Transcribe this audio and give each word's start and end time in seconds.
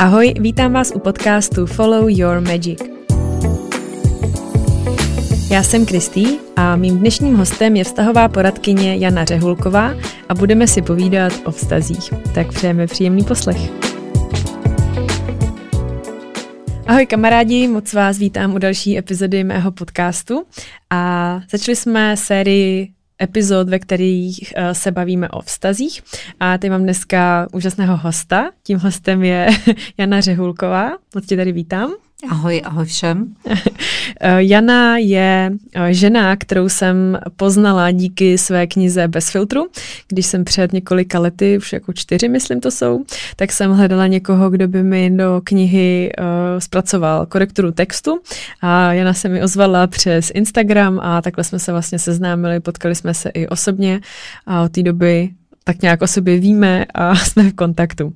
Ahoj, 0.00 0.34
vítám 0.40 0.72
vás 0.72 0.92
u 0.94 0.98
podcastu 0.98 1.66
Follow 1.66 2.08
Your 2.08 2.40
Magic. 2.40 2.82
Já 5.50 5.62
jsem 5.62 5.86
Kristý 5.86 6.26
a 6.56 6.76
mým 6.76 6.98
dnešním 6.98 7.36
hostem 7.36 7.76
je 7.76 7.84
vztahová 7.84 8.28
poradkyně 8.28 8.96
Jana 8.96 9.24
Řehulková 9.24 9.94
a 10.28 10.34
budeme 10.34 10.66
si 10.66 10.82
povídat 10.82 11.32
o 11.44 11.50
vztazích. 11.50 12.10
Tak 12.34 12.48
přejeme 12.48 12.86
příjemný 12.86 13.24
poslech. 13.24 13.58
Ahoj 16.86 17.06
kamarádi, 17.06 17.68
moc 17.68 17.92
vás 17.92 18.18
vítám 18.18 18.54
u 18.54 18.58
další 18.58 18.98
epizody 18.98 19.44
mého 19.44 19.72
podcastu 19.72 20.44
a 20.90 21.40
začali 21.50 21.76
jsme 21.76 22.16
sérii 22.16 22.92
epizod, 23.22 23.68
ve 23.68 23.78
kterých 23.78 24.52
uh, 24.56 24.70
se 24.72 24.90
bavíme 24.90 25.28
o 25.28 25.40
vztazích. 25.40 26.02
A 26.40 26.58
teď 26.58 26.70
mám 26.70 26.82
dneska 26.82 27.46
úžasného 27.52 27.96
hosta. 27.96 28.50
Tím 28.62 28.78
hostem 28.78 29.24
je 29.24 29.48
Jana 29.98 30.20
Řehulková. 30.20 30.90
Moc 31.14 31.26
tě 31.26 31.36
tady 31.36 31.52
vítám. 31.52 31.92
Ahoj, 32.28 32.62
ahoj 32.64 32.84
všem. 32.84 33.34
Eh, 34.22 34.42
Jana 34.42 34.96
je 34.96 35.52
eh, 35.74 35.94
žena, 35.94 36.36
kterou 36.36 36.68
jsem 36.68 37.18
poznala 37.36 37.90
díky 37.90 38.38
své 38.38 38.66
knize 38.66 39.08
Bez 39.08 39.30
filtru. 39.30 39.68
Když 40.08 40.26
jsem 40.26 40.44
před 40.44 40.72
několika 40.72 41.18
lety, 41.18 41.58
už 41.58 41.72
jako 41.72 41.92
čtyři 41.92 42.28
myslím 42.28 42.60
to 42.60 42.70
jsou, 42.70 43.04
tak 43.36 43.52
jsem 43.52 43.72
hledala 43.72 44.06
někoho, 44.06 44.50
kdo 44.50 44.68
by 44.68 44.82
mi 44.82 45.10
do 45.10 45.40
knihy 45.44 46.12
uh, 46.18 46.24
zpracoval 46.58 47.26
korekturu 47.26 47.72
textu 47.72 48.20
a 48.60 48.92
Jana 48.92 49.14
se 49.14 49.28
mi 49.28 49.42
ozvala 49.42 49.86
přes 49.86 50.30
Instagram 50.34 51.00
a 51.02 51.22
takhle 51.22 51.44
jsme 51.44 51.58
se 51.58 51.72
vlastně 51.72 51.98
seznámili, 51.98 52.60
potkali 52.60 52.94
jsme 52.94 53.14
se 53.14 53.28
i 53.28 53.48
osobně 53.48 54.00
a 54.46 54.62
od 54.62 54.72
té 54.72 54.82
doby 54.82 55.30
tak 55.64 55.82
nějak 55.82 56.02
o 56.02 56.06
sobě 56.06 56.38
víme 56.38 56.84
a 56.94 57.14
jsme 57.16 57.42
v 57.50 57.54
kontaktu. 57.54 58.12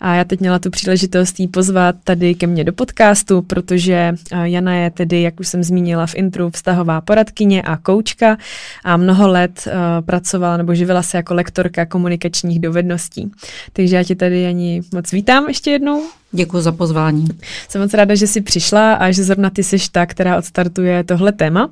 A 0.00 0.14
já 0.14 0.24
teď 0.24 0.40
měla 0.40 0.58
tu 0.58 0.70
příležitost 0.70 1.40
jí 1.40 1.48
pozvat 1.48 1.96
tady 2.04 2.34
ke 2.34 2.46
mně 2.46 2.64
do 2.64 2.72
podcastu, 2.72 3.42
protože 3.42 4.14
Jana 4.42 4.74
je 4.74 4.90
tedy, 4.90 5.22
jak 5.22 5.40
už 5.40 5.48
jsem 5.48 5.64
zmínila 5.64 6.06
v 6.06 6.14
intru, 6.14 6.50
vztahová 6.50 7.00
poradkyně 7.00 7.62
a 7.62 7.76
koučka 7.76 8.36
a 8.84 8.96
mnoho 8.96 9.28
let 9.28 9.68
pracovala 10.06 10.56
nebo 10.56 10.74
živila 10.74 11.02
se 11.02 11.16
jako 11.16 11.34
lektorka 11.34 11.86
komunikačních 11.86 12.60
dovedností. 12.60 13.30
Takže 13.72 13.96
já 13.96 14.04
tě 14.04 14.16
tady 14.16 14.46
ani 14.46 14.82
moc 14.94 15.12
vítám 15.12 15.48
ještě 15.48 15.70
jednou. 15.70 16.19
Děkuji 16.32 16.60
za 16.60 16.72
pozvání. 16.72 17.26
Jsem 17.68 17.80
moc 17.80 17.94
ráda, 17.94 18.14
že 18.14 18.26
jsi 18.26 18.40
přišla 18.40 18.94
a 18.94 19.10
že 19.10 19.24
zrovna 19.24 19.50
ty 19.50 19.62
jsi 19.62 19.76
ta, 19.92 20.06
která 20.06 20.38
odstartuje 20.38 21.04
tohle 21.04 21.32
téma. 21.32 21.70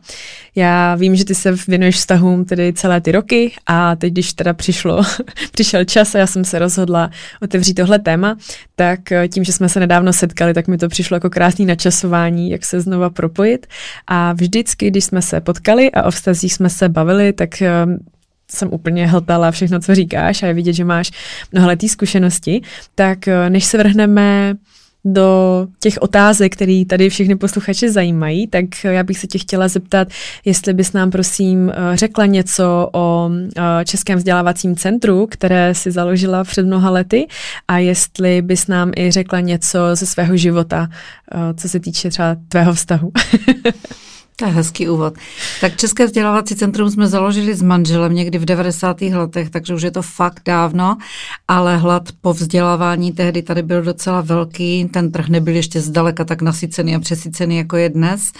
Já 0.54 0.94
vím, 0.94 1.16
že 1.16 1.24
ty 1.24 1.34
se 1.34 1.54
věnuješ 1.68 1.96
vztahům 1.96 2.44
tedy 2.44 2.72
celé 2.72 3.00
ty 3.00 3.12
roky 3.12 3.52
a 3.66 3.96
teď, 3.96 4.12
když 4.12 4.32
teda 4.32 4.52
přišlo, 4.52 5.02
přišel 5.52 5.84
čas 5.84 6.14
a 6.14 6.18
já 6.18 6.26
jsem 6.26 6.44
se 6.44 6.58
rozhodla 6.58 7.10
otevřít 7.42 7.74
tohle 7.74 7.98
téma, 7.98 8.36
tak 8.76 9.00
tím, 9.32 9.44
že 9.44 9.52
jsme 9.52 9.68
se 9.68 9.80
nedávno 9.80 10.12
setkali, 10.12 10.54
tak 10.54 10.68
mi 10.68 10.78
to 10.78 10.88
přišlo 10.88 11.14
jako 11.14 11.30
krásný 11.30 11.66
načasování, 11.66 12.50
jak 12.50 12.64
se 12.64 12.80
znova 12.80 13.10
propojit. 13.10 13.66
A 14.06 14.32
vždycky, 14.32 14.90
když 14.90 15.04
jsme 15.04 15.22
se 15.22 15.40
potkali 15.40 15.90
a 15.90 16.02
o 16.02 16.10
vztazích 16.10 16.52
jsme 16.52 16.70
se 16.70 16.88
bavili, 16.88 17.32
tak 17.32 17.62
jsem 18.52 18.68
úplně 18.72 19.06
hltala 19.06 19.50
všechno, 19.50 19.80
co 19.80 19.94
říkáš 19.94 20.42
a 20.42 20.46
je 20.46 20.54
vidět, 20.54 20.72
že 20.72 20.84
máš 20.84 21.10
mnohaletý 21.52 21.88
zkušenosti, 21.88 22.62
tak 22.94 23.28
eh, 23.28 23.50
než 23.50 23.64
se 23.64 23.78
vrhneme 23.78 24.54
do 25.04 25.66
těch 25.80 25.98
otázek, 26.00 26.52
které 26.52 26.82
tady 26.88 27.10
všechny 27.10 27.36
posluchače 27.36 27.90
zajímají, 27.90 28.46
tak 28.46 28.64
eh, 28.84 28.92
já 28.92 29.02
bych 29.02 29.18
se 29.18 29.26
tě 29.26 29.38
chtěla 29.38 29.68
zeptat, 29.68 30.08
jestli 30.44 30.74
bys 30.74 30.92
nám 30.92 31.10
prosím 31.10 31.70
eh, 31.70 31.96
řekla 31.96 32.26
něco 32.26 32.90
o 32.92 33.30
Českém 33.84 34.18
vzdělávacím 34.18 34.76
centru, 34.76 35.26
které 35.30 35.74
si 35.74 35.90
založila 35.90 36.44
před 36.44 36.66
mnoha 36.66 36.90
lety 36.90 37.26
a 37.68 37.78
jestli 37.78 38.42
bys 38.42 38.66
nám 38.66 38.92
i 38.96 39.10
řekla 39.10 39.40
něco 39.40 39.78
ze 39.92 40.06
svého 40.06 40.36
života, 40.36 40.88
co 41.56 41.68
se 41.68 41.80
týče 41.80 42.10
třeba 42.10 42.36
tvého 42.48 42.74
vztahu. 42.74 43.12
To 44.38 44.44
je 44.44 44.50
hezký 44.50 44.88
úvod. 44.88 45.14
Tak 45.60 45.76
České 45.76 46.06
vzdělávací 46.06 46.56
centrum 46.56 46.90
jsme 46.90 47.06
založili 47.06 47.54
s 47.54 47.62
manželem 47.62 48.14
někdy 48.14 48.38
v 48.38 48.44
90. 48.44 49.00
letech, 49.00 49.50
takže 49.50 49.74
už 49.74 49.82
je 49.82 49.90
to 49.90 50.02
fakt 50.02 50.42
dávno, 50.44 50.96
ale 51.48 51.76
hlad 51.76 52.08
po 52.20 52.32
vzdělávání 52.32 53.12
tehdy 53.12 53.42
tady 53.42 53.62
byl 53.62 53.82
docela 53.82 54.20
velký, 54.20 54.84
ten 54.84 55.12
trh 55.12 55.28
nebyl 55.28 55.54
ještě 55.54 55.80
zdaleka 55.80 56.24
tak 56.24 56.42
nasycený 56.42 56.96
a 56.96 57.00
přesycený, 57.00 57.56
jako 57.56 57.76
je 57.76 57.88
dnes. 57.88 58.32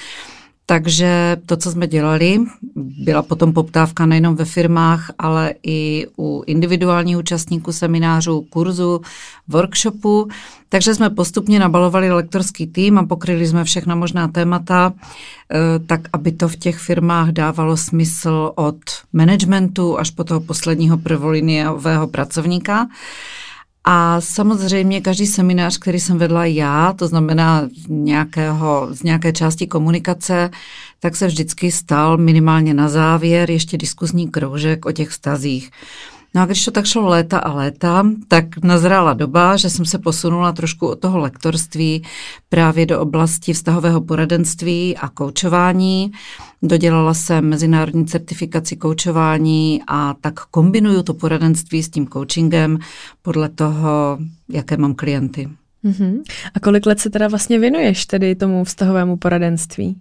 Takže 0.71 1.37
to, 1.47 1.56
co 1.56 1.71
jsme 1.71 1.87
dělali, 1.87 2.39
byla 2.77 3.23
potom 3.23 3.53
poptávka 3.53 4.06
nejenom 4.06 4.37
ve 4.37 4.45
firmách, 4.45 5.11
ale 5.19 5.55
i 5.62 6.06
u 6.19 6.43
individuálních 6.47 7.19
účastníků 7.19 7.73
seminářů, 7.73 8.41
kurzu, 8.41 9.01
workshopu. 9.49 10.29
Takže 10.69 10.95
jsme 10.95 11.11
postupně 11.11 11.59
nabalovali 11.59 12.12
lektorský 12.12 12.67
tým 12.67 12.99
a 12.99 13.06
pokryli 13.06 13.47
jsme 13.47 13.65
všechna 13.65 13.95
možná 13.95 14.29
témata, 14.29 14.93
eh, 14.93 15.79
tak 15.87 16.01
aby 16.12 16.33
to 16.33 16.49
v 16.49 16.56
těch 16.56 16.79
firmách 16.79 17.29
dávalo 17.29 17.77
smysl 17.77 18.53
od 18.55 18.81
managementu 19.12 19.99
až 19.99 20.11
po 20.11 20.25
toho 20.25 20.41
posledního 20.41 20.99
prvoliniového 20.99 22.06
pracovníka. 22.06 22.89
A 23.91 24.21
samozřejmě 24.21 25.00
každý 25.00 25.26
seminář, 25.26 25.78
který 25.78 26.00
jsem 26.00 26.19
vedla 26.19 26.44
já, 26.44 26.93
to 26.93 27.09
znamená 27.09 27.69
nějakého, 27.88 28.88
z 28.91 29.03
nějaké 29.03 29.32
části 29.32 29.66
komunikace, 29.66 30.50
tak 31.00 31.16
se 31.16 31.26
vždycky 31.26 31.72
stal 31.72 32.19
minimálně 32.19 32.75
na 32.75 32.88
závěr 32.88 33.50
ještě 33.50 33.76
diskuzní 33.76 34.28
kroužek 34.28 34.87
o 34.87 34.93
těch 34.93 35.12
stazích. 35.12 35.71
No 36.34 36.43
a 36.43 36.47
když 36.47 36.65
to 36.65 36.71
tak 36.71 36.84
šlo 36.84 37.06
léta 37.06 37.39
a 37.39 37.53
léta, 37.53 38.06
tak 38.28 38.65
nazrála 38.65 39.15
doba, 39.15 39.56
že 39.56 39.71
jsem 39.71 39.84
se 39.84 39.99
posunula 39.99 40.53
trošku 40.53 40.87
od 40.87 41.00
toho 41.00 41.19
lektorství 41.19 42.03
právě 42.49 42.87
do 42.87 43.00
oblasti 43.00 43.53
vztahového 43.53 44.00
poradenství 44.00 44.97
a 44.97 45.09
koučování. 45.09 46.12
Dodělala 46.62 47.15
jsem 47.15 47.49
mezinárodní 47.49 48.06
certifikaci 48.06 48.77
koučování 48.77 49.83
a 49.87 50.15
tak 50.21 50.41
kombinuju 50.41 51.03
to 51.03 51.15
poradenství 51.15 51.83
s 51.83 51.88
tím 51.88 52.09
coachingem 52.09 52.78
podle 53.22 53.49
toho, 53.49 54.19
jaké 54.49 54.77
mám 54.77 54.94
klienty. 54.94 55.49
Uh-huh. 55.84 56.22
A 56.55 56.61
kolik 56.61 56.87
let 56.87 57.00
se 57.00 57.11
teda 57.11 57.28
vlastně 57.28 57.59
věnuješ 57.59 58.06
tedy 58.06 58.34
tomu 58.34 58.65
vztahovému 58.65 59.17
poradenství? 59.17 59.97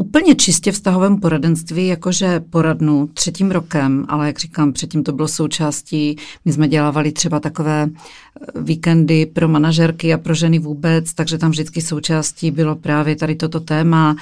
Úplně 0.00 0.34
čistě 0.34 0.72
vztahovém 0.72 1.20
poradenství, 1.20 1.86
jakože 1.86 2.40
poradnu 2.40 3.06
třetím 3.14 3.50
rokem, 3.50 4.04
ale 4.08 4.26
jak 4.26 4.38
říkám, 4.38 4.72
předtím 4.72 5.04
to 5.04 5.12
bylo 5.12 5.28
součástí, 5.28 6.16
my 6.44 6.52
jsme 6.52 6.68
dělávali 6.68 7.12
třeba 7.12 7.40
takové 7.40 7.88
víkendy 8.54 9.26
pro 9.26 9.48
manažerky 9.48 10.14
a 10.14 10.18
pro 10.18 10.34
ženy 10.34 10.58
vůbec, 10.58 11.14
takže 11.14 11.38
tam 11.38 11.50
vždycky 11.50 11.80
součástí 11.80 12.50
bylo 12.50 12.76
právě 12.76 13.16
tady 13.16 13.34
toto 13.34 13.60
téma. 13.60 14.16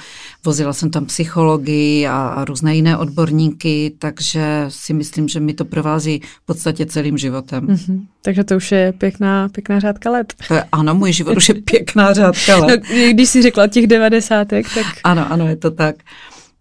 Vozila 0.45 0.73
jsem 0.73 0.89
tam 0.89 1.05
psychologii 1.05 2.07
a, 2.07 2.27
a 2.27 2.45
různé 2.45 2.75
jiné 2.75 2.97
odborníky, 2.97 3.91
takže 3.99 4.65
si 4.67 4.93
myslím, 4.93 5.27
že 5.27 5.39
mi 5.39 5.53
to 5.53 5.65
provází 5.65 6.21
v 6.43 6.45
podstatě 6.45 6.85
celým 6.85 7.17
životem. 7.17 7.67
Mm-hmm. 7.67 8.01
Takže 8.21 8.43
to 8.43 8.55
už 8.55 8.71
je 8.71 8.93
pěkná, 8.97 9.49
pěkná 9.49 9.79
řádka 9.79 10.11
let. 10.11 10.33
Je, 10.51 10.63
ano, 10.71 10.95
můj 10.95 11.13
život 11.13 11.37
už 11.37 11.49
je 11.49 11.55
pěkná 11.71 12.13
řádka 12.13 12.57
let. 12.57 12.81
No, 12.89 13.09
když 13.11 13.29
jsi 13.29 13.41
řekla 13.41 13.67
těch 13.67 13.87
devadesátek, 13.87 14.65
tak... 14.75 14.85
Ano, 15.03 15.31
ano, 15.31 15.47
je 15.47 15.55
to 15.55 15.71
tak. 15.71 15.95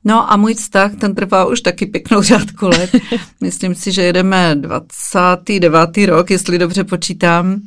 No 0.06 0.32
a 0.32 0.36
můj 0.36 0.54
vztah, 0.54 0.94
ten 0.94 1.14
trvá 1.14 1.44
už 1.44 1.60
taky 1.60 1.86
pěknou 1.86 2.22
řádku 2.22 2.66
let. 2.66 2.90
Myslím 3.40 3.74
si, 3.74 3.92
že 3.92 4.02
jedeme 4.02 4.54
29. 4.54 5.96
rok, 6.06 6.30
jestli 6.30 6.58
dobře 6.58 6.84
počítám. 6.84 7.60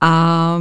A 0.00 0.58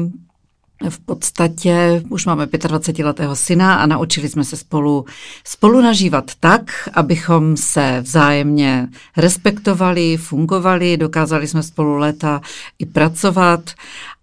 v 0.90 1.00
podstatě 1.00 2.04
už 2.10 2.26
máme 2.26 2.46
25-letého 2.46 3.36
syna 3.36 3.76
a 3.76 3.86
naučili 3.86 4.30
jsme 4.30 4.44
se 4.44 4.58
spolu, 4.58 5.06
spolu 5.44 5.82
nažívat 5.82 6.32
tak, 6.40 6.90
abychom 6.94 7.58
se 7.58 8.02
vzájemně 8.02 8.88
respektovali, 9.18 10.18
fungovali, 10.18 10.98
dokázali 10.98 11.48
jsme 11.48 11.64
spolu 11.64 11.96
léta 11.96 12.42
i 12.80 12.86
pracovat 12.86 13.72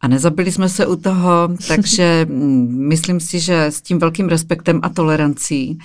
a 0.00 0.08
nezabili 0.08 0.52
jsme 0.52 0.68
se 0.68 0.86
u 0.86 0.96
toho, 0.96 1.48
takže 1.68 2.26
mm, 2.28 2.88
myslím 2.88 3.20
si, 3.20 3.40
že 3.40 3.64
s 3.64 3.80
tím 3.80 3.98
velkým 3.98 4.28
respektem 4.28 4.80
a 4.82 4.88
tolerancí, 4.88 5.78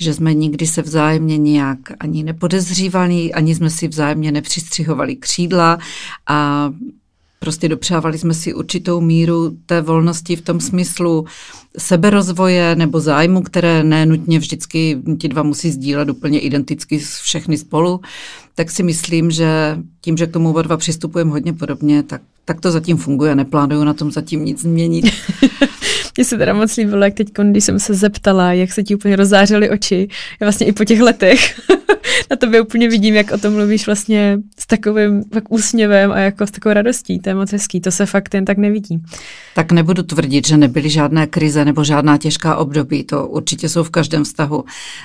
že 0.00 0.14
jsme 0.14 0.34
nikdy 0.34 0.66
se 0.66 0.82
vzájemně 0.82 1.38
nějak 1.38 1.78
ani 2.00 2.22
nepodezřívali, 2.22 3.32
ani 3.32 3.54
jsme 3.54 3.70
si 3.70 3.88
vzájemně 3.88 4.32
nepřistřihovali 4.32 5.16
křídla 5.16 5.78
a 6.26 6.70
Prostě 7.38 7.68
dopřávali 7.68 8.18
jsme 8.18 8.34
si 8.34 8.54
určitou 8.54 9.00
míru 9.00 9.56
té 9.66 9.80
volnosti 9.80 10.36
v 10.36 10.40
tom 10.40 10.60
smyslu 10.60 11.24
seberozvoje 11.78 12.76
nebo 12.76 13.00
zájmu, 13.00 13.42
které 13.42 13.84
nenutně 13.84 14.38
vždycky 14.38 14.98
ti 15.20 15.28
dva 15.28 15.42
musí 15.42 15.70
sdílet 15.70 16.10
úplně 16.10 16.40
identicky 16.40 16.98
všechny 16.98 17.58
spolu, 17.58 18.00
tak 18.54 18.70
si 18.70 18.82
myslím, 18.82 19.30
že 19.30 19.78
tím, 20.00 20.16
že 20.16 20.26
k 20.26 20.32
tomu 20.32 20.50
oba 20.50 20.62
dva 20.62 20.76
přistupujeme 20.76 21.30
hodně 21.30 21.52
podobně, 21.52 22.02
tak, 22.02 22.22
tak 22.44 22.60
to 22.60 22.70
zatím 22.70 22.96
funguje. 22.96 23.34
Neplánuju 23.34 23.84
na 23.84 23.94
tom 23.94 24.10
zatím 24.10 24.44
nic 24.44 24.60
změnit. 24.60 25.04
Mně 26.18 26.24
se 26.24 26.38
teda 26.38 26.52
moc 26.52 26.76
líbilo, 26.76 27.04
jak 27.04 27.14
teď, 27.14 27.28
když 27.50 27.64
jsem 27.64 27.78
se 27.78 27.94
zeptala, 27.94 28.52
jak 28.52 28.72
se 28.72 28.82
ti 28.82 28.94
úplně 28.94 29.16
rozářily 29.16 29.70
oči, 29.70 30.08
já 30.40 30.44
vlastně 30.44 30.66
i 30.66 30.72
po 30.72 30.84
těch 30.84 31.00
letech 31.00 31.60
na 32.30 32.36
tobě 32.36 32.60
úplně 32.60 32.88
vidím, 32.88 33.14
jak 33.14 33.32
o 33.32 33.38
tom 33.38 33.52
mluvíš 33.52 33.86
vlastně 33.86 34.38
s 34.58 34.66
takovým 34.66 35.24
tak 35.24 35.52
úsměvem 35.52 36.12
a 36.12 36.18
jako 36.18 36.46
s 36.46 36.50
takovou 36.50 36.72
radostí. 36.72 37.18
To 37.18 37.28
je 37.28 37.34
moc 37.34 37.52
hezký, 37.52 37.80
to 37.80 37.90
se 37.90 38.06
fakt 38.06 38.34
jen 38.34 38.44
tak 38.44 38.58
nevidí. 38.58 39.02
Tak 39.54 39.72
nebudu 39.72 40.02
tvrdit, 40.02 40.46
že 40.46 40.56
nebyly 40.56 40.90
žádné 40.90 41.26
krize 41.26 41.64
nebo 41.64 41.84
žádná 41.84 42.18
těžká 42.18 42.56
období, 42.56 43.04
to 43.04 43.26
určitě 43.26 43.68
jsou 43.68 43.82
v 43.82 43.90
každém 43.90 44.24
vztahu, 44.24 44.64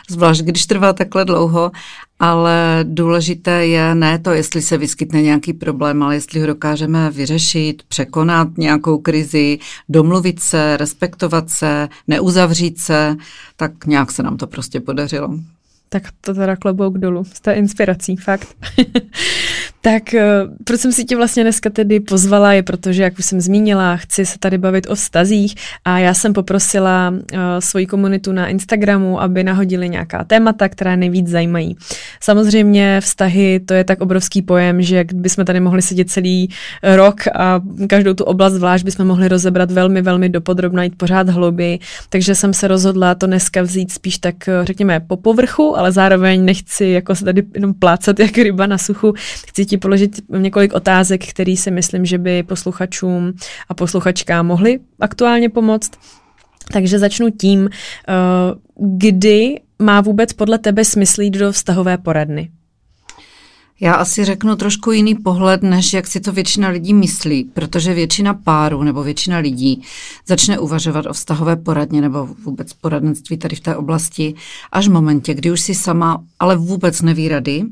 zvlášť 0.09 0.41
když 0.41 0.65
trvá 0.65 0.93
takhle 0.93 1.25
dlouho, 1.25 1.71
ale 2.19 2.79
důležité 2.83 3.67
je 3.67 3.95
ne 3.95 4.19
to, 4.19 4.31
jestli 4.31 4.61
se 4.61 4.77
vyskytne 4.77 5.21
nějaký 5.21 5.53
problém, 5.53 6.03
ale 6.03 6.15
jestli 6.15 6.39
ho 6.39 6.47
dokážeme 6.47 7.11
vyřešit, 7.11 7.83
překonat 7.87 8.47
nějakou 8.57 8.97
krizi, 8.97 9.59
domluvit 9.89 10.39
se, 10.39 10.77
respektovat 10.77 11.02
se, 11.49 11.89
neuzavřít 12.07 12.79
se, 12.79 13.15
tak 13.55 13.85
nějak 13.85 14.11
se 14.11 14.23
nám 14.23 14.37
to 14.37 14.47
prostě 14.47 14.79
podařilo. 14.79 15.39
Tak 15.89 16.03
to 16.21 16.33
teda 16.33 16.55
klobouk 16.55 16.97
dolů. 16.97 17.23
Jste 17.23 17.53
inspirací, 17.53 18.15
fakt. 18.15 18.47
tak 19.83 20.13
eh, 20.13 20.23
proč 20.63 20.79
jsem 20.79 20.91
si 20.91 21.05
tě 21.05 21.15
vlastně 21.15 21.43
dneska 21.43 21.69
tedy 21.69 21.99
pozvala, 21.99 22.53
je 22.53 22.63
protože, 22.63 23.03
jak 23.03 23.19
už 23.19 23.25
jsem 23.25 23.41
zmínila, 23.41 23.97
chci 23.97 24.25
se 24.25 24.39
tady 24.39 24.57
bavit 24.57 24.87
o 24.89 24.95
vztazích 24.95 25.55
a 25.85 25.99
já 25.99 26.13
jsem 26.13 26.33
poprosila 26.33 27.09
uh, 27.09 27.39
svoji 27.59 27.85
komunitu 27.85 28.31
na 28.31 28.47
Instagramu, 28.47 29.21
aby 29.21 29.43
nahodili 29.43 29.89
nějaká 29.89 30.23
témata, 30.23 30.69
která 30.69 30.95
nejvíc 30.95 31.27
zajímají. 31.27 31.75
Samozřejmě 32.19 33.01
vztahy, 33.01 33.59
to 33.59 33.73
je 33.73 33.83
tak 33.83 34.01
obrovský 34.01 34.41
pojem, 34.41 34.81
že 34.81 35.05
bychom 35.13 35.45
tady 35.45 35.59
mohli 35.59 35.81
sedět 35.81 36.09
celý 36.09 36.49
rok 36.83 37.27
a 37.35 37.61
každou 37.87 38.13
tu 38.13 38.23
oblast 38.23 38.53
zvlášť 38.53 38.85
bychom 38.85 39.07
mohli 39.07 39.27
rozebrat 39.27 39.71
velmi, 39.71 40.01
velmi 40.01 40.29
dopodrobna, 40.29 40.83
jít 40.83 40.97
pořád 40.97 41.29
hlouběji. 41.29 41.79
Takže 42.09 42.35
jsem 42.35 42.53
se 42.53 42.67
rozhodla 42.67 43.15
to 43.15 43.27
dneska 43.27 43.61
vzít 43.61 43.91
spíš 43.91 44.17
tak, 44.17 44.47
eh, 44.47 44.65
řekněme, 44.65 44.99
po 44.99 45.17
povrchu, 45.17 45.77
ale 45.77 45.91
zároveň 45.91 46.45
nechci 46.45 46.85
jako 46.85 47.15
se 47.15 47.25
tady 47.25 47.43
jenom 47.53 47.73
plácat 47.73 48.19
jak 48.19 48.37
ryba 48.37 48.67
na 48.67 48.77
suchu. 48.77 49.13
Chci 49.47 49.72
ti 49.73 49.77
položit 49.77 50.21
několik 50.29 50.73
otázek, 50.73 51.25
které 51.25 51.55
si 51.57 51.71
myslím, 51.71 52.05
že 52.05 52.17
by 52.17 52.43
posluchačům 52.43 53.33
a 53.69 53.73
posluchačkám 53.73 54.45
mohly 54.45 54.79
aktuálně 54.99 55.49
pomoct. 55.49 55.91
Takže 56.71 56.99
začnu 56.99 57.29
tím, 57.29 57.69
eh, 57.69 58.13
kdy 58.79 59.61
má 59.79 60.01
vůbec 60.01 60.33
podle 60.33 60.57
tebe 60.57 60.85
smysl 60.85 61.21
jít 61.21 61.37
do 61.37 61.51
vztahové 61.51 61.97
poradny? 61.97 62.49
Já 63.79 63.93
asi 63.93 64.25
řeknu 64.25 64.55
trošku 64.55 64.91
jiný 64.91 65.15
pohled, 65.15 65.63
než 65.63 65.93
jak 65.93 66.07
si 66.07 66.19
to 66.19 66.31
většina 66.31 66.69
lidí 66.69 66.93
myslí, 66.93 67.43
protože 67.43 67.93
většina 67.93 68.33
párů 68.33 68.83
nebo 68.83 69.03
většina 69.03 69.37
lidí 69.37 69.81
začne 70.27 70.59
uvažovat 70.59 71.05
o 71.05 71.13
vztahové 71.13 71.55
poradně 71.55 72.01
nebo 72.01 72.29
vůbec 72.43 72.73
poradenství 72.73 73.37
tady 73.37 73.55
v 73.55 73.59
té 73.59 73.75
oblasti 73.75 74.33
až 74.71 74.87
v 74.87 74.91
momentě, 74.91 75.33
kdy 75.33 75.51
už 75.51 75.61
si 75.61 75.75
sama 75.75 76.23
ale 76.39 76.55
vůbec 76.55 77.01
neví 77.01 77.27
rady, 77.27 77.63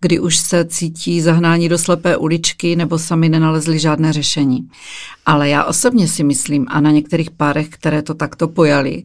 kdy 0.00 0.20
už 0.20 0.36
se 0.36 0.64
cítí 0.64 1.20
zahnání 1.20 1.68
do 1.68 1.78
slepé 1.78 2.16
uličky 2.16 2.76
nebo 2.76 2.98
sami 2.98 3.28
nenalezli 3.28 3.78
žádné 3.78 4.12
řešení. 4.12 4.68
Ale 5.26 5.48
já 5.48 5.64
osobně 5.64 6.08
si 6.08 6.24
myslím, 6.24 6.66
a 6.68 6.80
na 6.80 6.90
některých 6.90 7.30
párech, 7.30 7.68
které 7.68 8.02
to 8.02 8.14
takto 8.14 8.48
pojali, 8.48 9.02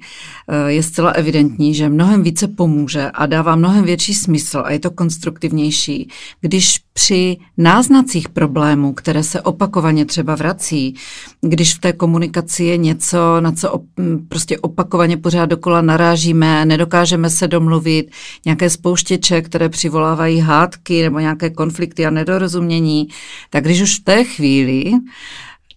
eh, 0.48 0.72
je 0.72 0.84
zcela 0.84 1.12
evidentní, 1.12 1.76
že 1.76 1.90
mnohem 1.90 2.24
více 2.24 2.48
pomůže 2.48 3.12
a 3.14 3.26
dává 3.26 3.56
mnohem 3.56 3.86
větší 3.86 4.14
smysl 4.14 4.64
a 4.66 4.72
je 4.72 4.80
to 4.80 4.92
konstruktivnější, 4.92 6.10
když 6.44 6.80
při 6.94 7.38
náznacích 7.58 8.30
problémů, 8.30 8.94
které 8.94 9.24
se 9.24 9.42
opakovaně 9.42 10.06
třeba 10.06 10.36
vrací, 10.36 10.96
když 11.42 11.76
v 11.76 11.80
té 11.80 11.94
komunikaci 11.94 12.64
je 12.64 12.78
něco, 12.78 13.42
na 13.42 13.52
co 13.52 13.72
op, 13.72 13.84
prostě 14.28 14.60
opakovaně 14.60 15.18
pořád 15.18 15.46
dokola 15.46 15.82
narážíme, 15.82 16.66
nedokážeme 16.66 17.30
se 17.30 17.48
domluvit, 17.48 18.12
nějaké 18.46 18.70
spouštěče, 18.70 19.42
které 19.42 19.70
přivolávají 19.70 20.40
hádky 20.40 21.04
nebo 21.04 21.20
nějaké 21.20 21.50
konflikty 21.50 22.06
a 22.06 22.10
nedorozumění, 22.10 23.08
tak 23.50 23.64
když 23.64 23.82
už 23.82 24.00
v 24.00 24.04
té 24.04 24.24
chvíli 24.24 24.92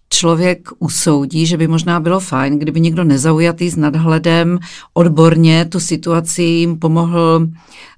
člověk 0.09 0.69
usoudí, 0.79 1.45
že 1.45 1.57
by 1.57 1.67
možná 1.67 1.99
bylo 1.99 2.19
fajn, 2.19 2.59
kdyby 2.59 2.79
někdo 2.79 3.03
nezaujatý 3.03 3.69
s 3.69 3.75
nadhledem 3.75 4.59
odborně 4.93 5.65
tu 5.65 5.79
situaci 5.79 6.43
jim 6.43 6.79
pomohl 6.79 7.47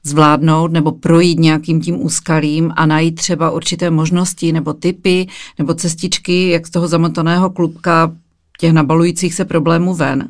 zvládnout 0.04 0.72
nebo 0.72 0.92
projít 0.92 1.40
nějakým 1.40 1.82
tím 1.82 2.06
úskalím 2.06 2.74
a 2.76 2.86
najít 2.86 3.16
třeba 3.16 3.52
určité 3.52 3.90
možnosti 3.90 4.52
nebo 4.52 4.74
typy 4.74 5.28
nebo 5.60 5.74
cestičky, 5.74 6.50
jak 6.50 6.68
z 6.68 6.70
toho 6.70 6.88
zamotaného 6.88 7.50
klubka 7.50 8.12
těch 8.60 8.74
nabalujících 8.74 9.34
se 9.34 9.46
problémů 9.46 9.94
ven. 9.94 10.28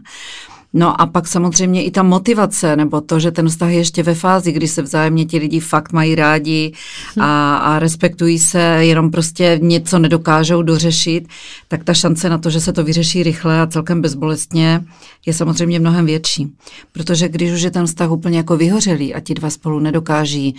No 0.74 1.02
a 1.02 1.06
pak 1.06 1.28
samozřejmě 1.28 1.84
i 1.84 1.92
ta 1.92 2.04
motivace, 2.04 2.76
nebo 2.76 3.02
to, 3.02 3.20
že 3.20 3.32
ten 3.32 3.50
vztah 3.50 3.70
je 3.70 3.78
ještě 3.78 4.04
ve 4.04 4.16
fázi, 4.16 4.52
kdy 4.52 4.68
se 4.68 4.82
vzájemně 4.82 5.26
ti 5.26 5.38
lidi 5.38 5.60
fakt 5.60 5.94
mají 5.94 6.16
rádi 6.16 6.74
a, 7.20 7.58
a 7.58 7.80
respektují 7.80 8.40
se, 8.40 8.60
jenom 8.62 9.12
prostě 9.12 9.60
něco 9.62 10.00
nedokážou 10.00 10.62
dořešit, 10.62 11.28
tak 11.68 11.84
ta 11.84 11.94
šance 11.94 12.30
na 12.30 12.38
to, 12.38 12.50
že 12.50 12.62
se 12.62 12.74
to 12.74 12.84
vyřeší 12.84 13.24
rychle 13.24 13.62
a 13.62 13.68
celkem 13.68 14.02
bezbolestně, 14.02 14.86
je 15.26 15.34
samozřejmě 15.34 15.80
mnohem 15.80 16.06
větší. 16.06 16.54
Protože 16.92 17.30
když 17.30 17.52
už 17.52 17.62
je 17.62 17.72
ten 17.72 17.86
vztah 17.86 18.12
úplně 18.12 18.38
jako 18.38 18.58
vyhořelý 18.58 19.14
a 19.14 19.20
ti 19.20 19.34
dva 19.34 19.50
spolu 19.50 19.80
nedokáží 19.80 20.56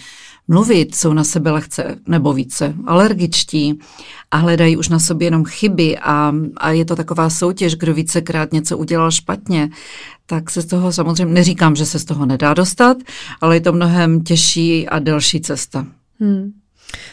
mluvit, 0.49 0.95
jsou 0.95 1.13
na 1.13 1.25
sebe 1.25 1.51
lehce 1.51 1.99
nebo 2.07 2.33
více 2.33 2.75
alergičtí 2.87 3.79
a 4.31 4.37
hledají 4.37 4.77
už 4.77 4.89
na 4.89 4.99
sobě 4.99 5.27
jenom 5.27 5.45
chyby 5.45 5.99
a, 5.99 6.33
a 6.57 6.71
je 6.71 6.85
to 6.85 6.97
taková 6.97 7.31
soutěž, 7.31 7.75
kdo 7.75 7.95
vícekrát 7.95 8.53
něco 8.53 8.79
udělal 8.79 9.11
špatně, 9.11 9.69
tak 10.27 10.51
se 10.51 10.63
z 10.63 10.67
toho 10.67 10.93
samozřejmě, 10.93 11.35
neříkám, 11.35 11.77
že 11.77 11.87
se 11.87 11.99
z 11.99 12.05
toho 12.05 12.27
nedá 12.27 12.55
dostat, 12.55 12.97
ale 13.41 13.57
je 13.57 13.61
to 13.61 13.73
mnohem 13.73 14.21
těžší 14.21 14.89
a 14.89 14.99
delší 14.99 15.41
cesta. 15.41 15.87
Hmm. 16.21 16.53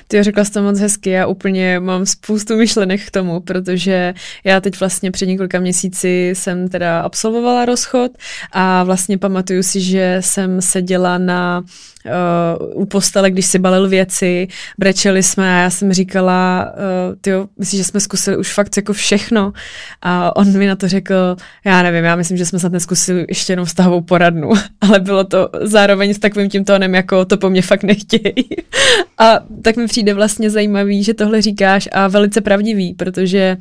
Ty 0.07 0.23
řekla 0.23 0.45
jsi 0.45 0.51
to 0.51 0.63
moc 0.63 0.79
hezky, 0.79 1.09
já 1.09 1.27
úplně 1.27 1.79
mám 1.79 2.05
spoustu 2.05 2.57
myšlenek 2.57 3.05
k 3.05 3.11
tomu, 3.11 3.39
protože 3.39 4.13
já 4.43 4.61
teď 4.61 4.79
vlastně 4.79 5.11
před 5.11 5.25
několika 5.25 5.59
měsíci 5.59 6.29
jsem 6.33 6.67
teda 6.67 7.01
absolvovala 7.01 7.65
rozchod 7.65 8.11
a 8.51 8.83
vlastně 8.83 9.17
pamatuju 9.17 9.63
si, 9.63 9.81
že 9.81 10.17
jsem 10.19 10.61
seděla 10.61 11.17
na 11.17 11.63
uh, 12.07 12.81
u 12.81 12.85
postele, 12.85 13.31
když 13.31 13.45
si 13.45 13.59
balil 13.59 13.89
věci, 13.89 14.47
brečeli 14.77 15.23
jsme 15.23 15.55
a 15.55 15.61
já 15.61 15.69
jsem 15.69 15.93
říkala, 15.93 16.71
uh, 16.73 17.15
tyjo, 17.21 17.47
myslím, 17.59 17.77
že 17.77 17.83
jsme 17.83 17.99
zkusili 17.99 18.37
už 18.37 18.53
fakt 18.53 18.77
jako 18.77 18.93
všechno 18.93 19.53
a 20.01 20.35
on 20.35 20.57
mi 20.57 20.67
na 20.67 20.75
to 20.75 20.87
řekl, 20.87 21.35
já 21.65 21.83
nevím, 21.83 22.03
já 22.03 22.15
myslím, 22.15 22.37
že 22.37 22.45
jsme 22.45 22.59
snad 22.59 22.71
neskusili 22.71 23.25
ještě 23.29 23.53
jenom 23.53 23.65
vztahovou 23.65 24.01
poradnu, 24.01 24.51
ale 24.81 24.99
bylo 24.99 25.23
to 25.23 25.49
zároveň 25.61 26.13
s 26.13 26.19
takovým 26.19 26.49
tím 26.49 26.65
tónem, 26.65 26.95
jako 26.95 27.25
to 27.25 27.37
po 27.37 27.49
mně 27.49 27.61
fakt 27.61 27.83
nechtějí. 27.83 28.33
a 29.17 29.39
tak 29.61 29.75
mi 29.75 29.87
přijde 29.87 30.13
vlastně 30.13 30.49
zajímavý, 30.49 31.03
že 31.03 31.13
tohle 31.13 31.41
říkáš 31.41 31.89
a 31.91 32.07
velice 32.07 32.41
pravdivý, 32.41 32.93
protože 32.93 33.57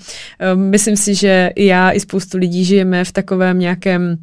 um, 0.54 0.60
myslím 0.60 0.96
si, 0.96 1.14
že 1.14 1.50
i 1.54 1.66
já, 1.66 1.90
i 1.90 2.00
spoustu 2.00 2.38
lidí 2.38 2.64
žijeme 2.64 3.04
v 3.04 3.12
takovém 3.12 3.58
nějakém 3.58 4.16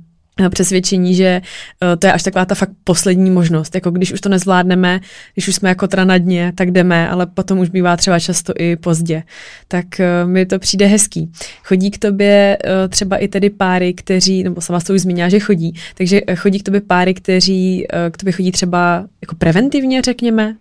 přesvědčení, 0.49 1.15
že 1.15 1.41
uh, 1.83 1.95
to 1.99 2.07
je 2.07 2.13
až 2.13 2.23
taková 2.23 2.45
ta 2.45 2.55
fakt 2.55 2.71
poslední 2.83 3.31
možnost. 3.31 3.75
Jako 3.75 3.91
když 3.91 4.13
už 4.13 4.21
to 4.21 4.29
nezvládneme, 4.29 4.99
když 5.33 5.47
už 5.47 5.55
jsme 5.55 5.69
jako 5.69 5.87
teda 5.87 6.05
na 6.05 6.17
dně, 6.17 6.51
tak 6.55 6.71
jdeme, 6.71 7.09
ale 7.09 7.25
potom 7.25 7.59
už 7.59 7.69
bývá 7.69 7.97
třeba 7.97 8.19
často 8.19 8.53
i 8.59 8.75
pozdě. 8.75 9.23
Tak 9.67 9.85
uh, 9.99 10.29
mi 10.29 10.45
to 10.45 10.59
přijde 10.59 10.85
hezký. 10.85 11.31
Chodí 11.63 11.91
k 11.91 11.97
tobě 11.97 12.57
třeba 12.89 13.17
i 13.17 13.27
tedy 13.27 13.49
páry, 13.49 13.93
kteří, 13.93 14.43
nebo 14.43 14.61
sama 14.61 14.79
to 14.79 14.93
už 14.93 15.01
zmínila, 15.01 15.29
že 15.29 15.39
chodí, 15.39 15.73
takže 15.95 16.21
chodí 16.35 16.59
k 16.59 16.63
tobě 16.63 16.81
páry, 16.81 17.13
kteří 17.13 17.87
k 18.11 18.17
tobě 18.17 18.33
chodí 18.33 18.51
třeba 18.51 19.05
jako 19.21 19.35
preventivně, 19.35 20.01
řekněme? 20.01 20.55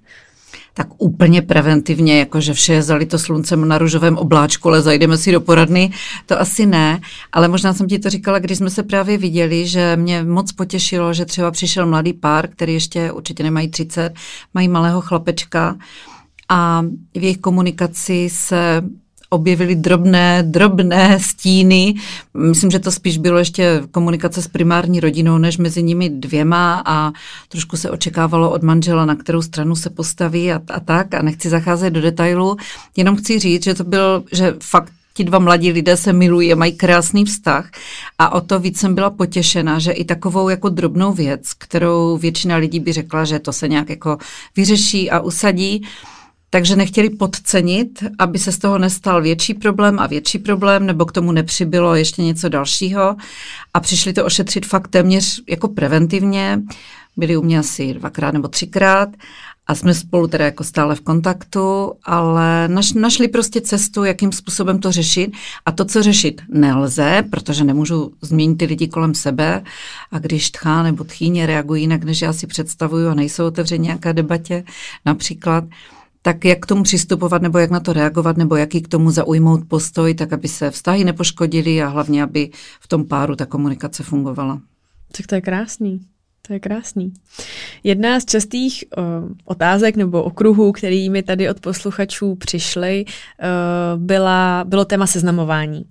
Tak 0.74 0.86
úplně 0.98 1.42
preventivně, 1.42 2.18
jakože 2.18 2.54
vše 2.54 2.72
je 2.72 2.82
zalito 2.82 3.18
sluncem 3.18 3.68
na 3.68 3.78
růžovém 3.78 4.18
obláčku, 4.18 4.68
ale 4.68 4.82
zajdeme 4.82 5.16
si 5.16 5.32
do 5.32 5.40
poradny, 5.40 5.92
to 6.26 6.40
asi 6.40 6.66
ne, 6.66 7.00
ale 7.32 7.48
možná 7.48 7.72
jsem 7.72 7.88
ti 7.88 7.98
to 7.98 8.10
říkala, 8.10 8.38
když 8.38 8.58
jsme 8.58 8.70
se 8.70 8.82
právě 8.82 9.18
viděli, 9.18 9.66
že 9.66 9.96
mě 9.96 10.24
moc 10.24 10.52
potěšilo, 10.52 11.14
že 11.14 11.24
třeba 11.24 11.50
přišel 11.50 11.86
mladý 11.86 12.12
pár, 12.12 12.48
který 12.48 12.74
ještě 12.74 13.12
určitě 13.12 13.42
nemají 13.42 13.68
30, 13.68 14.14
mají 14.54 14.68
malého 14.68 15.00
chlapečka 15.00 15.76
a 16.48 16.82
v 17.14 17.22
jejich 17.22 17.38
komunikaci 17.38 18.28
se 18.32 18.82
objevily 19.32 19.74
drobné, 19.74 20.42
drobné 20.42 21.20
stíny. 21.20 21.94
Myslím, 22.34 22.70
že 22.70 22.78
to 22.78 22.92
spíš 22.92 23.18
bylo 23.18 23.38
ještě 23.38 23.82
komunikace 23.90 24.42
s 24.42 24.48
primární 24.48 25.00
rodinou, 25.00 25.38
než 25.38 25.58
mezi 25.58 25.82
nimi 25.82 26.10
dvěma 26.10 26.82
a 26.86 27.12
trošku 27.48 27.76
se 27.76 27.90
očekávalo 27.90 28.50
od 28.50 28.62
manžela, 28.62 29.04
na 29.04 29.16
kterou 29.16 29.42
stranu 29.42 29.76
se 29.76 29.90
postaví 29.90 30.52
a, 30.52 30.60
a 30.70 30.80
tak 30.80 31.14
a 31.14 31.22
nechci 31.22 31.48
zacházet 31.48 31.92
do 31.92 32.00
detailu. 32.00 32.56
Jenom 32.96 33.16
chci 33.16 33.38
říct, 33.38 33.64
že 33.64 33.74
to 33.74 33.84
byl, 33.84 34.24
že 34.32 34.54
fakt 34.62 34.92
ti 35.14 35.24
dva 35.24 35.38
mladí 35.38 35.72
lidé 35.72 35.96
se 35.96 36.12
milují 36.12 36.52
a 36.52 36.56
mají 36.56 36.72
krásný 36.72 37.24
vztah 37.24 37.70
a 38.18 38.32
o 38.32 38.40
to 38.40 38.58
víc 38.58 38.80
jsem 38.80 38.94
byla 38.94 39.10
potěšena, 39.10 39.78
že 39.78 39.92
i 39.92 40.04
takovou 40.04 40.48
jako 40.48 40.68
drobnou 40.68 41.12
věc, 41.12 41.52
kterou 41.58 42.16
většina 42.16 42.56
lidí 42.56 42.80
by 42.80 42.92
řekla, 42.92 43.24
že 43.24 43.38
to 43.38 43.52
se 43.52 43.68
nějak 43.68 43.90
jako 43.90 44.18
vyřeší 44.56 45.10
a 45.10 45.20
usadí, 45.20 45.82
takže 46.54 46.76
nechtěli 46.76 47.10
podcenit, 47.10 48.04
aby 48.18 48.38
se 48.38 48.52
z 48.52 48.58
toho 48.58 48.78
nestal 48.78 49.22
větší 49.22 49.54
problém 49.54 49.98
a 49.98 50.06
větší 50.06 50.38
problém, 50.38 50.86
nebo 50.86 51.04
k 51.04 51.12
tomu 51.12 51.32
nepřibylo 51.32 51.94
ještě 51.94 52.22
něco 52.22 52.48
dalšího. 52.48 53.16
A 53.74 53.80
přišli 53.80 54.12
to 54.12 54.24
ošetřit 54.24 54.66
fakt 54.66 54.88
téměř 54.88 55.40
jako 55.48 55.68
preventivně. 55.68 56.62
Byli 57.16 57.36
u 57.36 57.42
mě 57.42 57.58
asi 57.58 57.94
dvakrát 57.94 58.32
nebo 58.34 58.48
třikrát. 58.48 59.08
A 59.66 59.74
jsme 59.74 59.94
spolu 59.94 60.26
teda 60.26 60.44
jako 60.44 60.64
stále 60.64 60.94
v 60.94 61.00
kontaktu, 61.00 61.92
ale 62.04 62.68
naš, 62.68 62.92
našli 62.92 63.28
prostě 63.28 63.60
cestu, 63.60 64.04
jakým 64.04 64.32
způsobem 64.32 64.78
to 64.78 64.92
řešit. 64.92 65.32
A 65.66 65.72
to, 65.72 65.84
co 65.84 66.02
řešit 66.02 66.42
nelze, 66.48 67.24
protože 67.30 67.64
nemůžu 67.64 68.12
změnit 68.20 68.56
ty 68.56 68.64
lidi 68.64 68.88
kolem 68.88 69.14
sebe. 69.14 69.64
A 70.10 70.18
když 70.18 70.50
tchá 70.50 70.82
nebo 70.82 71.04
tchýně 71.04 71.46
reagují 71.46 71.82
jinak, 71.82 72.04
než 72.04 72.22
já 72.22 72.32
si 72.32 72.46
představuju 72.46 73.08
a 73.08 73.14
nejsou 73.14 73.46
otevřeni 73.46 73.82
nějaké 73.84 74.12
debatě 74.12 74.64
například, 75.04 75.64
tak 76.22 76.44
jak 76.44 76.58
k 76.60 76.66
tomu 76.66 76.82
přistupovat, 76.82 77.42
nebo 77.42 77.58
jak 77.58 77.70
na 77.70 77.80
to 77.80 77.92
reagovat, 77.92 78.36
nebo 78.36 78.56
jaký 78.56 78.82
k 78.82 78.88
tomu 78.88 79.10
zaujmout 79.10 79.68
postoj, 79.68 80.14
tak 80.14 80.32
aby 80.32 80.48
se 80.48 80.70
vztahy 80.70 81.04
nepoškodily 81.04 81.82
a 81.82 81.88
hlavně, 81.88 82.22
aby 82.22 82.50
v 82.80 82.88
tom 82.88 83.04
páru 83.04 83.36
ta 83.36 83.46
komunikace 83.46 84.02
fungovala. 84.02 84.60
Tak 85.16 85.26
to 85.26 85.34
je 85.34 85.40
krásný. 85.40 86.00
To 86.46 86.52
je 86.52 86.60
krásný. 86.60 87.12
Jedna 87.84 88.20
z 88.20 88.24
častých 88.24 88.84
uh, 88.96 89.04
otázek 89.44 89.96
nebo 89.96 90.22
okruhů, 90.22 90.72
který 90.72 91.10
mi 91.10 91.22
tady 91.22 91.50
od 91.50 91.60
posluchačů 91.60 92.34
přišly, 92.34 93.04
uh, 93.04 94.02
byla, 94.02 94.64
bylo 94.66 94.84
téma 94.84 95.06
seznamování. 95.06 95.84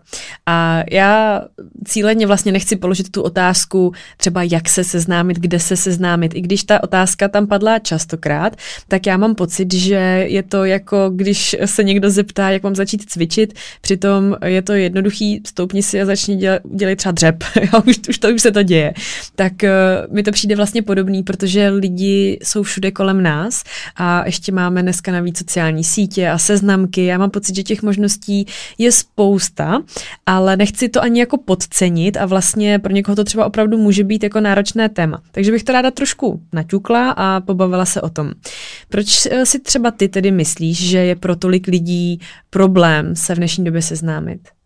A 0.45 0.83
já 0.91 1.41
cíleně 1.85 2.27
vlastně 2.27 2.51
nechci 2.51 2.75
položit 2.75 3.11
tu 3.11 3.21
otázku 3.21 3.93
třeba 4.17 4.43
jak 4.43 4.69
se 4.69 4.83
seznámit, 4.83 5.39
kde 5.39 5.59
se 5.59 5.77
seznámit. 5.77 6.35
I 6.35 6.41
když 6.41 6.63
ta 6.63 6.83
otázka 6.83 7.27
tam 7.27 7.47
padla 7.47 7.79
častokrát, 7.79 8.55
tak 8.87 9.05
já 9.05 9.17
mám 9.17 9.35
pocit, 9.35 9.73
že 9.73 10.25
je 10.27 10.43
to 10.43 10.65
jako 10.65 11.09
když 11.15 11.55
se 11.65 11.83
někdo 11.83 12.09
zeptá, 12.09 12.49
jak 12.49 12.63
mám 12.63 12.75
začít 12.75 13.09
cvičit, 13.09 13.53
přitom 13.81 14.35
je 14.45 14.61
to 14.61 14.73
jednoduchý, 14.73 15.41
stoupni 15.47 15.83
si 15.83 16.01
a 16.01 16.05
začni 16.05 16.35
dělat, 16.35 16.61
dělat 16.75 16.97
třeba 16.97 17.11
dřep. 17.11 17.43
už, 17.87 17.99
už 18.09 18.17
to 18.17 18.29
už 18.29 18.41
se 18.41 18.51
to 18.51 18.63
děje. 18.63 18.93
Tak 19.35 19.53
uh, 19.63 20.13
mi 20.13 20.23
to 20.23 20.31
přijde 20.41 20.55
vlastně 20.55 20.81
podobný, 20.81 21.23
protože 21.23 21.69
lidi 21.69 22.39
jsou 22.43 22.63
všude 22.63 22.91
kolem 22.91 23.23
nás 23.23 23.63
a 23.95 24.25
ještě 24.25 24.51
máme 24.51 24.81
dneska 24.81 25.11
navíc 25.11 25.37
sociální 25.37 25.83
sítě 25.83 26.29
a 26.29 26.37
seznamky. 26.37 27.05
Já 27.05 27.17
mám 27.17 27.29
pocit, 27.29 27.55
že 27.55 27.63
těch 27.63 27.83
možností 27.83 28.45
je 28.77 28.91
spousta, 28.91 29.81
ale 30.25 30.57
nechci 30.57 30.89
to 30.89 31.03
ani 31.03 31.19
jako 31.19 31.37
podcenit 31.37 32.17
a 32.17 32.25
vlastně 32.25 32.79
pro 32.79 32.93
někoho 32.93 33.15
to 33.15 33.23
třeba 33.23 33.45
opravdu 33.45 33.77
může 33.77 34.03
být 34.03 34.23
jako 34.23 34.39
náročné 34.39 34.89
téma. 34.89 35.21
Takže 35.31 35.51
bych 35.51 35.63
to 35.63 35.73
ráda 35.73 35.91
trošku 35.91 36.41
naťukla 36.53 37.11
a 37.11 37.41
pobavila 37.41 37.85
se 37.85 38.01
o 38.01 38.09
tom. 38.09 38.31
Proč 38.89 39.25
eh, 39.25 39.45
si 39.45 39.59
třeba 39.59 39.91
ty 39.91 40.09
tedy 40.09 40.31
myslíš, 40.31 40.89
že 40.89 40.97
je 40.97 41.15
pro 41.15 41.35
tolik 41.35 41.67
lidí 41.67 42.19
problém 42.49 43.15
se 43.15 43.35
v 43.35 43.37
dnešní 43.37 43.63
době 43.63 43.81
seznámit? 43.81 44.60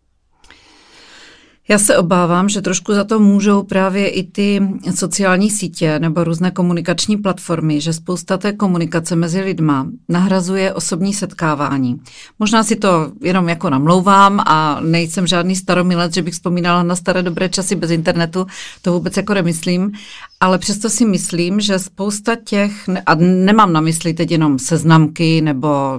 Já 1.68 1.78
se 1.78 1.96
obávám, 1.96 2.48
že 2.48 2.62
trošku 2.62 2.94
za 2.94 3.04
to 3.04 3.20
můžou 3.20 3.62
právě 3.62 4.08
i 4.08 4.22
ty 4.22 4.60
sociální 4.94 5.50
sítě 5.50 5.98
nebo 5.98 6.24
různé 6.24 6.50
komunikační 6.50 7.16
platformy, 7.16 7.80
že 7.80 7.92
spousta 7.92 8.38
té 8.38 8.52
komunikace 8.52 9.16
mezi 9.16 9.40
lidma 9.40 9.86
nahrazuje 10.08 10.74
osobní 10.74 11.14
setkávání. 11.14 12.00
Možná 12.38 12.62
si 12.64 12.76
to 12.76 13.12
jenom 13.22 13.48
jako 13.48 13.70
namlouvám 13.70 14.40
a 14.46 14.80
nejsem 14.80 15.26
žádný 15.26 15.56
staromilec, 15.56 16.14
že 16.14 16.22
bych 16.22 16.34
vzpomínala 16.34 16.82
na 16.82 16.96
staré 16.96 17.22
dobré 17.22 17.48
časy 17.48 17.74
bez 17.74 17.90
internetu, 17.90 18.46
to 18.82 18.92
vůbec 18.92 19.16
jako 19.16 19.34
nemyslím, 19.34 19.92
ale 20.40 20.58
přesto 20.58 20.90
si 20.90 21.04
myslím, 21.04 21.60
že 21.60 21.78
spousta 21.78 22.36
těch, 22.44 22.88
a 23.06 23.14
nemám 23.14 23.72
na 23.72 23.80
mysli 23.80 24.14
teď 24.14 24.30
jenom 24.30 24.58
seznamky 24.58 25.40
nebo 25.40 25.98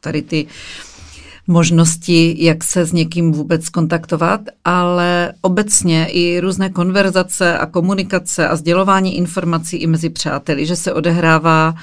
tady 0.00 0.22
ty 0.22 0.46
možnosti, 1.46 2.36
jak 2.38 2.64
se 2.64 2.84
s 2.84 2.92
někým 2.92 3.32
vůbec 3.32 3.68
kontaktovat, 3.68 4.40
ale 4.64 5.32
obecně 5.40 6.06
i 6.06 6.40
různé 6.40 6.70
konverzace 6.70 7.58
a 7.58 7.66
komunikace 7.66 8.48
a 8.48 8.56
sdělování 8.56 9.16
informací 9.16 9.76
i 9.76 9.86
mezi 9.86 10.10
přáteli, 10.10 10.66
že 10.66 10.76
se 10.76 10.92
odehrává 10.92 11.74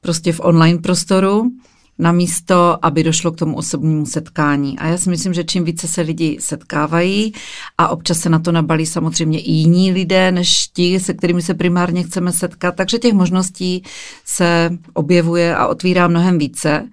prostě 0.00 0.32
v 0.32 0.40
online 0.40 0.78
prostoru, 0.78 1.50
namísto, 1.98 2.78
aby 2.82 3.02
došlo 3.02 3.32
k 3.32 3.36
tomu 3.36 3.56
osobnímu 3.56 4.06
setkání. 4.06 4.78
A 4.78 4.86
já 4.86 4.98
si 4.98 5.10
myslím, 5.10 5.34
že 5.34 5.44
čím 5.44 5.64
více 5.64 5.88
se 5.88 6.00
lidi 6.00 6.36
setkávají 6.40 7.32
a 7.78 7.88
občas 7.88 8.18
se 8.18 8.28
na 8.28 8.38
to 8.38 8.52
nabalí 8.52 8.86
samozřejmě 8.86 9.40
i 9.40 9.52
jiní 9.52 9.92
lidé, 9.92 10.32
než 10.32 10.68
ti, 10.72 11.00
se 11.00 11.14
kterými 11.14 11.42
se 11.42 11.54
primárně 11.54 12.02
chceme 12.02 12.32
setkat, 12.32 12.74
takže 12.74 12.98
těch 12.98 13.14
možností 13.14 13.82
se 14.24 14.70
objevuje 14.94 15.56
a 15.56 15.66
otvírá 15.66 16.08
mnohem 16.08 16.38
více. 16.38 16.88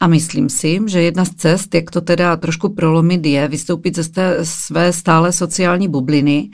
A 0.00 0.06
myslím 0.06 0.48
si, 0.48 0.80
že 0.86 1.02
jedna 1.02 1.24
z 1.24 1.34
cest, 1.34 1.74
jak 1.74 1.90
to 1.90 2.00
teda 2.00 2.36
trošku 2.36 2.68
prolomit, 2.68 3.26
je 3.26 3.48
vystoupit 3.48 3.96
ze 3.96 4.08
té 4.08 4.38
své 4.42 4.92
stále 4.92 5.32
sociální 5.32 5.88
bubliny 5.88 6.50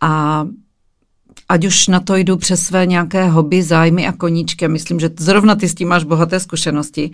a 0.00 0.46
ať 1.48 1.66
už 1.66 1.88
na 1.88 2.00
to 2.00 2.16
jdu 2.16 2.36
přes 2.36 2.62
své 2.62 2.86
nějaké 2.86 3.28
hobby, 3.28 3.62
zájmy 3.62 4.06
a 4.06 4.12
koníčky. 4.12 4.68
Myslím, 4.68 5.00
že 5.00 5.10
zrovna 5.18 5.54
ty 5.54 5.68
s 5.68 5.74
tím 5.74 5.88
máš 5.88 6.04
bohaté 6.04 6.40
zkušenosti, 6.40 7.10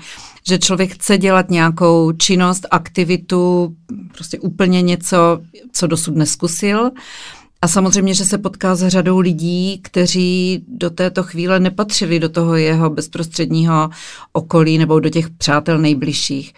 že 0.48 0.58
člověk 0.58 0.94
chce 0.94 1.18
dělat 1.18 1.50
nějakou 1.50 2.12
činnost, 2.12 2.66
aktivitu, 2.70 3.74
prostě 4.12 4.40
úplně 4.40 4.82
něco, 4.82 5.40
co 5.72 5.86
dosud 5.86 6.16
neskusil 6.16 6.90
a 7.66 7.68
samozřejmě, 7.68 8.14
že 8.14 8.24
se 8.24 8.38
potká 8.38 8.74
s 8.74 8.88
řadou 8.88 9.18
lidí, 9.18 9.80
kteří 9.82 10.64
do 10.68 10.90
této 10.90 11.22
chvíle 11.22 11.60
nepatřili 11.60 12.20
do 12.20 12.28
toho 12.28 12.56
jeho 12.56 12.90
bezprostředního 12.90 13.90
okolí 14.32 14.78
nebo 14.78 15.00
do 15.00 15.08
těch 15.08 15.30
přátel 15.30 15.78
nejbližších. 15.78 16.54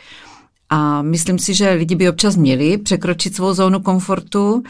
A 0.70 1.02
myslím 1.02 1.38
si, 1.38 1.54
že 1.54 1.70
lidi 1.70 1.94
by 1.94 2.08
občas 2.08 2.36
měli 2.36 2.78
překročit 2.78 3.36
svou 3.36 3.54
zónu 3.54 3.80
komfortu 3.80 4.62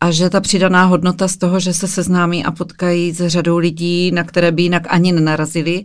a 0.00 0.10
že 0.10 0.30
ta 0.30 0.40
přidaná 0.40 0.84
hodnota 0.84 1.28
z 1.28 1.36
toho, 1.36 1.60
že 1.60 1.74
se 1.74 1.88
seznámí 1.88 2.44
a 2.44 2.50
potkají 2.50 3.12
s 3.12 3.28
řadou 3.28 3.58
lidí, 3.58 4.10
na 4.10 4.24
které 4.24 4.52
by 4.52 4.62
jinak 4.62 4.82
ani 4.88 5.12
nenarazili, 5.12 5.84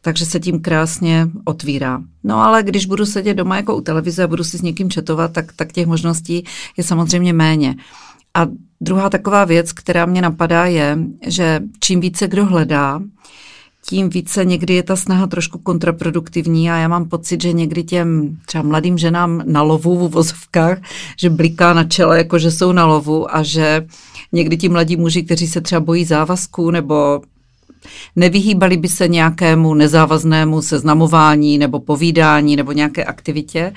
takže 0.00 0.26
se 0.26 0.40
tím 0.40 0.60
krásně 0.60 1.28
otvírá. 1.44 2.02
No 2.24 2.36
ale 2.42 2.62
když 2.62 2.86
budu 2.86 3.06
sedět 3.06 3.34
doma 3.34 3.56
jako 3.56 3.76
u 3.76 3.80
televize 3.80 4.24
a 4.24 4.26
budu 4.26 4.44
si 4.44 4.58
s 4.58 4.62
někým 4.62 4.90
četovat, 4.90 5.32
tak, 5.32 5.52
tak 5.52 5.72
těch 5.72 5.86
možností 5.86 6.44
je 6.76 6.84
samozřejmě 6.84 7.32
méně. 7.32 7.76
A 8.34 8.46
druhá 8.84 9.10
taková 9.10 9.44
věc, 9.44 9.72
která 9.72 10.06
mě 10.06 10.22
napadá, 10.22 10.64
je, 10.64 10.98
že 11.26 11.60
čím 11.80 12.00
více 12.00 12.28
kdo 12.28 12.44
hledá, 12.44 13.00
tím 13.86 14.08
více 14.08 14.44
někdy 14.44 14.74
je 14.74 14.82
ta 14.82 14.96
snaha 14.96 15.26
trošku 15.26 15.58
kontraproduktivní 15.58 16.70
a 16.70 16.76
já 16.76 16.88
mám 16.88 17.08
pocit, 17.08 17.42
že 17.42 17.52
někdy 17.52 17.84
těm 17.84 18.36
třeba 18.46 18.64
mladým 18.64 18.98
ženám 18.98 19.42
na 19.46 19.62
lovu 19.62 20.08
v 20.08 20.10
vozovkách, 20.10 20.78
že 21.18 21.30
bliká 21.30 21.72
na 21.72 21.84
čele, 21.84 22.18
jako 22.18 22.38
že 22.38 22.50
jsou 22.50 22.72
na 22.72 22.86
lovu 22.86 23.36
a 23.36 23.42
že 23.42 23.86
někdy 24.32 24.56
ti 24.56 24.68
mladí 24.68 24.96
muži, 24.96 25.22
kteří 25.22 25.46
se 25.46 25.60
třeba 25.60 25.80
bojí 25.80 26.04
závazků 26.04 26.70
nebo 26.70 27.22
nevyhýbali 28.16 28.76
by 28.76 28.88
se 28.88 29.08
nějakému 29.08 29.74
nezávaznému 29.74 30.62
seznamování 30.62 31.58
nebo 31.58 31.80
povídání 31.80 32.56
nebo 32.56 32.72
nějaké 32.72 33.04
aktivitě, 33.04 33.72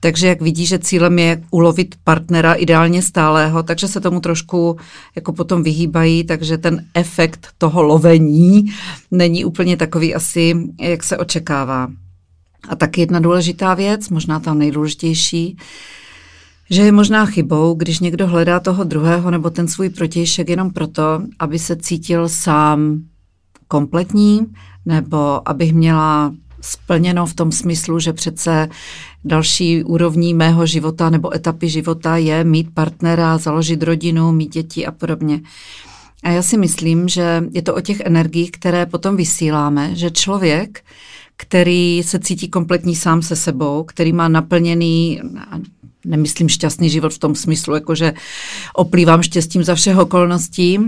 takže 0.00 0.26
jak 0.26 0.42
vidí, 0.42 0.66
že 0.66 0.78
cílem 0.78 1.18
je 1.18 1.42
ulovit 1.50 1.94
partnera 2.04 2.54
ideálně 2.54 3.02
stálého, 3.02 3.62
takže 3.62 3.88
se 3.88 4.00
tomu 4.00 4.20
trošku 4.20 4.76
jako 5.16 5.32
potom 5.32 5.62
vyhýbají, 5.62 6.24
takže 6.24 6.58
ten 6.58 6.84
efekt 6.94 7.48
toho 7.58 7.82
lovení 7.82 8.64
není 9.10 9.44
úplně 9.44 9.76
takový 9.76 10.14
asi, 10.14 10.54
jak 10.80 11.04
se 11.04 11.16
očekává. 11.16 11.88
A 12.68 12.76
tak 12.76 12.98
jedna 12.98 13.20
důležitá 13.20 13.74
věc, 13.74 14.08
možná 14.08 14.40
ta 14.40 14.54
nejdůležitější, 14.54 15.56
že 16.70 16.82
je 16.82 16.92
možná 16.92 17.26
chybou, 17.26 17.74
když 17.74 18.00
někdo 18.00 18.26
hledá 18.26 18.60
toho 18.60 18.84
druhého 18.84 19.30
nebo 19.30 19.50
ten 19.50 19.68
svůj 19.68 19.88
protějšek 19.88 20.48
jenom 20.48 20.70
proto, 20.70 21.22
aby 21.38 21.58
se 21.58 21.76
cítil 21.76 22.28
sám 22.28 23.02
kompletní, 23.68 24.46
nebo 24.86 25.48
abych 25.48 25.74
měla 25.74 26.34
splněno 26.60 27.26
v 27.26 27.34
tom 27.34 27.52
smyslu, 27.52 27.98
že 27.98 28.12
přece 28.12 28.68
další 29.28 29.84
úrovní 29.84 30.34
mého 30.34 30.66
života 30.66 31.10
nebo 31.10 31.34
etapy 31.34 31.68
života 31.68 32.16
je 32.16 32.44
mít 32.44 32.74
partnera, 32.74 33.38
založit 33.38 33.82
rodinu, 33.82 34.32
mít 34.32 34.52
děti 34.52 34.86
a 34.86 34.92
podobně. 34.92 35.40
A 36.22 36.30
já 36.30 36.42
si 36.42 36.58
myslím, 36.58 37.08
že 37.08 37.44
je 37.50 37.62
to 37.62 37.74
o 37.74 37.80
těch 37.80 38.00
energiích, 38.00 38.50
které 38.50 38.86
potom 38.86 39.16
vysíláme, 39.16 39.90
že 39.94 40.10
člověk, 40.10 40.84
který 41.36 42.02
se 42.02 42.18
cítí 42.18 42.48
kompletní 42.48 42.96
sám 42.96 43.22
se 43.22 43.36
sebou, 43.36 43.84
který 43.84 44.12
má 44.12 44.28
naplněný, 44.28 45.20
nemyslím 46.04 46.48
šťastný 46.48 46.90
život 46.90 47.14
v 47.14 47.18
tom 47.18 47.34
smyslu, 47.34 47.74
jakože 47.74 48.14
oplývám 48.74 49.22
štěstím 49.22 49.64
za 49.64 49.74
všeho 49.74 50.02
okolností, 50.02 50.78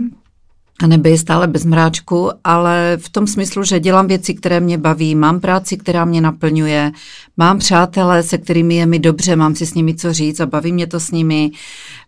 a 0.83 1.09
je 1.09 1.19
stále 1.19 1.47
bez 1.47 1.65
mráčku, 1.65 2.31
ale 2.45 2.99
v 3.01 3.09
tom 3.09 3.27
smyslu, 3.27 3.65
že 3.65 3.81
dělám 3.81 4.07
věci, 4.07 4.35
které 4.35 4.61
mě 4.61 4.79
baví, 4.79 5.15
mám 5.15 5.41
práci, 5.41 5.77
která 5.77 6.05
mě 6.05 6.21
naplňuje, 6.21 6.93
mám 7.37 7.59
přátelé, 7.59 8.23
se 8.23 8.39
kterými 8.39 8.75
je 8.75 8.87
mi 8.87 8.99
dobře, 8.99 9.37
mám 9.37 9.55
si 9.55 9.67
s 9.67 9.75
nimi 9.75 9.95
co 9.95 10.13
říct 10.13 10.41
a 10.41 10.47
baví 10.47 10.73
mě 10.73 10.87
to 10.87 11.01
s 11.01 11.11
nimi, 11.11 11.51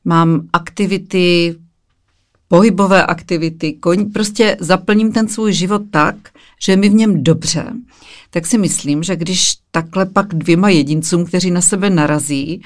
mám 0.04 0.40
aktivity, 0.52 1.54
pohybové 2.48 3.06
aktivity, 3.06 3.78
prostě 4.14 4.56
zaplním 4.60 5.12
ten 5.12 5.28
svůj 5.28 5.52
život 5.52 5.82
tak, 5.90 6.16
že 6.62 6.72
je 6.72 6.76
mi 6.76 6.88
v 6.88 6.94
něm 6.94 7.24
dobře, 7.24 7.72
tak 8.30 8.46
si 8.46 8.58
myslím, 8.58 9.02
že 9.02 9.16
když 9.16 9.52
takhle 9.70 10.06
pak 10.06 10.34
dvěma 10.34 10.68
jedincům, 10.68 11.24
kteří 11.24 11.50
na 11.50 11.60
sebe 11.60 11.90
narazí, 11.90 12.62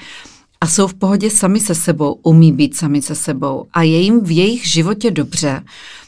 a 0.61 0.67
jsou 0.67 0.87
v 0.87 0.93
pohodě 0.93 1.29
sami 1.29 1.59
se 1.59 1.75
sebou, 1.75 2.13
umí 2.13 2.51
být 2.51 2.75
sami 2.75 3.01
se 3.01 3.15
sebou 3.15 3.65
a 3.73 3.83
je 3.83 3.99
jim 3.99 4.23
v 4.23 4.31
jejich 4.31 4.67
životě 4.67 5.11
dobře, 5.11 5.63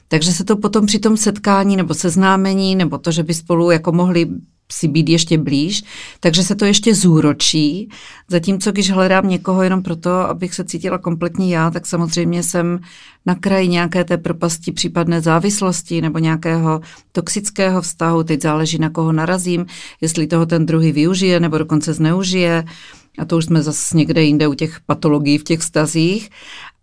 takže 0.07 0.31
se 0.31 0.43
to 0.43 0.57
potom 0.57 0.85
při 0.85 0.99
tom 0.99 1.17
setkání 1.17 1.75
nebo 1.75 1.93
seznámení, 1.93 2.75
nebo 2.75 2.97
to, 2.97 3.11
že 3.11 3.23
by 3.23 3.33
spolu 3.33 3.71
jako 3.71 3.91
mohli 3.91 4.27
si 4.71 4.87
být 4.87 5.09
ještě 5.09 5.37
blíž, 5.37 5.83
takže 6.19 6.43
se 6.43 6.55
to 6.55 6.65
ještě 6.65 6.95
zúročí. 6.95 7.89
Zatímco 8.27 8.71
když 8.71 8.91
hledám 8.91 9.29
někoho 9.29 9.63
jenom 9.63 9.83
proto, 9.83 10.09
abych 10.09 10.53
se 10.53 10.63
cítila 10.63 10.97
kompletní 10.97 11.51
já, 11.51 11.71
tak 11.71 11.87
samozřejmě 11.87 12.43
jsem 12.43 12.79
na 13.25 13.35
kraji 13.35 13.67
nějaké 13.67 14.03
té 14.03 14.17
propasti 14.17 14.71
případné 14.71 15.21
závislosti 15.21 16.01
nebo 16.01 16.19
nějakého 16.19 16.81
toxického 17.11 17.81
vztahu. 17.81 18.23
Teď 18.23 18.41
záleží, 18.41 18.79
na 18.79 18.89
koho 18.89 19.11
narazím, 19.11 19.65
jestli 20.01 20.27
toho 20.27 20.45
ten 20.45 20.65
druhý 20.65 20.91
využije 20.91 21.39
nebo 21.39 21.57
dokonce 21.57 21.93
zneužije. 21.93 22.65
A 23.19 23.25
to 23.25 23.37
už 23.37 23.45
jsme 23.45 23.61
zase 23.61 23.97
někde 23.97 24.23
jinde 24.23 24.47
u 24.47 24.53
těch 24.53 24.79
patologií 24.85 25.37
v 25.37 25.43
těch 25.43 25.59
vztazích. 25.59 26.29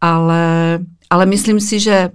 Ale, 0.00 0.78
ale 1.10 1.26
myslím 1.26 1.60
si, 1.60 1.80
že 1.80 2.10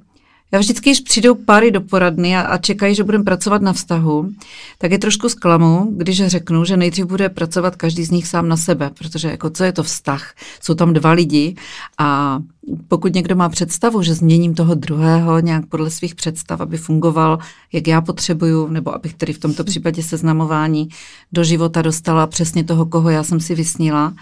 já 0.51 0.59
vždycky, 0.59 0.89
když 0.89 0.99
přijdou 0.99 1.35
páry 1.35 1.71
do 1.71 1.81
poradny 1.81 2.37
a, 2.37 2.41
a 2.41 2.57
čekají, 2.57 2.95
že 2.95 3.03
budeme 3.03 3.23
pracovat 3.23 3.61
na 3.61 3.73
vztahu, 3.73 4.29
tak 4.77 4.91
je 4.91 4.99
trošku 4.99 5.29
zklamu, 5.29 5.93
když 5.97 6.27
řeknu, 6.27 6.65
že 6.65 6.77
nejdřív 6.77 7.05
bude 7.05 7.29
pracovat 7.29 7.75
každý 7.75 8.03
z 8.03 8.11
nich 8.11 8.27
sám 8.27 8.47
na 8.47 8.57
sebe, 8.57 8.91
protože 8.97 9.27
jako 9.27 9.49
co 9.49 9.63
je 9.63 9.71
to 9.71 9.83
vztah? 9.83 10.33
Jsou 10.61 10.73
tam 10.73 10.93
dva 10.93 11.11
lidi 11.11 11.55
a 11.97 12.39
pokud 12.87 13.13
někdo 13.13 13.35
má 13.35 13.49
představu, 13.49 14.01
že 14.01 14.13
změním 14.13 14.53
toho 14.53 14.75
druhého 14.75 15.39
nějak 15.39 15.65
podle 15.65 15.89
svých 15.89 16.15
představ, 16.15 16.61
aby 16.61 16.77
fungoval, 16.77 17.39
jak 17.73 17.87
já 17.87 18.01
potřebuju, 18.01 18.67
nebo 18.67 18.95
abych 18.95 19.13
tedy 19.13 19.33
v 19.33 19.39
tomto 19.39 19.63
případě 19.63 20.03
seznamování 20.03 20.89
do 21.31 21.43
života 21.43 21.81
dostala 21.81 22.27
přesně 22.27 22.63
toho, 22.63 22.85
koho 22.85 23.09
já 23.09 23.23
jsem 23.23 23.39
si 23.39 23.55
vysnila, 23.55 24.13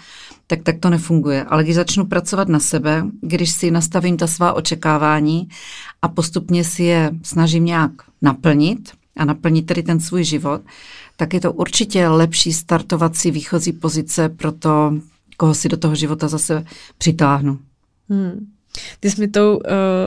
tak 0.46 0.62
tak 0.62 0.76
to 0.80 0.90
nefunguje. 0.90 1.44
Ale 1.44 1.64
když 1.64 1.74
začnu 1.74 2.06
pracovat 2.06 2.48
na 2.48 2.60
sebe, 2.60 3.04
když 3.20 3.50
si 3.50 3.70
nastavím 3.70 4.16
ta 4.16 4.26
svá 4.26 4.52
očekávání 4.52 5.48
a 6.02 6.08
postupně 6.08 6.64
si 6.64 6.82
je 6.82 7.10
snažím 7.22 7.64
nějak 7.64 7.92
naplnit 8.22 8.90
a 9.16 9.24
naplnit 9.24 9.66
tedy 9.66 9.82
ten 9.82 10.00
svůj 10.00 10.24
život, 10.24 10.60
tak 11.16 11.34
je 11.34 11.40
to 11.40 11.52
určitě 11.52 12.08
lepší 12.08 12.52
startovací 12.52 13.30
výchozí 13.30 13.72
pozice 13.72 14.28
pro 14.28 14.52
to, 14.52 14.94
koho 15.36 15.54
si 15.54 15.68
do 15.68 15.76
toho 15.76 15.94
života 15.94 16.28
zase 16.28 16.64
přitáhnu. 16.98 17.58
Hmm. 18.10 18.46
Ty 19.00 19.10
jsi 19.10 19.20
mi 19.20 19.28
tou 19.28 19.56
uh, 19.56 19.62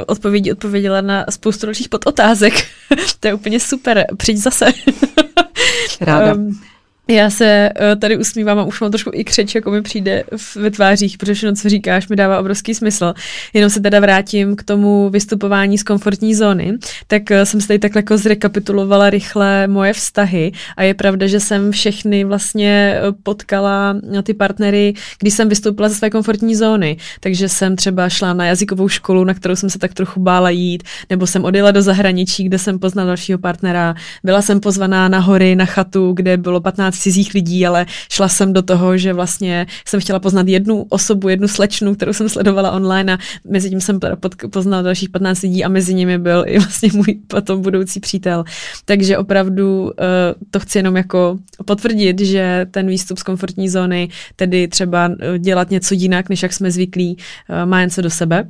odpovědí 0.08 0.52
odpověděla 0.52 1.02
na 1.02 1.26
spoustu 1.30 1.66
dalších 1.66 1.90
podotázek. 1.90 2.54
to 3.20 3.28
je 3.28 3.34
úplně 3.34 3.60
super. 3.60 4.06
Přijď 4.18 4.38
zase. 4.38 4.66
Ráda. 6.02 6.34
Um, 6.34 6.62
já 7.08 7.30
se 7.30 7.70
uh, 7.80 8.00
tady 8.00 8.18
usmívám 8.18 8.60
a 8.60 8.64
už 8.64 8.82
mám 8.82 8.92
trošku 8.92 9.12
i 9.14 9.24
křeč, 9.24 9.56
jako 9.56 9.72
mi 9.72 9.82
přijde 9.82 10.24
v, 10.38 10.56
ve 10.56 10.72
tvářích, 10.72 11.18
protože 11.18 11.34
všechno, 11.34 11.56
co 11.56 11.70
říkáš, 11.70 12.08
mi 12.08 12.16
dává 12.16 12.40
obrovský 12.40 12.76
smysl. 12.76 13.14
Jenom 13.54 13.70
se 13.70 13.80
teda 13.80 14.00
vrátím 14.00 14.56
k 14.56 14.64
tomu 14.64 15.10
vystupování 15.10 15.78
z 15.78 15.84
komfortní 15.84 16.36
zóny. 16.36 16.74
Tak 17.08 17.24
uh, 17.32 17.38
jsem 17.44 17.62
se 17.62 17.68
tady 17.68 17.80
tak 17.80 17.96
jako 17.96 18.18
zrekapitulovala 18.18 19.10
rychle 19.10 19.68
moje 19.68 19.94
vztahy 19.94 20.52
a 20.78 20.84
je 20.84 20.94
pravda, 20.94 21.28
že 21.28 21.40
jsem 21.40 21.72
všechny 21.72 22.24
vlastně 22.24 22.96
eh, 22.98 23.02
potkala 23.24 23.98
ty 24.24 24.34
partnery, 24.34 24.94
když 25.20 25.34
jsem 25.34 25.50
vystoupila 25.50 25.90
ze 25.90 25.96
své 25.96 26.10
komfortní 26.10 26.56
zóny. 26.56 26.98
Takže 27.20 27.50
jsem 27.50 27.76
třeba 27.76 28.10
šla 28.10 28.34
na 28.34 28.46
jazykovou 28.46 28.88
školu, 28.88 29.24
na 29.24 29.34
kterou 29.34 29.56
jsem 29.56 29.70
se 29.70 29.80
tak 29.80 29.94
trochu 29.94 30.20
bála 30.20 30.50
jít, 30.50 30.84
nebo 31.10 31.28
jsem 31.28 31.46
odjela 31.46 31.72
do 31.72 31.82
zahraničí, 31.82 32.44
kde 32.44 32.60
jsem 32.60 32.80
poznala 32.80 33.08
dalšího 33.08 33.40
partnera. 33.40 33.96
Byla 34.24 34.42
jsem 34.42 34.60
pozvaná 34.60 35.08
na 35.08 35.20
hory, 35.20 35.56
na 35.56 35.66
chatu, 35.66 36.14
kde 36.14 36.38
bylo 36.38 36.62
15 36.62 36.94
poznat 36.94 37.03
cizích 37.04 37.34
lidí, 37.34 37.68
ale 37.68 37.86
šla 38.12 38.28
jsem 38.28 38.54
do 38.54 38.62
toho, 38.62 38.98
že 38.98 39.14
vlastně 39.14 39.68
jsem 39.88 40.00
chtěla 40.00 40.20
poznat 40.20 40.48
jednu 40.48 40.86
osobu, 40.90 41.30
jednu 41.30 41.48
slečnu, 41.48 41.96
kterou 41.96 42.14
jsem 42.14 42.30
sledovala 42.30 42.72
online 42.72 43.14
a 43.14 43.18
mezi 43.48 43.70
tím 43.70 43.82
jsem 43.82 44.00
poznala 44.52 44.84
dalších 44.84 45.10
15 45.10 45.42
lidí 45.42 45.64
a 45.64 45.70
mezi 45.70 45.94
nimi 45.94 46.18
byl 46.18 46.44
i 46.48 46.60
vlastně 46.60 46.90
můj 46.94 47.20
potom 47.28 47.62
budoucí 47.62 48.00
přítel. 48.00 48.44
Takže 48.86 49.18
opravdu 49.18 49.84
uh, 49.84 49.92
to 50.52 50.60
chci 50.60 50.78
jenom 50.78 50.96
jako 50.96 51.38
potvrdit, 51.66 52.20
že 52.20 52.66
ten 52.72 52.88
výstup 52.88 53.18
z 53.18 53.24
komfortní 53.24 53.70
zóny, 53.70 54.10
tedy 54.36 54.68
třeba 54.68 55.10
eh, 55.20 55.40
dělat 55.40 55.72
něco 55.72 55.94
jinak, 55.94 56.30
než 56.30 56.44
jak 56.44 56.54
jsme 56.54 56.72
zvyklí, 56.72 57.18
uh, 57.18 57.70
má 57.70 57.82
jen 57.82 57.90
co 57.90 58.02
do 58.02 58.10
sebe. 58.10 58.48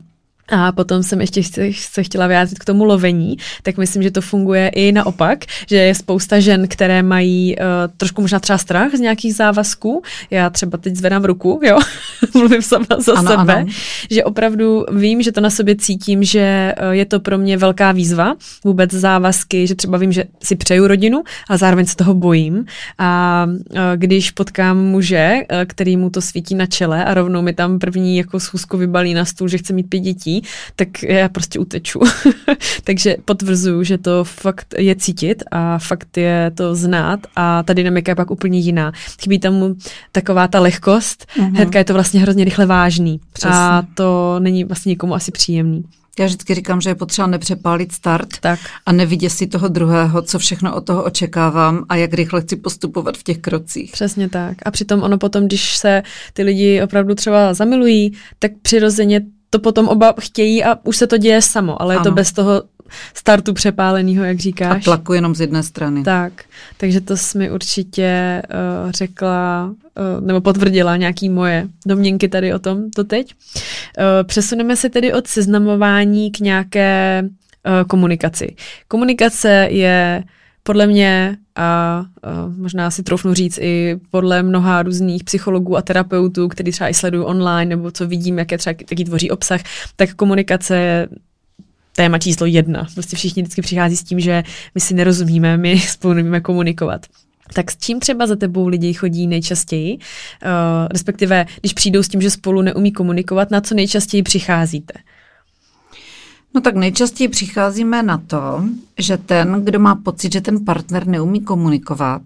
A 0.50 0.72
potom 0.72 1.04
jsem 1.04 1.22
ještě 1.22 1.42
se 1.72 2.04
chtěla 2.04 2.28
vyjádřit 2.28 2.60
k 2.60 2.66
tomu 2.66 2.84
lovení, 2.84 3.38
tak 3.64 3.78
myslím, 3.78 4.04
že 4.04 4.12
to 4.12 4.22
funguje 4.22 4.68
i 4.68 4.92
naopak, 4.92 5.46
že 5.70 5.76
je 5.76 5.96
spousta 5.96 6.40
žen, 6.40 6.68
které 6.68 7.04
mají 7.04 7.56
uh, 7.56 7.64
trošku 7.98 8.22
možná 8.22 8.40
třeba 8.40 8.58
strach 8.58 8.92
z 8.96 9.00
nějakých 9.00 9.36
závazků. 9.36 10.02
Já 10.32 10.50
třeba 10.50 10.78
teď 10.78 10.96
zvedám 10.96 11.24
ruku, 11.24 11.60
jo, 11.64 11.80
mluvím 12.34 12.62
sama 12.62 12.86
za 12.98 13.14
ano, 13.14 13.32
sebe, 13.32 13.56
ano. 13.56 13.68
že 14.12 14.24
opravdu 14.24 14.86
vím, 14.92 15.22
že 15.22 15.32
to 15.32 15.42
na 15.42 15.50
sobě 15.50 15.76
cítím, 15.76 16.24
že 16.24 16.76
uh, 16.82 16.92
je 16.92 17.06
to 17.06 17.20
pro 17.20 17.38
mě 17.38 17.58
velká 17.58 17.92
výzva, 17.92 18.36
vůbec 18.64 18.92
závazky, 18.92 19.68
že 19.68 19.76
třeba 19.76 19.98
vím, 19.98 20.12
že 20.12 20.24
si 20.44 20.56
přeju 20.56 20.88
rodinu 20.88 21.24
a 21.50 21.58
zároveň 21.58 21.86
se 21.86 21.96
toho 21.96 22.14
bojím. 22.14 22.66
A 22.98 23.46
uh, 23.48 23.78
když 23.96 24.32
potkám 24.32 24.78
muže, 24.78 25.34
uh, 25.52 25.58
který 25.66 25.98
mu 25.98 26.10
to 26.10 26.22
svítí 26.22 26.56
na 26.56 26.66
čele 26.66 27.06
a 27.06 27.14
rovnou 27.14 27.42
mi 27.42 27.54
tam 27.54 27.80
první 27.80 28.18
jako 28.18 28.40
schůzku 28.40 28.78
vybalí 28.78 29.14
na 29.14 29.26
stůl, 29.26 29.48
že 29.48 29.58
chce 29.58 29.74
mít 29.74 29.90
pět 29.90 30.00
dětí, 30.00 30.33
tak 30.76 31.04
já 31.04 31.30
prostě 31.30 31.60
uteču. 31.60 32.00
Takže 32.84 33.16
potvrzuju, 33.26 33.84
že 33.84 33.98
to 33.98 34.24
fakt 34.24 34.76
je 34.78 34.96
cítit 34.96 35.44
a 35.52 35.80
fakt 35.80 36.18
je 36.18 36.52
to 36.56 36.76
znát 36.76 37.20
a 37.36 37.64
ta 37.64 37.74
dynamika 37.74 38.12
je 38.12 38.16
pak 38.16 38.32
úplně 38.32 38.60
jiná. 38.60 38.92
Chybí 39.22 39.40
tam 39.40 39.76
taková 40.12 40.48
ta 40.48 40.60
lehkost, 40.60 41.28
uh-huh. 41.36 41.56
hnedka 41.56 41.80
je 41.80 41.86
to 41.86 41.94
vlastně 41.94 42.20
hrozně 42.20 42.46
rychle 42.46 42.66
vážný 42.66 43.20
Přesně. 43.34 43.52
a 43.54 43.84
to 43.94 44.36
není 44.40 44.64
vlastně 44.64 44.90
nikomu 44.90 45.16
asi 45.16 45.32
příjemný. 45.32 45.84
Já 46.20 46.26
vždycky 46.26 46.56
říkám, 46.56 46.82
že 46.82 46.90
je 46.90 46.96
potřeba 46.96 47.28
nepřepálit 47.28 47.92
start 47.92 48.28
tak. 48.40 48.60
a 48.86 48.92
nevidět 48.92 49.30
si 49.30 49.48
toho 49.48 49.68
druhého, 49.68 50.22
co 50.22 50.40
všechno 50.40 50.76
od 50.76 50.86
toho 50.86 51.04
očekávám 51.04 51.86
a 51.90 51.96
jak 51.96 52.14
rychle 52.14 52.42
chci 52.42 52.56
postupovat 52.56 53.18
v 53.18 53.24
těch 53.24 53.38
krocích. 53.38 53.92
Přesně 53.92 54.30
tak. 54.30 54.58
A 54.66 54.72
přitom 54.72 55.04
ono 55.04 55.18
potom, 55.18 55.46
když 55.46 55.78
se 55.78 56.04
ty 56.34 56.44
lidi 56.44 56.82
opravdu 56.82 57.16
třeba 57.16 57.54
zamilují, 57.54 58.14
tak 58.40 58.52
přirozeně 58.62 59.22
to 59.54 59.60
potom 59.60 59.88
oba 59.88 60.14
chtějí 60.20 60.64
a 60.64 60.78
už 60.84 60.98
se 60.98 61.08
to 61.08 61.18
děje 61.18 61.42
samo, 61.42 61.82
ale 61.82 61.96
ano. 61.96 62.02
je 62.02 62.04
to 62.04 62.12
bez 62.12 62.32
toho 62.32 62.64
startu 63.14 63.54
přepáleného, 63.54 64.24
jak 64.24 64.40
říkáš. 64.40 64.82
A 64.82 64.84
tlaku 64.84 65.14
jenom 65.14 65.36
z 65.36 65.42
jedné 65.42 65.64
strany. 65.64 66.04
Tak, 66.04 66.34
takže 66.78 67.02
to 67.02 67.18
jsi 67.18 67.38
mi 67.38 67.52
určitě 67.52 68.42
uh, 68.86 68.92
řekla, 68.92 69.66
uh, 69.70 70.26
nebo 70.26 70.42
potvrdila 70.42 70.98
nějaký 70.98 71.30
moje 71.30 71.68
domněnky 71.86 72.30
tady 72.30 72.54
o 72.54 72.60
tom 72.60 72.92
to 72.92 73.04
teď. 73.04 73.34
Uh, 73.34 74.04
přesuneme 74.24 74.76
se 74.76 74.90
tedy 74.90 75.14
od 75.14 75.28
seznamování 75.28 76.32
k 76.32 76.40
nějaké 76.40 77.24
uh, 77.24 77.88
komunikaci. 77.88 78.56
Komunikace 78.88 79.68
je 79.70 80.24
podle 80.64 80.88
mě 80.88 81.38
a, 81.56 81.64
a 81.64 82.06
možná 82.58 82.92
si 82.92 83.04
troufnu 83.04 83.34
říct 83.34 83.58
i 83.62 84.00
podle 84.12 84.44
mnoha 84.44 84.84
různých 84.84 85.24
psychologů 85.24 85.78
a 85.78 85.82
terapeutů, 85.82 86.48
kteří 86.48 86.72
třeba 86.72 86.90
i 86.90 86.94
sledují 86.94 87.26
online 87.26 87.70
nebo 87.76 87.92
co 87.92 88.08
vidím, 88.08 88.40
jaké 88.40 88.58
třeba 88.58 88.74
taky 88.74 89.04
tvoří 89.06 89.32
obsah, 89.32 89.62
tak 89.96 90.14
komunikace 90.14 90.78
je 90.78 91.08
téma 91.96 92.20
číslo 92.20 92.46
jedna. 92.46 92.88
Prostě 92.94 93.16
všichni 93.16 93.42
vždycky 93.42 93.62
přichází 93.62 93.98
s 93.98 94.04
tím, 94.04 94.20
že 94.20 94.44
my 94.76 94.82
si 94.82 94.94
nerozumíme, 94.94 95.58
my 95.58 95.80
spolu 95.88 96.14
nevíme 96.14 96.42
komunikovat. 96.42 97.06
Tak 97.54 97.72
s 97.72 97.78
čím 97.78 98.00
třeba 98.00 98.28
za 98.28 98.36
tebou 98.36 98.68
lidi 98.68 98.94
chodí 98.94 99.28
nejčastěji? 99.28 99.94
Uh, 99.98 100.00
respektive, 100.92 101.46
když 101.60 101.74
přijdou 101.74 102.04
s 102.04 102.08
tím, 102.08 102.22
že 102.22 102.30
spolu 102.30 102.62
neumí 102.62 102.92
komunikovat, 102.92 103.52
na 103.52 103.62
co 103.62 103.76
nejčastěji 103.76 104.24
přicházíte? 104.24 104.94
No 106.54 106.62
tak 106.62 106.76
nejčastěji 106.76 107.28
přicházíme 107.28 108.04
na 108.04 108.18
to, 108.28 108.64
že 109.00 109.18
ten, 109.18 109.62
kdo 109.64 109.80
má 109.80 109.96
pocit, 109.96 110.34
že 110.34 110.42
ten 110.42 110.66
partner 110.66 111.08
neumí 111.08 111.42
komunikovat, 111.42 112.22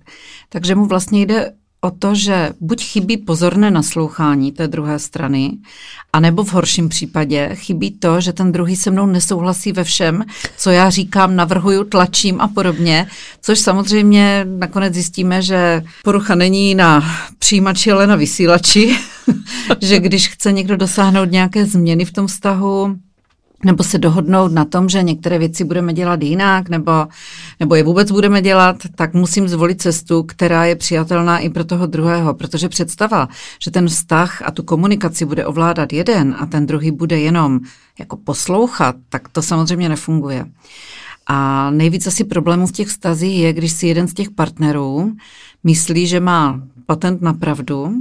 takže 0.49 0.75
mu 0.75 0.85
vlastně 0.85 1.21
jde 1.21 1.53
o 1.81 1.91
to, 1.91 2.15
že 2.15 2.49
buď 2.59 2.83
chybí 2.83 3.17
pozorné 3.17 3.71
naslouchání 3.71 4.51
té 4.51 4.67
druhé 4.67 4.99
strany, 4.99 5.57
anebo 6.13 6.43
v 6.43 6.53
horším 6.53 6.89
případě 6.89 7.49
chybí 7.53 7.91
to, 7.91 8.21
že 8.21 8.33
ten 8.33 8.51
druhý 8.51 8.75
se 8.75 8.91
mnou 8.91 9.05
nesouhlasí 9.05 9.71
ve 9.71 9.83
všem, 9.83 10.23
co 10.57 10.69
já 10.69 10.89
říkám, 10.89 11.35
navrhuju, 11.35 11.83
tlačím 11.83 12.41
a 12.41 12.47
podobně, 12.47 13.07
což 13.41 13.59
samozřejmě 13.59 14.45
nakonec 14.57 14.93
zjistíme, 14.93 15.41
že 15.41 15.83
porucha 16.03 16.35
není 16.35 16.75
na 16.75 17.03
přijímači, 17.39 17.91
ale 17.91 18.07
na 18.07 18.15
vysílači, 18.15 18.97
že 19.81 19.99
když 19.99 20.27
chce 20.27 20.51
někdo 20.51 20.77
dosáhnout 20.77 21.31
nějaké 21.31 21.65
změny 21.65 22.05
v 22.05 22.13
tom 22.13 22.27
vztahu, 22.27 22.95
nebo 23.65 23.83
se 23.83 23.97
dohodnout 23.97 24.51
na 24.51 24.65
tom, 24.65 24.89
že 24.89 25.03
některé 25.03 25.39
věci 25.39 25.63
budeme 25.63 25.93
dělat 25.93 26.23
jinak, 26.23 26.69
nebo, 26.69 26.91
nebo 27.59 27.75
je 27.75 27.83
vůbec 27.83 28.11
budeme 28.11 28.41
dělat, 28.41 28.75
tak 28.95 29.13
musím 29.13 29.47
zvolit 29.47 29.81
cestu, 29.81 30.23
která 30.23 30.65
je 30.65 30.75
přijatelná 30.75 31.39
i 31.39 31.49
pro 31.49 31.65
toho 31.65 31.85
druhého, 31.85 32.33
protože 32.33 32.69
představa, 32.69 33.27
že 33.59 33.71
ten 33.71 33.87
vztah 33.87 34.41
a 34.45 34.51
tu 34.51 34.63
komunikaci 34.63 35.25
bude 35.25 35.45
ovládat 35.45 35.93
jeden 35.93 36.35
a 36.39 36.45
ten 36.45 36.65
druhý 36.65 36.91
bude 36.91 37.19
jenom 37.19 37.59
jako 37.99 38.17
poslouchat, 38.17 38.95
tak 39.09 39.29
to 39.29 39.41
samozřejmě 39.41 39.89
nefunguje. 39.89 40.45
A 41.27 41.69
nejvíc 41.71 42.07
asi 42.07 42.23
problémů 42.23 42.67
v 42.67 42.71
těch 42.71 42.87
vztazích 42.87 43.39
je, 43.39 43.53
když 43.53 43.71
si 43.71 43.87
jeden 43.87 44.07
z 44.07 44.13
těch 44.13 44.31
partnerů 44.31 45.13
myslí, 45.63 46.07
že 46.07 46.19
má 46.19 46.61
patent 46.85 47.21
na 47.21 47.33
pravdu 47.33 47.93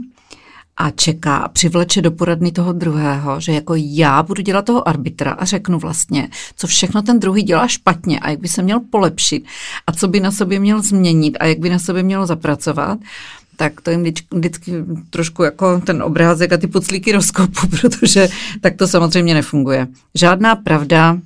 a 0.76 0.90
čeká 0.90 1.36
a 1.36 1.48
přivleče 1.48 2.02
do 2.02 2.10
poradny 2.10 2.52
toho 2.52 2.72
druhého, 2.72 3.40
že 3.40 3.52
jako 3.52 3.74
já 3.76 4.22
budu 4.22 4.42
dělat 4.42 4.64
toho 4.64 4.88
arbitra 4.88 5.32
a 5.32 5.44
řeknu 5.44 5.78
vlastně, 5.78 6.28
co 6.56 6.66
všechno 6.66 7.02
ten 7.02 7.20
druhý 7.20 7.42
dělá 7.42 7.68
špatně 7.68 8.20
a 8.20 8.30
jak 8.30 8.40
by 8.40 8.48
se 8.48 8.62
měl 8.62 8.80
polepšit 8.90 9.44
a 9.86 9.92
co 9.92 10.08
by 10.08 10.20
na 10.20 10.30
sobě 10.30 10.60
měl 10.60 10.82
změnit 10.82 11.36
a 11.40 11.46
jak 11.46 11.58
by 11.58 11.70
na 11.70 11.78
sobě 11.78 12.02
mělo 12.02 12.26
zapracovat, 12.26 12.98
tak 13.56 13.80
to 13.80 13.90
jim 13.90 14.04
vždycky 14.32 14.72
trošku 15.10 15.42
jako 15.42 15.80
ten 15.80 16.02
obrázek 16.02 16.52
a 16.52 16.56
ty 16.56 16.66
puclíky 16.66 17.12
rozkopu, 17.12 17.66
protože 17.80 18.28
tak 18.60 18.76
to 18.76 18.88
samozřejmě 18.88 19.34
nefunguje. 19.34 19.86
Žádná 20.14 20.56
pravda 20.56 21.18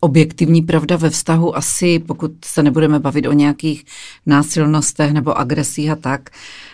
objektivní 0.00 0.62
pravda 0.62 0.96
ve 0.96 1.10
vztahu 1.10 1.56
asi, 1.56 1.98
pokud 1.98 2.32
se 2.44 2.62
nebudeme 2.62 2.98
bavit 2.98 3.26
o 3.26 3.32
nějakých 3.32 3.84
násilnostech 4.26 5.12
nebo 5.12 5.38
agresích 5.38 5.90
a 5.90 5.96
tak, 5.96 6.30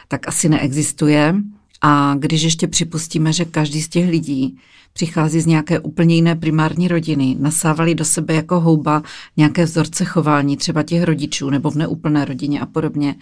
tak 0.08 0.28
asi 0.28 0.48
neexistuje. 0.48 1.34
A 1.82 2.14
když 2.18 2.42
ještě 2.42 2.66
připustíme, 2.66 3.32
že 3.32 3.44
každý 3.44 3.82
z 3.82 3.88
těch 3.88 4.08
lidí 4.10 4.58
přichází 4.92 5.40
z 5.40 5.46
nějaké 5.46 5.80
úplně 5.80 6.14
jiné 6.14 6.36
primární 6.36 6.88
rodiny, 6.88 7.36
nasávali 7.38 7.94
do 7.94 8.04
sebe 8.04 8.34
jako 8.34 8.60
houba 8.60 9.02
nějaké 9.36 9.64
vzorce 9.64 10.04
chování, 10.04 10.56
třeba 10.56 10.82
těch 10.82 11.02
rodičů 11.02 11.50
nebo 11.50 11.70
v 11.70 11.76
neúplné 11.76 12.24
rodině 12.24 12.60
a 12.60 12.66
podobně, 12.66 13.14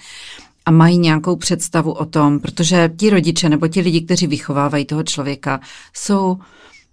a 0.66 0.71
mají 0.71 0.99
nějakou 0.99 1.37
představu 1.37 1.92
o 1.92 2.05
tom, 2.05 2.40
protože 2.40 2.90
ti 2.97 3.11
rodiče 3.11 3.49
nebo 3.49 3.69
ti 3.69 3.81
lidi, 3.81 4.01
kteří 4.01 4.27
vychovávají 4.27 4.85
toho 4.85 5.03
člověka, 5.03 5.61
jsou 5.92 6.37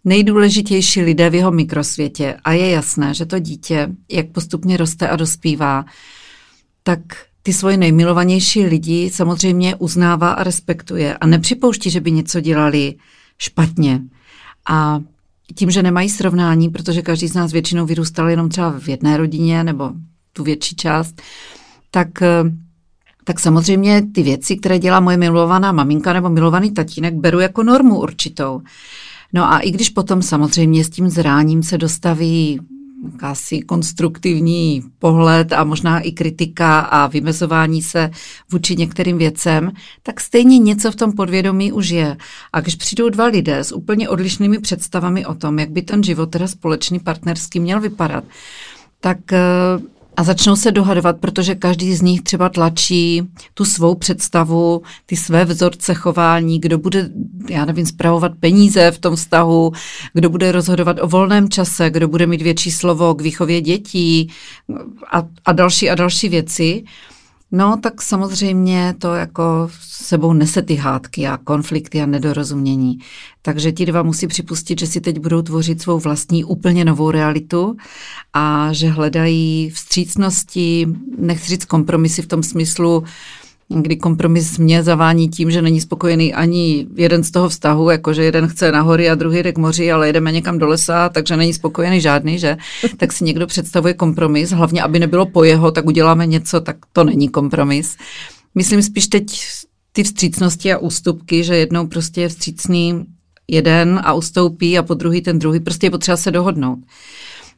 nejdůležitější 0.04 1.02
lidé 1.02 1.30
v 1.30 1.36
jeho 1.36 1.52
mikrosvětě. 1.52 2.38
A 2.44 2.52
je 2.52 2.70
jasné, 2.70 3.14
že 3.14 3.26
to 3.26 3.40
dítě, 3.40 3.90
jak 4.12 4.30
postupně 4.30 4.78
roste 4.78 5.10
a 5.10 5.16
dospívá, 5.16 5.86
tak 6.84 7.00
ty 7.44 7.54
svoje 7.54 7.78
nejmilovanější 7.78 8.66
lidi 8.66 9.10
samozřejmě 9.14 9.76
uznává 9.76 10.32
a 10.32 10.44
respektuje 10.44 11.18
a 11.18 11.28
nepřipouští, 11.28 11.90
že 11.90 12.02
by 12.02 12.12
něco 12.12 12.40
dělali 12.40 12.96
špatně. 13.38 14.02
A 14.70 15.00
tím, 15.56 15.72
že 15.72 15.84
nemají 15.84 16.10
srovnání, 16.10 16.70
protože 16.70 17.02
každý 17.02 17.28
z 17.28 17.34
nás 17.34 17.52
většinou 17.52 17.86
vyrůstal 17.86 18.30
jenom 18.30 18.50
třeba 18.50 18.80
v 18.80 18.88
jedné 18.88 19.18
rodině 19.18 19.64
nebo 19.64 19.92
tu 20.34 20.44
větší 20.44 20.76
část, 20.76 21.22
tak, 21.92 22.10
tak 23.24 23.40
samozřejmě 23.40 24.02
ty 24.14 24.24
věci, 24.24 24.56
které 24.56 24.80
dělá 24.80 25.00
moje 25.00 25.18
milovaná 25.18 25.72
maminka 25.72 26.14
nebo 26.14 26.30
milovaný 26.30 26.72
tatínek, 26.72 27.14
beru 27.14 27.40
jako 27.40 27.64
normu 27.64 28.00
určitou. 28.00 28.62
No 29.34 29.54
a 29.54 29.60
i 29.60 29.72
když 29.72 29.90
potom 29.90 30.22
samozřejmě 30.22 30.84
s 30.84 30.90
tím 30.90 31.10
zráním 31.10 31.64
se 31.64 31.78
dostaví 31.78 32.60
jakási 33.12 33.62
konstruktivní 33.62 34.84
pohled 35.00 35.54
a 35.54 35.64
možná 35.64 36.00
i 36.00 36.12
kritika 36.12 36.80
a 36.80 37.08
vymezování 37.08 37.82
se 37.82 38.12
vůči 38.52 38.76
některým 38.76 39.18
věcem, 39.18 39.72
tak 40.04 40.20
stejně 40.20 40.58
něco 40.58 40.92
v 40.92 40.96
tom 40.96 41.12
podvědomí 41.12 41.72
už 41.72 41.90
je. 41.90 42.18
A 42.54 42.62
když 42.62 42.76
přijdou 42.76 43.10
dva 43.10 43.26
lidé 43.26 43.60
s 43.60 43.72
úplně 43.72 44.10
odlišnými 44.10 44.60
představami 44.60 45.26
o 45.26 45.36
tom, 45.36 45.60
jak 45.60 45.70
by 45.70 45.82
ten 45.82 46.04
život 46.04 46.26
teda 46.26 46.48
společný 46.48 47.00
partnerský 47.00 47.60
měl 47.60 47.82
vypadat, 47.82 48.24
tak 49.00 49.34
eh, 49.34 49.40
a 50.18 50.24
začnou 50.24 50.56
se 50.56 50.72
dohadovat, 50.72 51.20
protože 51.20 51.56
každý 51.56 51.96
z 51.96 52.02
nich 52.02 52.22
třeba 52.22 52.50
tlačí 52.50 53.22
tu 53.54 53.66
svou 53.66 53.96
představu, 53.96 54.82
ty 55.06 55.16
své 55.16 55.46
vzorce 55.46 55.94
chování, 55.94 56.60
kdo 56.60 56.78
bude, 56.78 57.10
já 57.50 57.66
nevím, 57.66 57.86
zpravovat 57.86 58.32
peníze 58.40 58.92
v 58.92 59.00
tom 59.00 59.16
vztahu, 59.16 59.72
kdo 60.14 60.30
bude 60.30 60.52
rozhodovat 60.52 60.98
o 61.02 61.08
volném 61.08 61.50
čase, 61.50 61.90
kdo 61.90 62.08
bude 62.08 62.28
mít 62.28 62.42
větší 62.42 62.72
slovo 62.72 63.14
k 63.14 63.22
výchově 63.22 63.62
dětí 63.62 64.30
a, 65.12 65.24
a 65.46 65.52
další 65.52 65.90
a 65.90 65.96
další 65.96 66.30
věci. 66.30 66.84
No, 67.56 67.78
tak 67.78 68.02
samozřejmě 68.02 68.96
to 68.98 69.14
jako 69.14 69.70
sebou 69.82 70.34
nese 70.34 70.62
ty 70.62 70.76
hádky 70.76 71.28
a 71.28 71.38
konflikty 71.38 72.02
a 72.02 72.06
nedorozumění. 72.06 73.00
Takže 73.42 73.72
ti 73.72 73.86
dva 73.86 74.04
musí 74.04 74.28
připustit, 74.28 74.80
že 74.80 74.88
si 74.88 75.02
teď 75.02 75.20
budou 75.20 75.42
tvořit 75.42 75.82
svou 75.82 76.00
vlastní 76.00 76.44
úplně 76.44 76.86
novou 76.86 77.12
realitu 77.12 77.78
a 78.34 78.74
že 78.74 78.90
hledají 78.90 79.70
vstřícnosti, 79.70 80.88
nechci 81.18 81.50
říct 81.50 81.66
kompromisy 81.66 82.22
v 82.22 82.28
tom 82.28 82.44
smyslu, 82.44 83.04
kdy 83.70 83.96
kompromis 83.96 84.58
mě 84.58 84.84
zavání 84.84 85.30
tím, 85.30 85.52
že 85.52 85.62
není 85.62 85.82
spokojený 85.82 86.34
ani 86.34 86.88
jeden 86.96 87.24
z 87.24 87.32
toho 87.32 87.50
vztahu, 87.50 87.90
jakože 87.90 88.24
jeden 88.24 88.48
chce 88.48 88.72
na 88.72 88.82
hory 88.82 89.10
a 89.10 89.16
druhý 89.16 89.44
jde 89.44 89.52
k 89.52 89.58
moři, 89.58 89.92
ale 89.92 90.08
jedeme 90.08 90.32
někam 90.32 90.58
do 90.58 90.68
lesa, 90.68 91.10
takže 91.10 91.38
není 91.38 91.54
spokojený 91.54 92.02
žádný, 92.02 92.40
že? 92.40 92.58
Tak 92.98 93.14
si 93.14 93.24
někdo 93.24 93.48
představuje 93.48 93.94
kompromis, 93.94 94.52
hlavně 94.52 94.82
aby 94.82 95.00
nebylo 95.00 95.26
po 95.26 95.44
jeho, 95.44 95.72
tak 95.72 95.86
uděláme 95.86 96.26
něco, 96.26 96.62
tak 96.62 96.78
to 96.94 97.04
není 97.04 97.30
kompromis. 97.30 97.98
Myslím 98.56 98.82
spíš 98.82 99.08
teď 99.08 99.26
ty 99.92 100.04
vstřícnosti 100.04 100.74
a 100.74 100.78
ústupky, 100.78 101.44
že 101.44 101.56
jednou 101.56 101.88
prostě 101.88 102.22
je 102.22 102.30
vstřícný 102.30 103.06
jeden 103.48 104.02
a 104.04 104.14
ustoupí 104.14 104.78
a 104.78 104.84
po 104.84 104.94
druhý 104.94 105.22
ten 105.22 105.40
druhý, 105.40 105.60
prostě 105.60 105.88
je 105.88 105.92
potřeba 105.92 106.18
se 106.18 106.32
dohodnout. 106.32 106.80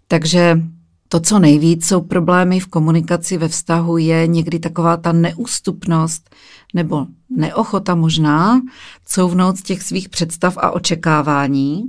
Takže 0.07 0.59
to, 1.09 1.19
co 1.19 1.39
nejvíc 1.39 1.85
jsou 1.85 2.01
problémy 2.01 2.59
v 2.59 2.67
komunikaci 2.67 3.37
ve 3.37 3.47
vztahu, 3.47 3.97
je 3.97 4.27
někdy 4.27 4.59
taková 4.59 4.97
ta 4.97 5.11
neústupnost 5.11 6.35
nebo 6.73 7.05
neochota 7.29 7.95
možná 7.95 8.61
couvnout 9.05 9.57
z 9.57 9.61
těch 9.61 9.83
svých 9.83 10.09
představ 10.09 10.57
a 10.57 10.71
očekávání, 10.71 11.83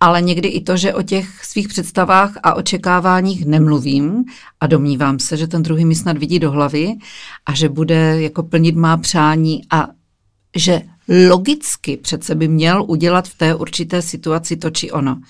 ale 0.00 0.22
někdy 0.22 0.48
i 0.48 0.60
to, 0.60 0.76
že 0.76 0.94
o 0.94 1.02
těch 1.02 1.44
svých 1.44 1.68
představách 1.68 2.32
a 2.42 2.54
očekáváních 2.54 3.46
nemluvím 3.46 4.24
a 4.60 4.66
domnívám 4.66 5.18
se, 5.18 5.36
že 5.36 5.46
ten 5.46 5.62
druhý 5.62 5.84
mi 5.84 5.94
snad 5.94 6.18
vidí 6.18 6.38
do 6.38 6.50
hlavy 6.50 6.94
a 7.46 7.54
že 7.54 7.68
bude 7.68 8.22
jako 8.22 8.42
plnit 8.42 8.76
má 8.76 8.96
přání 8.96 9.62
a 9.70 9.88
že 10.56 10.82
logicky 11.28 11.96
přece 11.96 12.34
by 12.34 12.48
měl 12.48 12.84
udělat 12.88 13.28
v 13.28 13.34
té 13.34 13.54
určité 13.54 14.02
situaci 14.02 14.56
to 14.56 14.70
či 14.70 14.90
ono. 14.90 15.20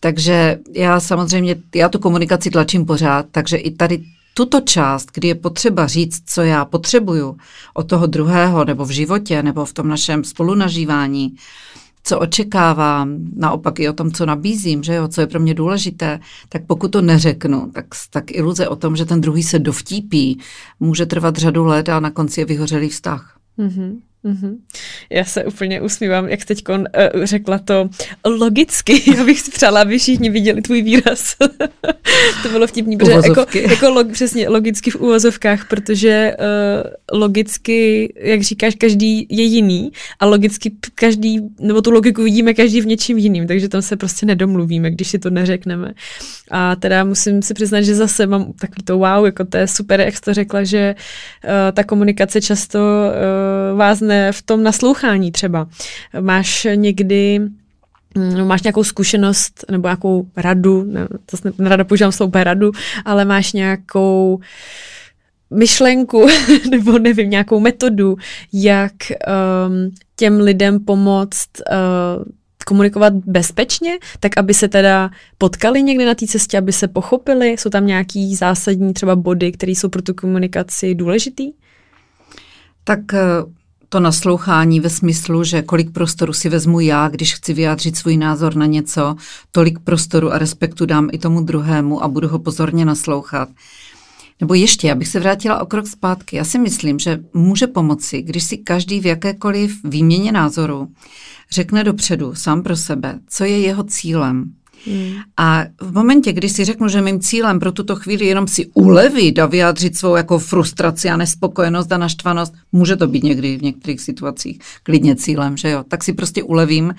Takže 0.00 0.58
já 0.74 1.00
samozřejmě, 1.00 1.56
já 1.74 1.88
tu 1.88 1.98
komunikaci 1.98 2.50
tlačím 2.50 2.86
pořád, 2.86 3.26
takže 3.30 3.56
i 3.56 3.70
tady 3.70 4.04
tuto 4.34 4.60
část, 4.60 5.08
kdy 5.14 5.28
je 5.28 5.34
potřeba 5.34 5.86
říct, 5.86 6.22
co 6.26 6.42
já 6.42 6.64
potřebuju 6.64 7.36
od 7.74 7.82
toho 7.82 8.06
druhého, 8.06 8.64
nebo 8.64 8.84
v 8.84 8.90
životě, 8.90 9.42
nebo 9.42 9.64
v 9.64 9.72
tom 9.72 9.88
našem 9.88 10.24
spolunažívání, 10.24 11.34
co 12.04 12.18
očekávám, 12.18 13.16
naopak 13.36 13.80
i 13.80 13.88
o 13.88 13.92
tom, 13.92 14.12
co 14.12 14.26
nabízím, 14.26 14.82
že 14.82 14.94
jo, 14.94 15.08
co 15.08 15.20
je 15.20 15.26
pro 15.26 15.40
mě 15.40 15.54
důležité, 15.54 16.20
tak 16.48 16.66
pokud 16.66 16.88
to 16.88 17.02
neřeknu, 17.02 17.70
tak, 17.74 17.86
tak 18.10 18.30
iluze 18.30 18.68
o 18.68 18.76
tom, 18.76 18.96
že 18.96 19.04
ten 19.04 19.20
druhý 19.20 19.42
se 19.42 19.58
dovtípí, 19.58 20.40
může 20.80 21.06
trvat 21.06 21.36
řadu 21.36 21.64
let 21.64 21.88
a 21.88 22.00
na 22.00 22.10
konci 22.10 22.40
je 22.40 22.44
vyhořelý 22.44 22.88
vztah. 22.88 23.38
Mm-hmm. 23.58 23.96
Mm-hmm. 24.24 24.56
Já 25.10 25.24
se 25.24 25.44
úplně 25.44 25.80
usmívám, 25.80 26.28
jak 26.28 26.44
teď 26.44 26.64
uh, 26.68 26.84
řekla 27.22 27.58
to 27.58 27.88
logicky. 28.24 29.02
Já 29.16 29.24
bych 29.24 29.40
si 29.40 29.50
přála, 29.50 29.80
aby 29.80 29.98
všichni 29.98 30.30
viděli 30.30 30.62
tvůj 30.62 30.82
výraz. 30.82 31.36
to 32.42 32.48
bylo 32.48 32.66
vtipný, 32.66 32.96
protože 32.96 33.12
jako, 33.12 33.46
jako 33.54 33.90
log, 33.90 34.12
přesně 34.12 34.48
logicky 34.48 34.90
v 34.90 34.96
úvozovkách, 34.96 35.68
protože 35.68 36.36
uh, 36.38 37.18
logicky, 37.20 38.12
jak 38.16 38.42
říkáš, 38.42 38.74
každý 38.74 39.26
je 39.30 39.44
jiný 39.44 39.92
a 40.20 40.26
logicky 40.26 40.72
každý, 40.94 41.40
nebo 41.60 41.82
tu 41.82 41.90
logiku 41.90 42.22
vidíme 42.22 42.54
každý 42.54 42.80
v 42.80 42.86
něčím 42.86 43.18
jiným, 43.18 43.46
takže 43.46 43.68
tam 43.68 43.82
se 43.82 43.96
prostě 43.96 44.26
nedomluvíme, 44.26 44.90
když 44.90 45.08
si 45.08 45.18
to 45.18 45.30
neřekneme. 45.30 45.92
A 46.50 46.76
teda 46.76 47.04
musím 47.04 47.42
si 47.42 47.54
přiznat, 47.54 47.80
že 47.80 47.94
zase 47.94 48.26
mám 48.26 48.52
takový 48.52 48.82
to 48.84 48.98
wow, 48.98 49.26
jako 49.26 49.44
to 49.44 49.56
je 49.56 49.66
super, 49.66 50.00
jak 50.00 50.16
jsi 50.16 50.20
to 50.20 50.34
řekla, 50.34 50.64
že 50.64 50.94
uh, 51.44 51.50
ta 51.72 51.84
komunikace 51.84 52.40
často 52.40 52.78
uh, 52.78 53.78
vás 53.78 54.00
v 54.32 54.42
tom 54.42 54.62
naslouchání 54.62 55.32
třeba. 55.32 55.68
Máš 56.20 56.66
někdy 56.74 57.38
mm, 58.14 58.46
máš 58.46 58.62
nějakou 58.62 58.84
zkušenost 58.84 59.64
nebo 59.70 59.88
nějakou 59.88 60.26
radu, 60.36 60.84
ne, 60.84 61.08
to 61.26 61.36
rada 61.58 61.84
používám 61.84 62.12
slovo 62.12 62.44
radu, 62.44 62.72
ale 63.04 63.24
máš 63.24 63.52
nějakou 63.52 64.40
myšlenku 65.50 66.26
nebo 66.70 66.98
nevím, 66.98 67.30
nějakou 67.30 67.60
metodu, 67.60 68.16
jak 68.52 68.92
um, 69.66 69.90
těm 70.16 70.40
lidem 70.40 70.84
pomoct 70.84 71.48
uh, 71.72 72.24
komunikovat 72.66 73.12
bezpečně, 73.12 73.98
tak 74.20 74.38
aby 74.38 74.54
se 74.54 74.68
teda 74.68 75.10
potkali 75.38 75.82
někdy 75.82 76.04
na 76.04 76.14
té 76.14 76.26
cestě, 76.26 76.58
aby 76.58 76.72
se 76.72 76.88
pochopili? 76.88 77.48
Jsou 77.48 77.70
tam 77.70 77.86
nějaký 77.86 78.36
zásadní 78.36 78.92
třeba 78.92 79.16
body, 79.16 79.52
které 79.52 79.72
jsou 79.72 79.88
pro 79.88 80.02
tu 80.02 80.14
komunikaci 80.14 80.94
důležitý? 80.94 81.52
Tak 82.84 83.00
to 83.92 84.00
naslouchání 84.00 84.80
ve 84.80 84.90
smyslu, 84.90 85.44
že 85.44 85.62
kolik 85.62 85.90
prostoru 85.90 86.32
si 86.32 86.48
vezmu 86.48 86.80
já, 86.80 87.08
když 87.08 87.34
chci 87.34 87.54
vyjádřit 87.54 87.96
svůj 87.96 88.16
názor 88.16 88.56
na 88.56 88.66
něco, 88.66 89.16
tolik 89.52 89.78
prostoru 89.78 90.32
a 90.32 90.38
respektu 90.38 90.86
dám 90.86 91.08
i 91.12 91.18
tomu 91.18 91.40
druhému 91.40 92.04
a 92.04 92.08
budu 92.08 92.28
ho 92.28 92.38
pozorně 92.38 92.84
naslouchat. 92.84 93.48
Nebo 94.40 94.54
ještě, 94.54 94.92
abych 94.92 95.08
se 95.08 95.20
vrátila 95.20 95.60
o 95.60 95.66
krok 95.66 95.86
zpátky. 95.86 96.36
Já 96.36 96.44
si 96.44 96.58
myslím, 96.58 96.98
že 96.98 97.20
může 97.34 97.66
pomoci, 97.66 98.22
když 98.22 98.44
si 98.44 98.58
každý 98.58 99.00
v 99.00 99.06
jakékoliv 99.06 99.80
výměně 99.84 100.32
názoru 100.32 100.88
řekne 101.50 101.84
dopředu 101.84 102.34
sám 102.34 102.62
pro 102.62 102.76
sebe, 102.76 103.18
co 103.28 103.44
je 103.44 103.60
jeho 103.60 103.82
cílem, 103.82 104.52
Hmm. 104.86 105.14
A 105.36 105.64
v 105.80 105.92
momentě, 105.92 106.32
kdy 106.32 106.48
si 106.48 106.64
řeknu, 106.64 106.88
že 106.88 107.02
mým 107.02 107.20
cílem 107.20 107.60
pro 107.60 107.72
tuto 107.72 107.96
chvíli 107.96 108.26
jenom 108.26 108.48
si 108.48 108.66
ulevit 108.74 109.38
a 109.38 109.46
vyjádřit 109.46 109.96
svou 109.96 110.16
jako 110.16 110.38
frustraci 110.38 111.10
a 111.10 111.16
nespokojenost 111.16 111.92
a 111.92 111.98
naštvanost, 111.98 112.54
může 112.72 112.96
to 112.96 113.06
být 113.06 113.24
někdy 113.24 113.56
v 113.56 113.62
některých 113.62 114.00
situacích 114.00 114.58
klidně 114.82 115.16
cílem, 115.16 115.56
že 115.56 115.70
jo, 115.70 115.84
tak 115.88 116.04
si 116.04 116.12
prostě 116.12 116.42
ulevím 116.42 116.94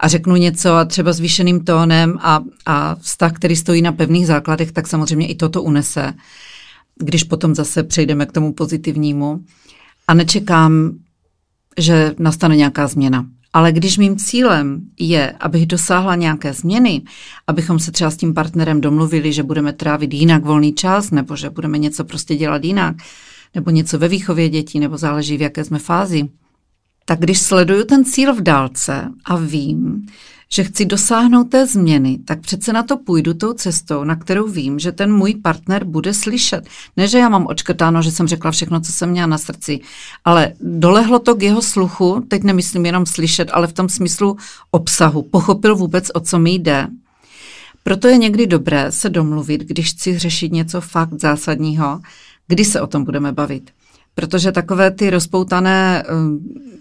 a 0.00 0.08
řeknu 0.08 0.36
něco 0.36 0.72
a 0.72 0.84
třeba 0.84 1.12
zvýšeným 1.12 1.64
tónem 1.64 2.18
a, 2.20 2.40
a 2.66 2.94
vztah, 2.94 3.32
který 3.32 3.56
stojí 3.56 3.82
na 3.82 3.92
pevných 3.92 4.26
základech, 4.26 4.72
tak 4.72 4.86
samozřejmě 4.86 5.26
i 5.26 5.34
toto 5.34 5.62
unese, 5.62 6.14
když 6.98 7.24
potom 7.24 7.54
zase 7.54 7.82
přejdeme 7.82 8.26
k 8.26 8.32
tomu 8.32 8.52
pozitivnímu 8.52 9.40
a 10.08 10.14
nečekám, 10.14 10.90
že 11.78 12.14
nastane 12.18 12.56
nějaká 12.56 12.86
změna. 12.86 13.26
Ale 13.54 13.72
když 13.72 13.98
mým 13.98 14.16
cílem 14.16 14.80
je, 14.98 15.30
abych 15.30 15.66
dosáhla 15.66 16.14
nějaké 16.14 16.52
změny, 16.52 17.02
abychom 17.46 17.78
se 17.78 17.92
třeba 17.92 18.10
s 18.10 18.16
tím 18.16 18.34
partnerem 18.34 18.80
domluvili, 18.80 19.32
že 19.32 19.42
budeme 19.42 19.72
trávit 19.72 20.14
jinak 20.14 20.44
volný 20.44 20.72
čas, 20.72 21.10
nebo 21.10 21.36
že 21.36 21.50
budeme 21.50 21.78
něco 21.78 22.04
prostě 22.04 22.36
dělat 22.36 22.64
jinak, 22.64 22.96
nebo 23.54 23.70
něco 23.70 23.98
ve 23.98 24.08
výchově 24.08 24.48
dětí, 24.48 24.80
nebo 24.80 24.98
záleží, 24.98 25.36
v 25.36 25.42
jaké 25.42 25.64
jsme 25.64 25.78
fázi, 25.78 26.28
tak 27.04 27.20
když 27.20 27.40
sleduju 27.40 27.84
ten 27.84 28.04
cíl 28.04 28.34
v 28.34 28.40
dálce 28.40 29.08
a 29.24 29.36
vím, 29.36 30.06
že 30.54 30.64
chci 30.64 30.84
dosáhnout 30.84 31.44
té 31.44 31.66
změny, 31.66 32.18
tak 32.24 32.40
přece 32.40 32.72
na 32.72 32.82
to 32.82 32.96
půjdu 32.96 33.34
tou 33.34 33.52
cestou, 33.52 34.04
na 34.04 34.16
kterou 34.16 34.48
vím, 34.48 34.78
že 34.78 34.92
ten 34.92 35.12
můj 35.12 35.34
partner 35.34 35.84
bude 35.84 36.14
slyšet. 36.14 36.68
Ne, 36.96 37.08
že 37.08 37.18
já 37.18 37.28
mám 37.28 37.46
očkrtáno, 37.46 38.02
že 38.02 38.10
jsem 38.10 38.26
řekla 38.26 38.50
všechno, 38.50 38.80
co 38.80 38.92
jsem 38.92 39.10
měla 39.10 39.26
na 39.26 39.38
srdci, 39.38 39.80
ale 40.24 40.52
dolehlo 40.60 41.18
to 41.18 41.34
k 41.34 41.42
jeho 41.42 41.62
sluchu, 41.62 42.24
teď 42.28 42.42
nemyslím 42.42 42.86
jenom 42.86 43.06
slyšet, 43.06 43.50
ale 43.52 43.66
v 43.66 43.72
tom 43.72 43.88
smyslu 43.88 44.36
obsahu. 44.70 45.22
Pochopil 45.22 45.76
vůbec, 45.76 46.10
o 46.14 46.20
co 46.20 46.38
mi 46.38 46.50
jde. 46.50 46.86
Proto 47.82 48.08
je 48.08 48.16
někdy 48.16 48.46
dobré 48.46 48.92
se 48.92 49.10
domluvit, 49.10 49.60
když 49.60 49.90
chci 49.90 50.18
řešit 50.18 50.52
něco 50.52 50.80
fakt 50.80 51.20
zásadního, 51.20 52.00
kdy 52.48 52.64
se 52.64 52.80
o 52.80 52.86
tom 52.86 53.04
budeme 53.04 53.32
bavit. 53.32 53.70
Protože 54.14 54.52
takové 54.52 54.90
ty 54.90 55.10
rozpoutané 55.10 56.04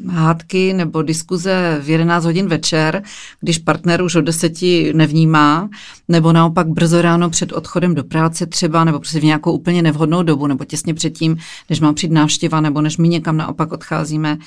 uh, 0.04 0.12
hádky 0.14 0.74
nebo 0.74 1.02
diskuze 1.02 1.80
v 1.84 1.90
11 1.90 2.26
hodin 2.26 2.48
večer, 2.48 3.04
když 3.42 3.58
partner 3.58 4.02
už 4.02 4.16
od 4.16 4.22
deseti 4.22 4.92
nevnímá, 4.96 5.70
nebo 6.08 6.34
naopak 6.34 6.68
brzo 6.68 7.02
ráno 7.02 7.30
před 7.30 7.52
odchodem 7.52 7.96
do 7.96 8.04
práce 8.04 8.46
třeba, 8.46 8.84
nebo 8.84 9.00
prostě 9.00 9.20
v 9.20 9.24
nějakou 9.24 9.52
úplně 9.52 9.82
nevhodnou 9.82 10.24
dobu, 10.24 10.48
nebo 10.48 10.66
těsně 10.66 10.94
předtím, 10.94 11.38
než 11.70 11.80
mám 11.80 11.96
přijít 11.96 12.14
návštěva, 12.14 12.62
nebo 12.62 12.82
než 12.82 12.98
my 12.98 13.08
někam 13.08 13.38
naopak 13.38 13.72
odcházíme, 13.72 14.38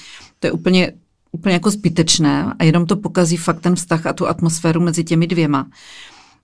to 0.40 0.46
je 0.46 0.52
úplně 0.52 0.92
úplně 1.32 1.52
jako 1.52 1.70
zbytečné 1.70 2.52
a 2.58 2.64
jenom 2.64 2.86
to 2.86 2.96
pokazí 2.96 3.36
fakt 3.36 3.60
ten 3.60 3.74
vztah 3.74 4.06
a 4.06 4.12
tu 4.12 4.28
atmosféru 4.28 4.80
mezi 4.80 5.04
těmi 5.04 5.26
dvěma. 5.26 5.66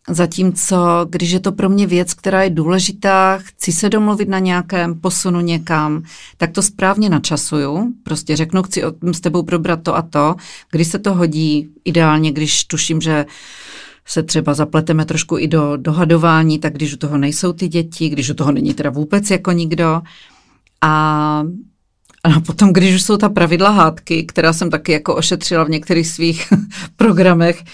Zatímco, 0.09 1.07
když 1.11 1.31
je 1.31 1.41
to 1.41 1.53
pro 1.53 1.69
mě 1.69 1.87
věc, 1.87 2.15
která 2.15 2.43
je 2.43 2.51
důležitá, 2.51 3.39
chci 3.43 3.73
se 3.73 3.89
domluvit 3.89 4.29
na 4.29 4.39
nějakém 4.39 5.01
posunu 5.01 5.41
někam, 5.41 6.03
tak 6.37 6.51
to 6.51 6.63
správně 6.63 7.09
načasuju. 7.09 7.93
Prostě 8.03 8.37
řeknu, 8.37 8.63
chci 8.63 8.83
s 9.13 9.21
tebou 9.21 9.43
probrat 9.43 9.83
to 9.83 9.97
a 9.97 10.03
to, 10.03 10.35
když 10.71 10.89
se 10.89 10.99
to 10.99 11.15
hodí, 11.15 11.69
ideálně, 11.85 12.33
když 12.33 12.65
tuším, 12.65 13.01
že 13.01 13.27
se 14.07 14.23
třeba 14.23 14.55
zapleteme 14.55 15.05
trošku 15.05 15.39
i 15.39 15.49
do 15.49 15.77
dohadování, 15.77 16.59
tak 16.59 16.73
když 16.73 16.95
u 16.95 16.97
toho 16.97 17.19
nejsou 17.19 17.53
ty 17.53 17.69
děti, 17.69 18.09
když 18.09 18.31
u 18.31 18.35
toho 18.35 18.53
není 18.53 18.75
teda 18.75 18.91
vůbec 18.91 19.31
jako 19.31 19.53
nikdo. 19.53 20.03
A 20.81 21.45
a 22.25 22.41
potom, 22.41 22.73
když 22.73 22.95
už 22.95 23.03
jsou 23.03 23.17
ta 23.17 23.29
pravidla 23.29 23.71
hádky, 23.71 24.25
která 24.25 24.53
jsem 24.53 24.71
taky 24.71 24.93
jako 24.93 25.15
ošetřila 25.15 25.65
v 25.65 25.71
některých 25.71 26.09
svých 26.09 26.53
programech, 26.97 27.65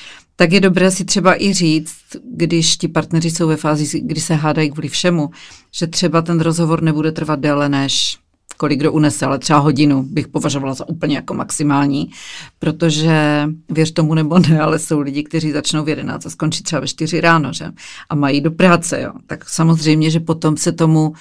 tak 0.40 0.52
je 0.52 0.60
dobré 0.60 0.90
si 0.90 1.04
třeba 1.04 1.42
i 1.42 1.52
říct, 1.52 1.96
když 2.24 2.76
ti 2.76 2.88
partneři 2.88 3.30
jsou 3.30 3.48
ve 3.48 3.56
fázi, 3.56 4.00
kdy 4.00 4.20
se 4.20 4.34
hádají 4.34 4.70
kvůli 4.70 4.88
všemu, 4.88 5.30
že 5.72 5.86
třeba 5.86 6.22
ten 6.22 6.40
rozhovor 6.40 6.82
nebude 6.82 7.12
trvat 7.12 7.40
déle 7.40 7.68
než 7.68 8.18
kolik 8.56 8.78
kdo 8.80 8.92
unese, 8.92 9.26
ale 9.26 9.38
třeba 9.38 9.58
hodinu 9.58 10.02
bych 10.02 10.28
považovala 10.28 10.74
za 10.74 10.88
úplně 10.88 11.16
jako 11.16 11.34
maximální, 11.34 12.10
protože 12.58 13.48
věř 13.68 13.92
tomu 13.92 14.14
nebo 14.14 14.38
ne, 14.38 14.60
ale 14.60 14.78
jsou 14.78 15.00
lidi, 15.00 15.22
kteří 15.22 15.52
začnou 15.52 15.84
v 15.84 15.88
11 15.88 16.26
a 16.26 16.30
skončí 16.30 16.62
třeba 16.62 16.80
ve 16.80 16.86
4 16.86 17.20
ráno, 17.20 17.52
že? 17.52 17.66
A 18.08 18.14
mají 18.14 18.40
do 18.40 18.50
práce, 18.50 19.00
jo. 19.02 19.12
Tak 19.26 19.48
samozřejmě, 19.48 20.10
že 20.10 20.20
potom 20.20 20.56
se 20.56 20.72
tomu 20.72 21.12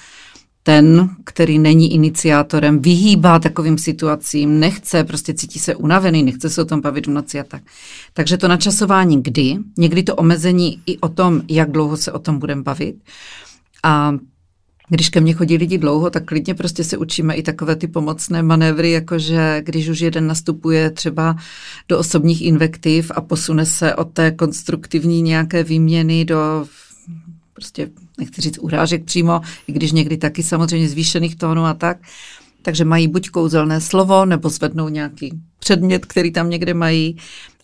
ten, 0.68 1.10
který 1.24 1.58
není 1.58 1.94
iniciátorem, 1.94 2.82
vyhýbá 2.82 3.38
takovým 3.38 3.78
situacím, 3.78 4.60
nechce, 4.60 5.04
prostě 5.04 5.34
cítí 5.34 5.58
se 5.58 5.74
unavený, 5.74 6.22
nechce 6.22 6.50
se 6.50 6.62
o 6.62 6.64
tom 6.64 6.80
bavit 6.80 7.06
v 7.06 7.10
noci 7.10 7.40
a 7.40 7.44
tak. 7.44 7.62
Takže 8.12 8.36
to 8.36 8.48
načasování 8.48 9.22
kdy, 9.22 9.56
někdy 9.78 10.02
to 10.02 10.14
omezení 10.14 10.82
i 10.86 10.98
o 10.98 11.08
tom, 11.08 11.42
jak 11.48 11.70
dlouho 11.70 11.96
se 11.96 12.12
o 12.12 12.18
tom 12.18 12.38
budeme 12.38 12.62
bavit. 12.62 12.96
A 13.84 14.12
když 14.88 15.08
ke 15.08 15.20
mně 15.20 15.34
chodí 15.34 15.56
lidi 15.56 15.78
dlouho, 15.78 16.10
tak 16.10 16.24
klidně 16.24 16.54
prostě 16.54 16.84
se 16.84 16.96
učíme 16.96 17.34
i 17.34 17.42
takové 17.42 17.76
ty 17.76 17.86
pomocné 17.86 18.42
manévry, 18.42 18.90
jakože 18.90 19.62
když 19.64 19.88
už 19.88 20.00
jeden 20.00 20.26
nastupuje 20.26 20.90
třeba 20.90 21.36
do 21.88 21.98
osobních 21.98 22.42
invektiv 22.42 23.12
a 23.14 23.20
posune 23.20 23.66
se 23.66 23.94
od 23.94 24.12
té 24.12 24.30
konstruktivní 24.30 25.22
nějaké 25.22 25.64
výměny 25.64 26.24
do 26.24 26.66
prostě 27.52 27.90
nechci 28.18 28.40
říct 28.40 28.58
urážek 28.58 29.04
přímo, 29.04 29.40
i 29.66 29.72
když 29.72 29.92
někdy 29.92 30.16
taky 30.16 30.42
samozřejmě 30.42 30.88
zvýšených 30.88 31.36
tónů 31.36 31.64
a 31.64 31.74
tak, 31.74 31.98
takže 32.62 32.84
mají 32.84 33.08
buď 33.08 33.28
kouzelné 33.28 33.80
slovo, 33.80 34.24
nebo 34.24 34.48
zvednou 34.48 34.88
nějaký 34.88 35.32
předmět, 35.58 36.06
který 36.06 36.32
tam 36.32 36.50
někde 36.50 36.74
mají, 36.74 37.16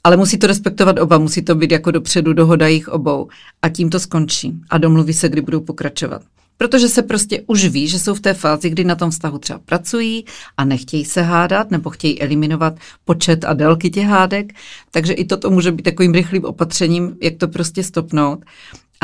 ale 0.04 0.16
musí 0.16 0.38
to 0.38 0.46
respektovat 0.46 0.98
oba, 0.98 1.18
musí 1.18 1.42
to 1.42 1.54
být 1.54 1.70
jako 1.70 1.90
dopředu 1.90 2.32
dohoda 2.32 2.68
jich 2.68 2.88
obou. 2.88 3.28
A 3.62 3.68
tím 3.68 3.90
to 3.90 4.00
skončí 4.00 4.54
a 4.70 4.78
domluví 4.78 5.12
se, 5.12 5.28
kdy 5.28 5.40
budou 5.40 5.60
pokračovat. 5.60 6.22
Protože 6.56 6.88
se 6.88 7.02
prostě 7.02 7.42
už 7.46 7.64
ví, 7.64 7.88
že 7.88 7.98
jsou 7.98 8.14
v 8.14 8.20
té 8.20 8.34
fázi, 8.34 8.70
kdy 8.70 8.84
na 8.84 8.94
tom 8.94 9.10
vztahu 9.10 9.38
třeba 9.38 9.58
pracují 9.58 10.24
a 10.56 10.64
nechtějí 10.64 11.04
se 11.04 11.22
hádat 11.22 11.70
nebo 11.70 11.90
chtějí 11.90 12.20
eliminovat 12.22 12.74
počet 13.04 13.44
a 13.44 13.54
délky 13.54 13.90
těch 13.90 14.06
hádek. 14.06 14.52
Takže 14.90 15.12
i 15.12 15.24
toto 15.24 15.50
může 15.50 15.72
být 15.72 15.82
takovým 15.82 16.12
rychlým 16.12 16.44
opatřením, 16.44 17.16
jak 17.22 17.36
to 17.36 17.48
prostě 17.48 17.82
stopnout 17.82 18.44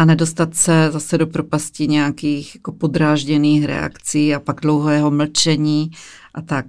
a 0.01 0.05
nedostat 0.05 0.55
se 0.55 0.89
zase 0.93 1.19
do 1.19 1.27
propasti 1.27 1.87
nějakých 1.87 2.55
jako 2.55 2.73
podrážděných 2.73 3.65
reakcí 3.65 4.35
a 4.35 4.41
pak 4.41 4.61
dlouhého 4.61 5.11
mlčení 5.11 5.91
a 6.35 6.43
tak. 6.43 6.67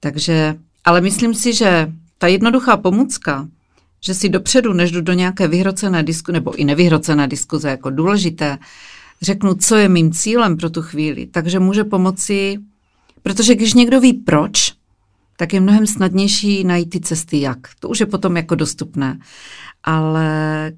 Takže, 0.00 0.54
ale 0.84 1.00
myslím 1.00 1.34
si, 1.34 1.54
že 1.54 1.92
ta 2.18 2.26
jednoduchá 2.26 2.76
pomůcka, 2.76 3.48
že 4.04 4.14
si 4.14 4.28
dopředu, 4.28 4.72
než 4.72 4.90
jdu 4.90 5.00
do 5.00 5.12
nějaké 5.12 5.48
vyhrocené 5.48 6.02
diskuze, 6.02 6.32
nebo 6.32 6.54
i 6.54 6.64
nevyhrocené 6.64 7.28
diskuze 7.28 7.70
jako 7.70 7.90
důležité, 7.90 8.58
řeknu, 9.22 9.54
co 9.54 9.76
je 9.76 9.88
mým 9.88 10.12
cílem 10.12 10.56
pro 10.56 10.70
tu 10.70 10.82
chvíli, 10.82 11.26
takže 11.26 11.58
může 11.58 11.84
pomoci, 11.84 12.58
protože 13.22 13.54
když 13.54 13.74
někdo 13.74 14.00
ví 14.00 14.12
proč, 14.12 14.72
tak 15.36 15.52
je 15.52 15.60
mnohem 15.60 15.86
snadnější 15.86 16.64
najít 16.64 16.90
ty 16.90 17.00
cesty 17.00 17.40
jak. 17.40 17.58
To 17.80 17.88
už 17.88 18.00
je 18.00 18.06
potom 18.06 18.36
jako 18.36 18.54
dostupné. 18.54 19.18
Ale 19.84 20.72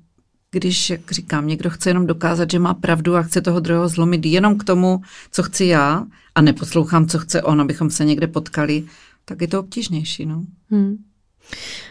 když, 0.53 0.91
jak 0.91 1.13
říkám, 1.13 1.47
někdo 1.47 1.71
chce 1.71 1.91
jenom 1.91 2.07
dokázat, 2.07 2.51
že 2.51 2.59
má 2.59 2.75
pravdu 2.75 3.17
a 3.17 3.23
chce 3.23 3.41
toho 3.41 3.61
druhého 3.61 3.89
zlomit 3.89 4.27
jenom 4.27 4.59
k 4.59 4.65
tomu, 4.65 5.03
co 5.31 5.43
chci 5.43 5.65
já 5.65 6.07
a 6.35 6.41
neposlouchám, 6.41 7.07
co 7.07 7.19
chce 7.19 7.43
on, 7.43 7.61
abychom 7.61 7.91
se 7.91 8.05
někde 8.05 8.27
potkali, 8.27 8.85
tak 9.25 9.41
je 9.41 9.49
to 9.49 9.61
obtížnější. 9.61 10.27
No. 10.27 10.45
Hmm. 10.71 10.97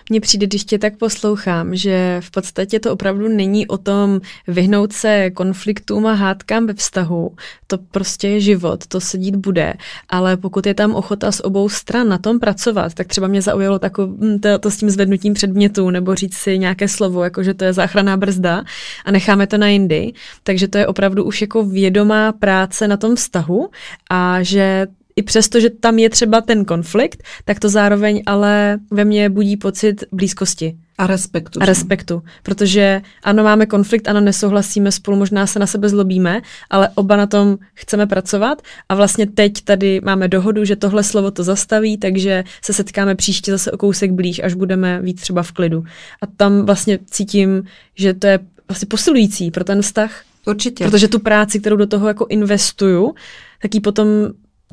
Mně 0.10 0.22
přijde, 0.22 0.48
když 0.48 0.64
tě 0.64 0.80
tak 0.80 0.98
poslouchám, 0.98 1.76
že 1.76 2.18
v 2.24 2.32
podstatě 2.32 2.80
to 2.80 2.94
opravdu 2.94 3.28
není 3.28 3.68
o 3.68 3.78
tom 3.78 4.22
vyhnout 4.48 4.94
se 4.94 5.32
konfliktům 5.32 6.06
a 6.06 6.14
hádkám 6.14 6.68
ve 6.68 6.74
vztahu. 6.74 7.36
To 7.68 7.78
prostě 7.78 8.28
je 8.28 8.40
život, 8.40 8.88
to 8.88 9.02
se 9.02 9.18
dít 9.18 9.36
bude. 9.36 9.74
Ale 10.10 10.38
pokud 10.38 10.66
je 10.66 10.74
tam 10.74 10.96
ochota 10.96 11.32
z 11.32 11.40
obou 11.40 11.70
stran 11.70 12.08
na 12.10 12.18
tom 12.18 12.40
pracovat, 12.40 12.94
tak 12.94 13.08
třeba 13.08 13.28
mě 13.28 13.42
zaujalo 13.42 13.80
takové 13.80 14.14
hm, 14.18 14.40
to, 14.40 14.60
to 14.60 14.72
s 14.72 14.78
tím 14.78 14.90
zvednutím 14.90 15.34
předmětu 15.34 15.90
nebo 15.90 16.16
říct 16.16 16.36
si 16.36 16.58
nějaké 16.58 16.88
slovo, 16.88 17.24
jako 17.24 17.44
že 17.44 17.54
to 17.54 17.64
je 17.64 17.74
záchranná 17.74 18.18
brzda 18.18 18.64
a 19.06 19.12
necháme 19.12 19.48
to 19.48 19.58
na 19.58 19.68
jindy. 19.68 20.14
Takže 20.44 20.68
to 20.68 20.78
je 20.78 20.88
opravdu 20.88 21.24
už 21.24 21.42
jako 21.42 21.66
vědomá 21.66 22.32
práce 22.32 22.88
na 22.88 22.98
tom 22.98 23.16
vztahu 23.16 23.70
a 24.10 24.44
že 24.44 24.88
i 25.16 25.22
přesto, 25.22 25.60
že 25.60 25.70
tam 25.70 26.00
je 26.00 26.10
třeba 26.10 26.42
ten 26.42 26.66
konflikt, 26.66 27.24
tak 27.46 27.60
to 27.60 27.70
zároveň 27.70 28.24
ale 28.26 28.80
ve 28.92 29.06
mně 29.06 29.30
budí 29.30 29.58
pocit 29.58 30.04
blízkosti. 30.12 30.76
A 30.98 31.08
respektu. 31.08 31.60
A 31.62 31.66
respektu. 31.66 32.24
Protože 32.44 33.02
ano, 33.24 33.44
máme 33.44 33.66
konflikt, 33.66 34.08
ano, 34.08 34.22
nesouhlasíme 34.22 34.92
spolu, 34.92 35.18
možná 35.18 35.48
se 35.48 35.60
na 35.60 35.68
sebe 35.68 35.90
zlobíme, 35.90 36.42
ale 36.70 36.90
oba 36.96 37.16
na 37.16 37.28
tom 37.28 37.58
chceme 37.74 38.08
pracovat 38.08 38.62
a 38.90 38.96
vlastně 38.96 39.28
teď 39.28 39.54
tady 39.64 40.02
máme 40.04 40.28
dohodu, 40.28 40.66
že 40.66 40.76
tohle 40.76 41.04
slovo 41.04 41.32
to 41.32 41.44
zastaví, 41.44 41.98
takže 41.98 42.44
se 42.62 42.74
setkáme 42.74 43.16
příště 43.16 43.52
zase 43.52 43.72
o 43.72 43.78
kousek 43.78 44.12
blíž, 44.12 44.40
až 44.44 44.54
budeme 44.54 45.02
víc 45.02 45.22
třeba 45.22 45.44
v 45.44 45.52
klidu. 45.52 45.84
A 46.22 46.28
tam 46.28 46.66
vlastně 46.66 47.00
cítím, 47.06 47.64
že 47.96 48.14
to 48.14 48.28
je 48.28 48.40
vlastně 48.68 48.86
posilující 48.86 49.52
pro 49.52 49.64
ten 49.64 49.82
vztah. 49.82 50.24
Určitě. 50.46 50.86
Protože 50.86 51.08
tu 51.08 51.20
práci, 51.20 51.60
kterou 51.60 51.76
do 51.76 51.88
toho 51.88 52.08
jako 52.08 52.26
investuju, 52.30 53.16
tak 53.62 53.76
ji 53.76 53.82
potom 53.82 54.08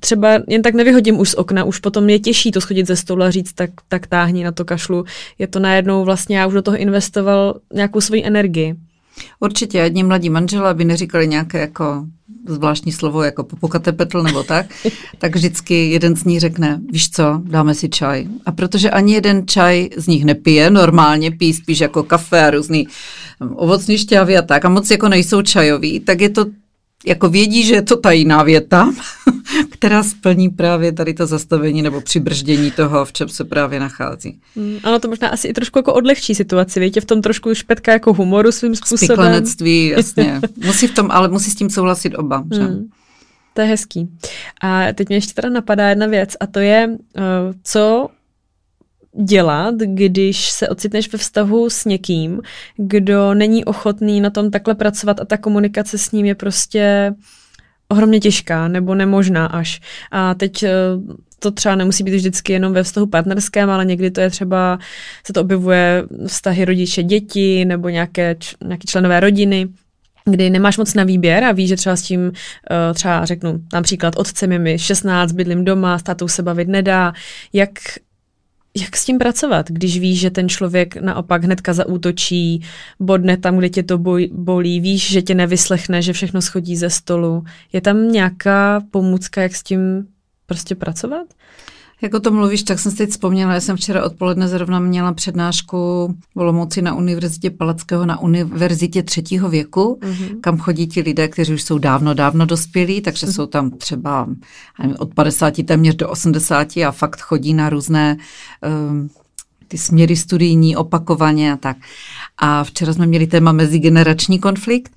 třeba 0.01 0.29
jen 0.49 0.63
tak 0.63 0.75
nevyhodím 0.75 1.21
už 1.21 1.31
z 1.31 1.35
okna, 1.35 1.65
už 1.65 1.79
potom 1.79 2.09
je 2.09 2.19
těžší 2.19 2.51
to 2.51 2.61
schodit 2.61 2.87
ze 2.87 2.97
stolu 2.97 3.23
a 3.23 3.31
říct, 3.31 3.53
tak, 3.53 3.71
tak 3.89 4.07
táhni 4.07 4.45
na 4.45 4.53
to 4.53 4.65
kašlu. 4.65 5.05
Je 5.39 5.47
to 5.47 5.59
najednou 5.59 6.05
vlastně, 6.05 6.39
já 6.39 6.47
už 6.47 6.55
do 6.55 6.63
toho 6.63 6.77
investoval 6.77 7.61
nějakou 7.75 8.01
svoji 8.01 8.25
energii. 8.25 8.75
Určitě, 9.41 9.79
jedni 9.79 10.03
mladí 10.03 10.31
manželé, 10.31 10.71
aby 10.71 10.85
neříkali 10.85 11.29
nějaké 11.29 11.61
jako 11.61 12.05
zvláštní 12.49 12.93
slovo 12.93 13.23
jako 13.23 13.45
popukate 13.45 13.93
petl 13.93 14.23
nebo 14.23 14.43
tak, 14.43 14.67
tak 15.19 15.37
vždycky 15.37 15.91
jeden 15.91 16.17
z 16.17 16.25
nich 16.25 16.41
řekne, 16.41 16.81
víš 16.93 17.11
co, 17.11 17.43
dáme 17.45 17.75
si 17.75 17.89
čaj. 17.89 18.27
A 18.47 18.53
protože 18.53 18.91
ani 18.91 19.15
jeden 19.15 19.47
čaj 19.47 19.89
z 19.97 20.07
nich 20.07 20.25
nepije, 20.25 20.71
normálně 20.71 21.31
pí 21.31 21.55
spíš 21.55 21.81
jako 21.81 22.03
kafe 22.03 22.47
a 22.47 22.51
různý 22.51 22.89
ovocný 23.41 23.99
šťávy 23.99 24.39
a 24.39 24.43
tak, 24.43 24.65
a 24.65 24.69
moc 24.69 24.91
jako 24.91 25.09
nejsou 25.09 25.43
čajoví, 25.43 26.01
tak 26.01 26.21
je 26.21 26.29
to 26.29 26.47
jako 27.07 27.29
vědí, 27.29 27.63
že 27.63 27.75
je 27.75 27.83
to 27.83 27.97
ta 27.97 28.13
jiná 28.13 28.43
věta, 28.43 28.93
která 29.79 30.03
splní 30.03 30.49
právě 30.49 30.93
tady 30.93 31.15
to 31.15 31.27
zastavení 31.27 31.83
nebo 31.83 32.01
přibrždění 32.01 32.71
toho, 32.71 33.05
v 33.05 33.13
čem 33.13 33.29
se 33.29 33.45
právě 33.45 33.81
nachází. 33.81 34.41
Mm, 34.57 34.79
ano, 34.83 34.99
to 34.99 35.09
možná 35.09 35.29
asi 35.29 35.49
i 35.49 35.53
trošku 35.53 35.79
jako 35.79 35.95
odlehčí 35.95 36.35
situaci, 36.35 36.81
víte, 36.81 37.01
v 37.01 37.05
tom 37.05 37.23
trošku 37.23 37.55
špetka 37.55 37.93
jako 37.93 38.13
humoru 38.13 38.53
svým 38.53 38.75
způsobem. 38.77 39.17
Spiklenectví, 39.17 39.89
jasně. 39.97 40.41
musí 40.67 40.87
v 40.87 40.95
tom, 40.95 41.11
ale 41.11 41.29
musí 41.29 41.51
s 41.51 41.55
tím 41.55 41.71
souhlasit 41.71 42.15
oba. 42.15 42.45
Že? 42.55 42.63
Hmm. 42.63 42.89
To 43.55 43.61
je 43.61 43.67
hezký. 43.67 44.09
A 44.63 44.93
teď 44.93 45.09
mě 45.09 45.17
ještě 45.17 45.35
teda 45.35 45.49
napadá 45.49 45.89
jedna 45.89 46.07
věc 46.07 46.37
a 46.41 46.47
to 46.47 46.59
je, 46.59 46.89
uh, 46.89 47.23
co 47.63 48.09
dělat, 49.25 49.75
když 49.75 50.51
se 50.51 50.69
ocitneš 50.69 51.13
ve 51.13 51.19
vztahu 51.19 51.71
s 51.71 51.85
někým, 51.85 52.41
kdo 52.77 53.35
není 53.35 53.65
ochotný 53.65 54.21
na 54.21 54.31
tom 54.31 54.51
takhle 54.51 54.75
pracovat 54.75 55.21
a 55.21 55.25
ta 55.25 55.37
komunikace 55.37 55.99
s 55.99 56.13
ním 56.13 56.27
je 56.27 56.35
prostě 56.35 57.15
ohromně 57.89 58.21
těžká 58.21 58.69
nebo 58.69 58.95
nemožná 58.95 59.47
až. 59.47 59.81
A 60.11 60.35
teď 60.35 60.63
eh, 60.63 60.71
to 61.39 61.51
třeba 61.51 61.75
nemusí 61.75 62.05
být 62.05 62.15
vždycky 62.15 62.53
jenom 62.53 62.73
ve 62.73 62.83
vztahu 62.83 63.07
partnerském, 63.07 63.71
ale 63.71 63.85
někdy 63.85 64.11
to 64.11 64.21
je 64.21 64.31
třeba, 64.31 64.79
se 65.27 65.33
to 65.33 65.41
objevuje 65.41 66.05
vztahy 66.27 66.65
rodiče 66.65 67.03
děti 67.03 67.65
nebo 67.65 67.89
nějaké, 67.89 68.37
nějaké 68.65 68.85
členové 68.87 69.21
rodiny, 69.21 69.69
kdy 70.25 70.51
nemáš 70.51 70.79
moc 70.79 70.95
na 70.95 71.05
výběr 71.05 71.45
a 71.45 71.53
víš, 71.53 71.69
že 71.69 71.77
třeba 71.77 71.97
s 71.97 72.03
tím, 72.03 72.33
eh, 72.71 72.95
třeba 72.95 73.25
řeknu 73.25 73.61
například 73.73 74.15
otcem 74.17 74.53
je 74.53 74.59
mi 74.59 74.79
16, 74.79 75.33
bydlím 75.33 75.65
doma, 75.65 75.99
s 75.99 76.03
tátou 76.03 76.29
se 76.29 76.43
bavit 76.43 76.69
nedá, 76.69 77.13
jak 77.53 77.71
jak 78.81 78.97
s 78.97 79.05
tím 79.05 79.19
pracovat, 79.19 79.71
když 79.71 79.99
víš, 79.99 80.21
že 80.21 80.31
ten 80.31 80.49
člověk 80.49 80.97
naopak 80.97 81.45
hnedka 81.45 81.73
zaútočí, 81.73 82.63
bodne 83.01 83.37
tam, 83.37 83.57
kde 83.57 83.69
tě 83.69 83.83
to 83.83 83.99
bolí, 84.33 84.81
víš, 84.81 85.11
že 85.11 85.23
tě 85.23 85.35
nevyslechne, 85.35 86.03
že 86.03 86.13
všechno 86.13 86.43
schodí 86.43 86.77
ze 86.77 86.91
stolu. 86.91 87.45
Je 87.73 87.81
tam 87.81 88.13
nějaká 88.13 88.83
pomůcka, 88.91 89.43
jak 89.43 89.55
s 89.55 89.63
tím 89.63 90.07
prostě 90.47 90.75
pracovat? 90.75 91.27
Jak 92.03 92.15
o 92.15 92.21
tom 92.21 92.35
mluvíš, 92.35 92.63
tak 92.63 92.79
jsem 92.79 92.93
si 92.93 92.99
teď 92.99 93.11
vzpomněla, 93.11 93.55
já 93.55 93.61
jsem 93.61 93.77
včera 93.77 94.05
odpoledne 94.05 94.49
zrovna 94.49 94.81
měla 94.81 95.13
přednášku 95.13 95.77
v 96.35 96.39
Olomouci 96.41 96.83
na 96.83 96.95
Univerzitě 96.95 97.51
Palackého 97.51 98.07
na 98.07 98.21
Univerzitě 98.21 99.03
třetího 99.03 99.49
věku, 99.49 99.99
mm-hmm. 100.03 100.41
kam 100.41 100.59
chodí 100.59 100.87
ti 100.87 101.01
lidé, 101.01 101.29
kteří 101.29 101.55
už 101.55 101.63
jsou 101.63 101.79
dávno, 101.79 102.15
dávno 102.15 102.47
dospělí, 102.47 103.01
takže 103.01 103.27
mm-hmm. 103.27 103.33
jsou 103.33 103.47
tam 103.47 103.71
třeba 103.71 104.29
nevím, 104.81 104.97
od 104.99 105.15
50 105.15 105.55
téměř 105.67 105.95
do 105.95 106.09
80 106.09 106.77
a 106.77 106.91
fakt 106.91 107.21
chodí 107.21 107.55
na 107.55 107.71
různé 107.71 108.17
um, 108.91 109.11
ty 109.69 109.79
směry 109.79 110.17
studijní 110.17 110.77
opakovaně 110.77 111.53
a 111.53 111.57
tak. 111.57 111.77
A 112.39 112.65
včera 112.65 112.93
jsme 112.93 113.07
měli 113.07 113.27
téma 113.27 113.53
mezigenerační 113.53 114.39
konflikt 114.39 114.93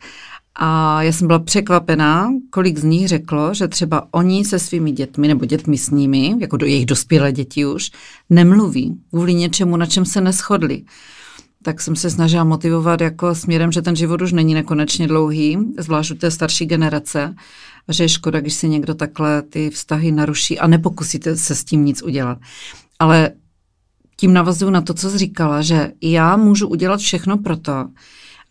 a 0.56 1.02
já 1.04 1.12
jsem 1.12 1.28
byla 1.28 1.40
překvapená, 1.40 2.30
kolik 2.50 2.78
z 2.78 2.84
nich 2.84 3.08
řeklo, 3.08 3.54
že 3.54 3.68
třeba 3.68 4.08
oni 4.12 4.46
se 4.46 4.60
svými 4.60 4.92
dětmi 4.92 5.28
nebo 5.28 5.46
dětmi 5.46 5.78
s 5.78 5.90
nimi, 5.90 6.36
jako 6.40 6.58
do 6.58 6.66
jejich 6.66 6.86
dospělé 6.86 7.32
děti 7.32 7.66
už, 7.66 7.92
nemluví 8.30 8.98
kvůli 9.10 9.34
něčemu, 9.34 9.78
na 9.78 9.86
čem 9.86 10.06
se 10.06 10.22
neschodli. 10.22 10.84
Tak 11.64 11.82
jsem 11.82 11.96
se 11.96 12.10
snažila 12.10 12.44
motivovat 12.44 13.02
jako 13.02 13.36
směrem, 13.36 13.72
že 13.72 13.82
ten 13.82 13.96
život 13.96 14.22
už 14.22 14.32
není 14.32 14.54
nekonečně 14.54 15.08
dlouhý, 15.08 15.58
zvlášť 15.78 16.12
u 16.12 16.16
té 16.16 16.32
starší 16.32 16.66
generace, 16.66 17.36
a 17.88 17.94
že 17.94 18.04
je 18.04 18.10
škoda, 18.10 18.40
když 18.40 18.54
si 18.54 18.70
někdo 18.70 18.94
takhle 18.96 19.42
ty 19.42 19.70
vztahy 19.70 20.12
naruší 20.12 20.60
a 20.60 20.68
nepokusíte 20.68 21.36
se 21.36 21.56
s 21.56 21.64
tím 21.64 21.86
nic 21.86 22.02
udělat. 22.04 22.38
Ale 23.00 23.32
tím 24.18 24.34
navazuju 24.34 24.72
na 24.72 24.82
to, 24.82 24.94
co 24.94 25.10
jsi 25.10 25.18
říkala, 25.18 25.62
že 25.62 25.92
já 26.02 26.38
můžu 26.38 26.68
udělat 26.68 27.00
všechno 27.00 27.38
proto, 27.38 27.88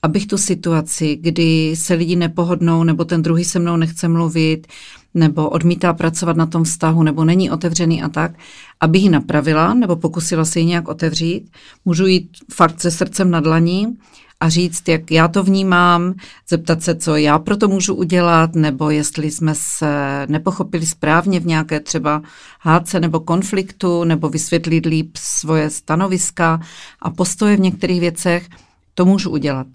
abych 0.03 0.27
tu 0.27 0.39
situaci, 0.39 1.17
kdy 1.21 1.77
se 1.77 1.95
lidi 1.95 2.17
nepohodnou, 2.17 2.85
nebo 2.85 3.05
ten 3.05 3.23
druhý 3.23 3.45
se 3.45 3.59
mnou 3.59 3.77
nechce 3.77 4.09
mluvit, 4.09 4.67
nebo 5.15 5.51
odmítá 5.51 5.93
pracovat 5.93 6.37
na 6.37 6.47
tom 6.47 6.65
vztahu, 6.65 7.03
nebo 7.03 7.25
není 7.25 7.51
otevřený 7.51 8.03
a 8.03 8.09
tak, 8.09 8.33
abych 8.81 9.03
ji 9.03 9.09
napravila, 9.09 9.75
nebo 9.75 9.97
pokusila 9.97 10.45
se 10.45 10.61
ji 10.61 10.67
nějak 10.67 10.89
otevřít. 10.89 11.51
Můžu 11.85 12.07
jít 12.07 12.31
fakt 12.53 12.81
se 12.81 12.91
srdcem 12.91 13.31
na 13.31 13.41
dlaní 13.41 13.97
a 14.41 14.49
říct, 14.49 14.89
jak 14.89 15.11
já 15.11 15.29
to 15.29 15.43
vnímám, 15.43 16.15
zeptat 16.49 16.83
se, 16.83 16.95
co 16.95 17.17
já 17.17 17.39
pro 17.39 17.57
to 17.57 17.69
můžu 17.69 17.95
udělat, 17.95 18.55
nebo 18.55 18.91
jestli 18.91 19.31
jsme 19.31 19.55
se 19.55 20.27
nepochopili 20.29 20.87
správně 20.87 21.41
v 21.41 21.47
nějaké 21.47 21.81
třeba 21.81 22.23
hádce 22.61 23.01
nebo 23.01 23.21
konfliktu, 23.21 24.05
nebo 24.05 24.29
vysvětlit 24.29 24.87
líp 24.87 25.17
svoje 25.17 25.71
stanoviska 25.71 26.61
a 27.03 27.11
postoje 27.11 27.57
v 27.57 27.61
některých 27.61 28.01
věcech, 28.01 28.49
to 28.95 29.05
můžu 29.05 29.31
udělat 29.31 29.67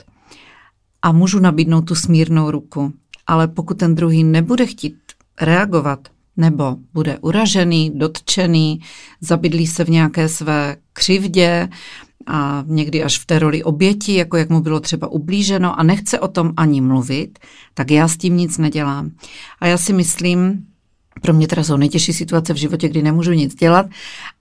a 1.05 1.11
můžu 1.11 1.39
nabídnout 1.39 1.81
tu 1.81 1.95
smírnou 1.95 2.51
ruku. 2.51 2.93
Ale 3.27 3.47
pokud 3.47 3.77
ten 3.77 3.95
druhý 3.95 4.23
nebude 4.23 4.65
chtít 4.65 4.95
reagovat, 5.41 5.99
nebo 6.37 6.77
bude 6.93 7.17
uražený, 7.19 7.91
dotčený, 7.95 8.81
zabydlí 9.21 9.67
se 9.67 9.83
v 9.83 9.89
nějaké 9.89 10.29
své 10.29 10.75
křivdě 10.93 11.69
a 12.27 12.63
někdy 12.67 13.03
až 13.03 13.19
v 13.19 13.25
té 13.25 13.39
roli 13.39 13.63
oběti, 13.63 14.15
jako 14.15 14.37
jak 14.37 14.49
mu 14.49 14.61
bylo 14.61 14.79
třeba 14.79 15.07
ublíženo 15.07 15.79
a 15.79 15.83
nechce 15.83 16.19
o 16.19 16.27
tom 16.27 16.53
ani 16.57 16.81
mluvit, 16.81 17.39
tak 17.73 17.91
já 17.91 18.07
s 18.07 18.17
tím 18.17 18.37
nic 18.37 18.57
nedělám. 18.57 19.11
A 19.59 19.67
já 19.67 19.77
si 19.77 19.93
myslím, 19.93 20.65
pro 21.21 21.33
mě 21.33 21.47
teda 21.47 21.63
jsou 21.63 21.77
nejtěžší 21.77 22.13
situace 22.13 22.53
v 22.53 22.57
životě, 22.57 22.89
kdy 22.89 23.01
nemůžu 23.01 23.31
nic 23.31 23.55
dělat, 23.55 23.85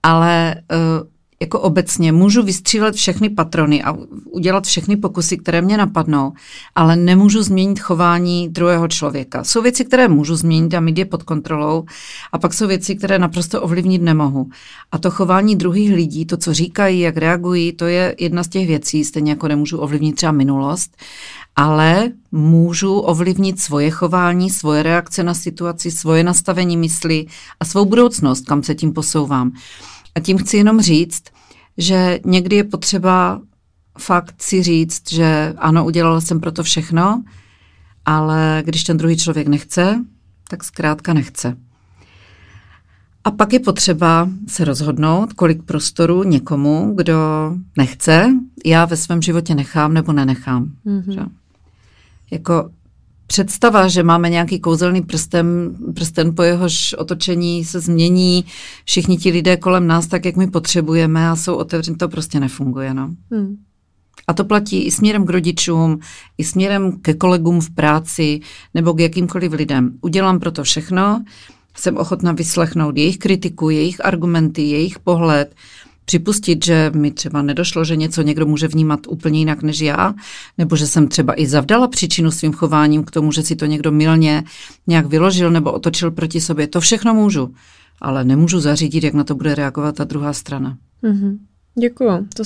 ale 0.03 0.55
uh, 0.71 1.07
jako 1.45 1.59
obecně 1.59 2.11
můžu 2.11 2.43
vystřílet 2.43 2.95
všechny 2.95 3.29
patrony 3.29 3.83
a 3.83 3.97
udělat 4.31 4.65
všechny 4.65 4.97
pokusy, 4.97 5.37
které 5.37 5.61
mě 5.61 5.77
napadnou, 5.77 6.33
ale 6.75 6.95
nemůžu 6.95 7.43
změnit 7.43 7.79
chování 7.79 8.49
druhého 8.49 8.87
člověka. 8.87 9.43
Jsou 9.43 9.61
věci, 9.61 9.85
které 9.85 10.07
můžu 10.07 10.35
změnit 10.35 10.73
a 10.73 10.79
mít 10.79 10.97
je 10.97 11.05
pod 11.05 11.23
kontrolou 11.23 11.85
a 12.31 12.37
pak 12.37 12.53
jsou 12.53 12.67
věci, 12.67 12.95
které 12.95 13.19
naprosto 13.19 13.61
ovlivnit 13.61 14.01
nemohu. 14.01 14.49
A 14.91 14.97
to 14.97 15.11
chování 15.11 15.55
druhých 15.55 15.93
lidí, 15.93 16.25
to, 16.25 16.37
co 16.37 16.53
říkají, 16.53 16.99
jak 16.99 17.17
reagují, 17.17 17.71
to 17.71 17.85
je 17.85 18.15
jedna 18.19 18.43
z 18.43 18.47
těch 18.47 18.67
věcí, 18.67 19.05
stejně 19.05 19.31
jako 19.31 19.47
nemůžu 19.47 19.77
ovlivnit 19.77 20.15
třeba 20.15 20.31
minulost, 20.31 20.97
ale 21.55 22.11
můžu 22.31 22.99
ovlivnit 22.99 23.59
svoje 23.59 23.89
chování, 23.91 24.49
svoje 24.49 24.83
reakce 24.83 25.23
na 25.23 25.33
situaci, 25.33 25.91
svoje 25.91 26.23
nastavení 26.23 26.77
mysli 26.77 27.25
a 27.59 27.65
svou 27.65 27.85
budoucnost, 27.85 28.45
kam 28.45 28.63
se 28.63 28.75
tím 28.75 28.93
posouvám. 28.93 29.51
A 30.15 30.19
tím 30.19 30.37
chci 30.37 30.57
jenom 30.57 30.81
říct, 30.81 31.23
že 31.77 32.19
někdy 32.25 32.55
je 32.55 32.63
potřeba 32.63 33.41
fakt 33.99 34.35
si 34.41 34.63
říct, 34.63 35.11
že 35.11 35.53
ano, 35.57 35.85
udělala 35.85 36.21
jsem 36.21 36.39
pro 36.39 36.51
to 36.51 36.63
všechno, 36.63 37.23
ale 38.05 38.63
když 38.65 38.83
ten 38.83 38.97
druhý 38.97 39.17
člověk 39.17 39.47
nechce, 39.47 40.05
tak 40.49 40.63
zkrátka 40.63 41.13
nechce. 41.13 41.57
A 43.23 43.31
pak 43.31 43.53
je 43.53 43.59
potřeba 43.59 44.29
se 44.47 44.65
rozhodnout, 44.65 45.33
kolik 45.33 45.63
prostoru 45.63 46.23
někomu, 46.23 46.93
kdo 46.95 47.15
nechce, 47.77 48.33
já 48.65 48.85
ve 48.85 48.97
svém 48.97 49.21
životě 49.21 49.55
nechám 49.55 49.93
nebo 49.93 50.13
nenechám. 50.13 50.71
Mm-hmm. 50.85 51.29
Jako 52.31 52.69
představa, 53.27 53.87
že 53.87 54.03
máme 54.03 54.29
nějaký 54.29 54.59
kouzelný 54.59 55.01
prsten, 55.01 55.75
prsten 55.95 56.35
po 56.35 56.43
jehož 56.43 56.93
otočení 56.93 57.65
se 57.65 57.79
změní 57.79 58.45
všichni 58.85 59.17
ti 59.17 59.31
lidé 59.31 59.57
kolem 59.57 59.87
nás 59.87 60.07
tak, 60.07 60.25
jak 60.25 60.35
my 60.35 60.47
potřebujeme 60.47 61.29
a 61.29 61.35
jsou 61.35 61.55
otevření, 61.55 61.97
to 61.97 62.09
prostě 62.09 62.39
nefunguje. 62.39 62.93
No. 62.93 63.09
Hmm. 63.31 63.57
A 64.27 64.33
to 64.33 64.45
platí 64.45 64.83
i 64.83 64.91
směrem 64.91 65.25
k 65.25 65.29
rodičům, 65.29 65.99
i 66.37 66.43
směrem 66.43 66.91
ke 67.01 67.13
kolegům 67.13 67.61
v 67.61 67.69
práci 67.69 68.39
nebo 68.73 68.93
k 68.93 68.99
jakýmkoliv 68.99 69.51
lidem. 69.51 69.97
Udělám 70.01 70.39
pro 70.39 70.51
to 70.51 70.63
všechno, 70.63 71.23
jsem 71.75 71.97
ochotna 71.97 72.31
vyslechnout 72.31 72.97
jejich 72.97 73.17
kritiku, 73.17 73.69
jejich 73.69 74.05
argumenty, 74.05 74.61
jejich 74.61 74.99
pohled, 74.99 75.55
připustit, 76.05 76.65
že 76.65 76.91
mi 76.95 77.11
třeba 77.11 77.41
nedošlo, 77.41 77.85
že 77.85 77.95
něco 77.95 78.21
někdo 78.21 78.45
může 78.45 78.67
vnímat 78.67 78.99
úplně 79.07 79.39
jinak 79.39 79.63
než 79.63 79.79
já, 79.79 80.13
nebo 80.57 80.75
že 80.75 80.87
jsem 80.87 81.07
třeba 81.07 81.41
i 81.41 81.47
zavdala 81.47 81.87
příčinu 81.87 82.31
svým 82.31 82.53
chováním 82.53 83.03
k 83.03 83.11
tomu, 83.11 83.31
že 83.31 83.43
si 83.43 83.55
to 83.55 83.65
někdo 83.65 83.91
milně 83.91 84.43
nějak 84.87 85.05
vyložil 85.05 85.51
nebo 85.51 85.71
otočil 85.71 86.11
proti 86.11 86.41
sobě. 86.41 86.67
To 86.67 86.81
všechno 86.81 87.13
můžu, 87.13 87.53
ale 88.01 88.23
nemůžu 88.23 88.59
zařídit, 88.59 89.03
jak 89.03 89.13
na 89.13 89.23
to 89.23 89.35
bude 89.35 89.55
reagovat 89.55 89.95
ta 89.95 90.03
druhá 90.03 90.33
strana. 90.33 90.77
Mm-hmm. 91.03 91.37
Děkuju, 91.79 92.27
to 92.33 92.43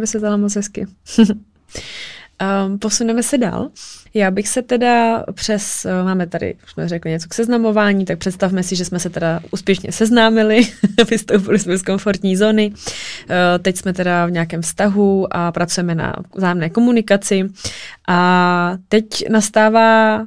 vysvětlila 0.00 0.36
moc 0.36 0.56
hezky. 0.56 0.86
Um, 2.40 2.78
posuneme 2.78 3.22
se 3.22 3.38
dál. 3.38 3.70
Já 4.14 4.30
bych 4.30 4.48
se 4.48 4.62
teda 4.62 5.24
přes, 5.32 5.84
uh, 5.84 6.06
máme 6.06 6.26
tady, 6.26 6.54
už 6.64 6.70
jsme 6.72 6.88
řekli 6.88 7.10
něco 7.10 7.28
k 7.28 7.34
seznamování, 7.34 8.04
tak 8.04 8.18
představme 8.18 8.62
si, 8.62 8.76
že 8.76 8.84
jsme 8.84 8.98
se 8.98 9.10
teda 9.10 9.40
úspěšně 9.50 9.92
seznámili, 9.92 10.60
vystoupili 11.10 11.58
jsme 11.58 11.78
z 11.78 11.82
komfortní 11.82 12.36
zóny, 12.36 12.70
uh, 12.70 13.36
teď 13.62 13.76
jsme 13.76 13.92
teda 13.92 14.26
v 14.26 14.30
nějakém 14.30 14.62
vztahu 14.62 15.36
a 15.36 15.52
pracujeme 15.52 15.94
na 15.94 16.14
vzájemné 16.34 16.70
komunikaci. 16.70 17.48
A 18.08 18.76
teď 18.88 19.28
nastává 19.28 20.20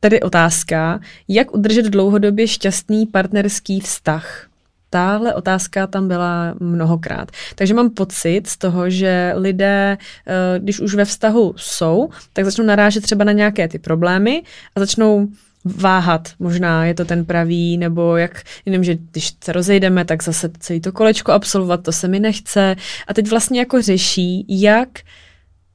tedy 0.00 0.20
otázka, 0.20 1.00
jak 1.28 1.54
udržet 1.54 1.86
dlouhodobě 1.86 2.48
šťastný 2.48 3.06
partnerský 3.06 3.80
vztah 3.80 4.46
tahle 4.92 5.34
otázka 5.34 5.86
tam 5.86 6.08
byla 6.08 6.54
mnohokrát. 6.60 7.30
Takže 7.54 7.74
mám 7.74 7.90
pocit 7.90 8.46
z 8.46 8.56
toho, 8.56 8.90
že 8.90 9.32
lidé, 9.36 9.98
eh, 10.26 10.58
když 10.58 10.80
už 10.80 10.94
ve 10.94 11.04
vztahu 11.04 11.54
jsou, 11.56 12.08
tak 12.32 12.44
začnou 12.44 12.64
narážet 12.64 13.02
třeba 13.02 13.24
na 13.24 13.32
nějaké 13.32 13.68
ty 13.68 13.78
problémy 13.78 14.42
a 14.76 14.80
začnou 14.80 15.28
váhat. 15.64 16.28
Možná 16.38 16.84
je 16.84 16.94
to 16.94 17.04
ten 17.04 17.24
pravý, 17.24 17.78
nebo 17.78 18.16
jak, 18.16 18.42
jenom, 18.64 18.84
že 18.84 18.96
když 19.10 19.32
se 19.44 19.52
rozejdeme, 19.52 20.04
tak 20.04 20.22
zase 20.22 20.50
celý 20.58 20.80
to 20.80 20.92
kolečko 20.92 21.32
absolvovat, 21.32 21.82
to 21.82 21.92
se 21.92 22.08
mi 22.08 22.20
nechce. 22.20 22.76
A 23.08 23.14
teď 23.14 23.30
vlastně 23.30 23.60
jako 23.60 23.82
řeší, 23.82 24.46
jak 24.48 24.88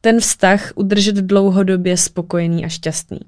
ten 0.01 0.20
vztah 0.20 0.72
udržet 0.76 1.15
dlouhodobě 1.15 1.97
spokojený 1.97 2.65
a 2.65 2.70
šťastný. 2.70 3.20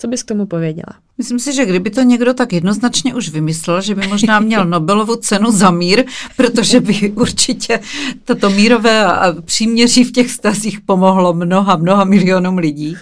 Co 0.00 0.08
bys 0.08 0.22
k 0.22 0.26
tomu 0.26 0.46
pověděla? 0.46 0.94
Myslím 1.18 1.38
si, 1.38 1.52
že 1.52 1.66
kdyby 1.66 1.90
to 1.90 2.02
někdo 2.02 2.34
tak 2.34 2.52
jednoznačně 2.52 3.14
už 3.14 3.28
vymyslel, 3.28 3.80
že 3.80 3.94
by 3.94 4.06
možná 4.06 4.40
měl 4.40 4.64
Nobelovu 4.68 5.16
cenu 5.16 5.50
za 5.50 5.70
mír, 5.70 6.04
protože 6.36 6.80
by 6.80 7.10
určitě 7.10 7.80
toto 8.24 8.50
mírové 8.50 9.04
a 9.04 9.32
příměří 9.42 10.04
v 10.04 10.12
těch 10.12 10.30
stazích 10.30 10.80
pomohlo 10.80 11.34
mnoha, 11.34 11.76
mnoha 11.76 12.04
milionům 12.04 12.58
lidí. 12.58 12.96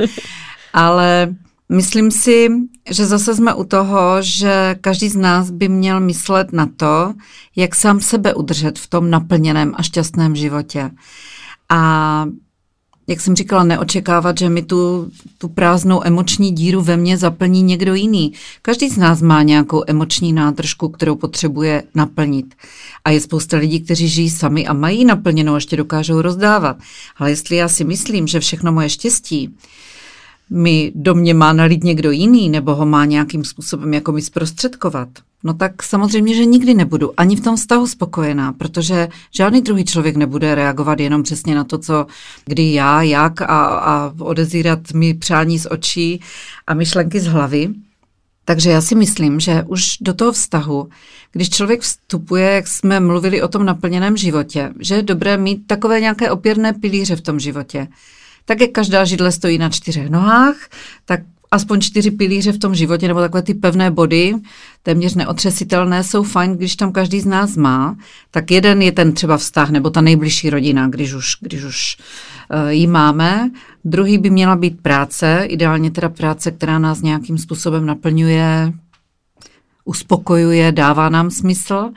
Ale 0.72 1.34
myslím 1.68 2.10
si, 2.10 2.48
že 2.90 3.06
zase 3.06 3.34
jsme 3.34 3.54
u 3.54 3.64
toho, 3.64 4.22
že 4.22 4.76
každý 4.80 5.08
z 5.08 5.16
nás 5.16 5.50
by 5.50 5.68
měl 5.68 6.00
myslet 6.00 6.52
na 6.52 6.68
to, 6.76 7.14
jak 7.56 7.74
sám 7.74 8.00
sebe 8.00 8.34
udržet 8.34 8.78
v 8.78 8.86
tom 8.86 9.10
naplněném 9.10 9.72
a 9.76 9.82
šťastném 9.82 10.36
životě. 10.36 10.90
A 11.68 12.24
jak 13.06 13.20
jsem 13.20 13.36
říkala, 13.36 13.64
neočekávat, 13.64 14.38
že 14.38 14.48
mi 14.48 14.62
tu, 14.62 15.10
tu 15.38 15.48
prázdnou 15.48 16.00
emoční 16.04 16.52
díru 16.52 16.82
ve 16.82 16.96
mně 16.96 17.16
zaplní 17.18 17.62
někdo 17.62 17.94
jiný. 17.94 18.32
Každý 18.62 18.88
z 18.88 18.98
nás 18.98 19.22
má 19.22 19.42
nějakou 19.42 19.82
emoční 19.86 20.32
nádržku, 20.32 20.88
kterou 20.88 21.16
potřebuje 21.16 21.82
naplnit. 21.94 22.54
A 23.04 23.10
je 23.10 23.20
spousta 23.20 23.56
lidí, 23.56 23.80
kteří 23.80 24.08
žijí 24.08 24.30
sami 24.30 24.66
a 24.66 24.72
mají 24.72 25.04
naplněnou 25.04 25.54
ještě 25.54 25.76
dokážou 25.76 26.22
rozdávat. 26.22 26.76
Ale 27.16 27.30
jestli 27.30 27.56
já 27.56 27.68
si 27.68 27.84
myslím, 27.84 28.26
že 28.26 28.40
všechno 28.40 28.72
moje 28.72 28.88
štěstí 28.88 29.54
mi 30.50 30.92
do 30.94 31.14
mě 31.14 31.34
má 31.34 31.52
nalít 31.52 31.84
někdo 31.84 32.10
jiný, 32.10 32.48
nebo 32.48 32.74
ho 32.74 32.86
má 32.86 33.04
nějakým 33.04 33.44
způsobem 33.44 33.94
jako 33.94 34.12
mi 34.12 34.22
zprostředkovat, 34.22 35.08
no 35.44 35.54
tak 35.54 35.82
samozřejmě, 35.82 36.34
že 36.34 36.44
nikdy 36.44 36.74
nebudu 36.74 37.20
ani 37.20 37.36
v 37.36 37.40
tom 37.40 37.56
vztahu 37.56 37.86
spokojená, 37.86 38.52
protože 38.52 39.08
žádný 39.30 39.62
druhý 39.62 39.84
člověk 39.84 40.16
nebude 40.16 40.54
reagovat 40.54 41.00
jenom 41.00 41.22
přesně 41.22 41.54
na 41.54 41.64
to, 41.64 41.78
co 41.78 42.06
kdy 42.44 42.72
já, 42.72 43.02
jak 43.02 43.42
a, 43.42 43.46
a 43.66 44.12
odezírat 44.18 44.92
mi 44.92 45.14
přání 45.14 45.58
z 45.58 45.66
očí 45.70 46.20
a 46.66 46.74
myšlenky 46.74 47.20
z 47.20 47.26
hlavy. 47.26 47.68
Takže 48.44 48.70
já 48.70 48.80
si 48.80 48.94
myslím, 48.94 49.40
že 49.40 49.64
už 49.66 49.82
do 50.00 50.14
toho 50.14 50.32
vztahu, 50.32 50.88
když 51.32 51.50
člověk 51.50 51.80
vstupuje, 51.80 52.50
jak 52.50 52.66
jsme 52.68 53.00
mluvili 53.00 53.42
o 53.42 53.48
tom 53.48 53.64
naplněném 53.64 54.16
životě, 54.16 54.72
že 54.80 54.94
je 54.94 55.02
dobré 55.02 55.36
mít 55.36 55.66
takové 55.66 56.00
nějaké 56.00 56.30
opěrné 56.30 56.72
pilíře 56.72 57.16
v 57.16 57.20
tom 57.20 57.40
životě. 57.40 57.88
Tak 58.44 58.60
jak 58.60 58.70
každá 58.70 59.04
židle 59.04 59.32
stojí 59.32 59.58
na 59.58 59.70
čtyřech 59.70 60.10
nohách, 60.10 60.56
tak 61.04 61.20
aspoň 61.50 61.80
čtyři 61.80 62.10
pilíře 62.10 62.52
v 62.52 62.58
tom 62.58 62.74
životě, 62.74 63.08
nebo 63.08 63.20
takové 63.20 63.42
ty 63.42 63.54
pevné 63.54 63.90
body, 63.90 64.34
téměř 64.82 65.14
neotřesitelné, 65.14 66.04
jsou 66.04 66.22
fajn, 66.22 66.52
když 66.52 66.76
tam 66.76 66.92
každý 66.92 67.20
z 67.20 67.26
nás 67.26 67.56
má. 67.56 67.96
Tak 68.30 68.50
jeden 68.50 68.82
je 68.82 68.92
ten 68.92 69.12
třeba 69.12 69.36
vztah, 69.36 69.70
nebo 69.70 69.90
ta 69.90 70.00
nejbližší 70.00 70.50
rodina, 70.50 70.88
když 70.88 71.14
už, 71.14 71.26
když 71.40 71.64
už 71.64 71.96
uh, 72.50 72.68
ji 72.68 72.86
máme. 72.86 73.50
Druhý 73.84 74.18
by 74.18 74.30
měla 74.30 74.56
být 74.56 74.82
práce, 74.82 75.44
ideálně 75.48 75.90
teda 75.90 76.08
práce, 76.08 76.50
která 76.50 76.78
nás 76.78 77.02
nějakým 77.02 77.38
způsobem 77.38 77.86
naplňuje, 77.86 78.72
uspokojuje, 79.84 80.72
dává 80.72 81.08
nám 81.08 81.30
smysl. 81.30 81.90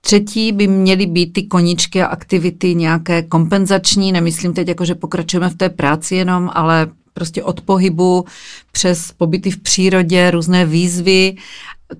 Třetí 0.00 0.52
by 0.52 0.66
měly 0.66 1.06
být 1.06 1.32
ty 1.32 1.42
koničky 1.42 2.02
a 2.02 2.06
aktivity 2.06 2.74
nějaké 2.74 3.22
kompenzační, 3.22 4.12
nemyslím 4.12 4.52
teď 4.52 4.68
jako, 4.68 4.84
že 4.84 4.94
pokračujeme 4.94 5.50
v 5.50 5.54
té 5.54 5.68
práci 5.68 6.14
jenom, 6.14 6.50
ale 6.54 6.88
prostě 7.16 7.42
od 7.42 7.60
pohybu 7.60 8.24
přes 8.72 9.12
pobyty 9.12 9.50
v 9.50 9.58
přírodě, 9.58 10.30
různé 10.30 10.66
výzvy, 10.66 11.36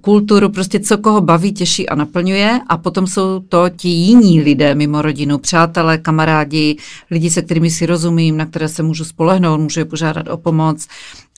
kulturu, 0.00 0.48
prostě 0.48 0.80
co 0.80 0.98
koho 0.98 1.20
baví, 1.20 1.52
těší 1.52 1.88
a 1.88 1.94
naplňuje 1.94 2.60
a 2.68 2.76
potom 2.76 3.06
jsou 3.06 3.40
to 3.40 3.68
ti 3.76 3.88
jiní 3.88 4.40
lidé 4.40 4.74
mimo 4.74 5.02
rodinu, 5.02 5.38
přátelé, 5.38 5.98
kamarádi, 5.98 6.76
lidi, 7.10 7.30
se 7.30 7.42
kterými 7.42 7.70
si 7.70 7.86
rozumím, 7.86 8.36
na 8.36 8.46
které 8.46 8.68
se 8.68 8.82
můžu 8.82 9.04
spolehnout, 9.04 9.60
můžu 9.60 9.80
je 9.80 9.84
požádat 9.84 10.28
o 10.28 10.36
pomoc 10.36 10.88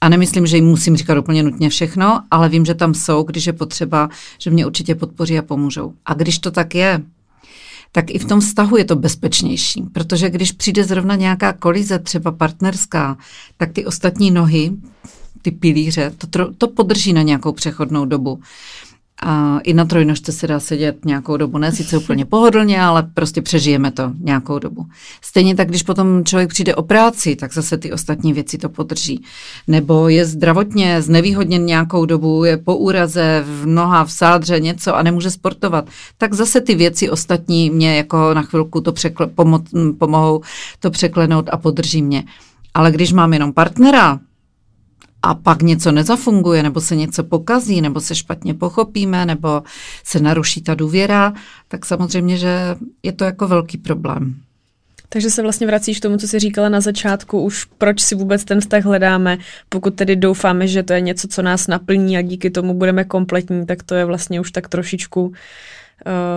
a 0.00 0.08
nemyslím, 0.08 0.46
že 0.46 0.56
jim 0.56 0.66
musím 0.66 0.96
říkat 0.96 1.18
úplně 1.18 1.42
nutně 1.42 1.68
všechno, 1.68 2.20
ale 2.30 2.48
vím, 2.48 2.64
že 2.64 2.74
tam 2.74 2.94
jsou, 2.94 3.22
když 3.22 3.46
je 3.46 3.52
potřeba, 3.52 4.08
že 4.38 4.50
mě 4.50 4.66
určitě 4.66 4.94
podpoří 4.94 5.38
a 5.38 5.42
pomůžou. 5.42 5.92
A 6.06 6.14
když 6.14 6.38
to 6.38 6.50
tak 6.50 6.74
je, 6.74 7.02
tak 7.92 8.10
i 8.10 8.18
v 8.18 8.24
tom 8.24 8.40
vztahu 8.40 8.76
je 8.76 8.84
to 8.84 8.96
bezpečnější, 8.96 9.82
protože 9.92 10.30
když 10.30 10.52
přijde 10.52 10.84
zrovna 10.84 11.14
nějaká 11.14 11.52
kolize, 11.52 11.98
třeba 11.98 12.32
partnerská, 12.32 13.16
tak 13.56 13.72
ty 13.72 13.86
ostatní 13.86 14.30
nohy, 14.30 14.72
ty 15.42 15.50
pilíře, 15.50 16.12
to, 16.30 16.52
to 16.58 16.68
podrží 16.68 17.12
na 17.12 17.22
nějakou 17.22 17.52
přechodnou 17.52 18.04
dobu. 18.04 18.40
A 19.22 19.58
i 19.62 19.74
na 19.74 19.84
trojnožce 19.84 20.32
se 20.32 20.46
dá 20.46 20.60
sedět 20.60 21.04
nějakou 21.04 21.36
dobu, 21.36 21.58
ne 21.58 21.72
sice 21.72 21.98
úplně 21.98 22.24
pohodlně, 22.24 22.82
ale 22.82 23.02
prostě 23.14 23.42
přežijeme 23.42 23.90
to 23.90 24.12
nějakou 24.20 24.58
dobu. 24.58 24.86
Stejně 25.22 25.54
tak, 25.54 25.68
když 25.68 25.82
potom 25.82 26.24
člověk 26.24 26.48
přijde 26.48 26.74
o 26.74 26.82
práci, 26.82 27.36
tak 27.36 27.52
zase 27.52 27.78
ty 27.78 27.92
ostatní 27.92 28.32
věci 28.32 28.58
to 28.58 28.68
podrží. 28.68 29.24
Nebo 29.66 30.08
je 30.08 30.24
zdravotně 30.24 31.02
znevýhodněn 31.02 31.66
nějakou 31.66 32.04
dobu, 32.04 32.44
je 32.44 32.56
po 32.56 32.76
úraze 32.76 33.44
v 33.46 33.66
noha, 33.66 34.04
v 34.04 34.12
sádře 34.12 34.60
něco 34.60 34.96
a 34.96 35.02
nemůže 35.02 35.30
sportovat, 35.30 35.88
tak 36.18 36.34
zase 36.34 36.60
ty 36.60 36.74
věci 36.74 37.10
ostatní 37.10 37.70
mě 37.70 37.96
jako 37.96 38.34
na 38.34 38.42
chvilku 38.42 38.80
to 38.80 38.92
překle, 38.92 39.26
pomo- 39.26 39.94
pomohou 39.98 40.40
to 40.80 40.90
překlenout 40.90 41.48
a 41.52 41.56
podrží 41.56 42.02
mě. 42.02 42.24
Ale 42.74 42.92
když 42.92 43.12
mám 43.12 43.32
jenom 43.32 43.52
partnera, 43.52 44.20
a 45.28 45.34
pak 45.34 45.62
něco 45.62 45.92
nezafunguje, 45.92 46.62
nebo 46.62 46.80
se 46.80 46.96
něco 46.96 47.24
pokazí, 47.24 47.80
nebo 47.80 48.00
se 48.00 48.14
špatně 48.14 48.54
pochopíme, 48.54 49.26
nebo 49.26 49.62
se 50.04 50.20
naruší 50.20 50.62
ta 50.62 50.74
důvěra, 50.74 51.32
tak 51.68 51.86
samozřejmě, 51.86 52.36
že 52.36 52.76
je 53.02 53.12
to 53.12 53.24
jako 53.24 53.48
velký 53.48 53.78
problém. 53.78 54.34
Takže 55.08 55.30
se 55.30 55.42
vlastně 55.42 55.66
vracíš 55.66 55.98
k 55.98 56.02
tomu, 56.02 56.16
co 56.16 56.28
jsi 56.28 56.38
říkala 56.38 56.68
na 56.68 56.80
začátku, 56.80 57.42
už 57.42 57.64
proč 57.64 58.00
si 58.00 58.14
vůbec 58.14 58.44
ten 58.44 58.60
vztah 58.60 58.84
hledáme, 58.84 59.38
pokud 59.68 59.94
tedy 59.94 60.16
doufáme, 60.16 60.66
že 60.68 60.82
to 60.82 60.92
je 60.92 61.00
něco, 61.00 61.28
co 61.28 61.42
nás 61.42 61.66
naplní 61.66 62.16
a 62.16 62.22
díky 62.22 62.50
tomu 62.50 62.74
budeme 62.74 63.04
kompletní, 63.04 63.66
tak 63.66 63.82
to 63.82 63.94
je 63.94 64.04
vlastně 64.04 64.40
už 64.40 64.50
tak 64.50 64.68
trošičku 64.68 65.32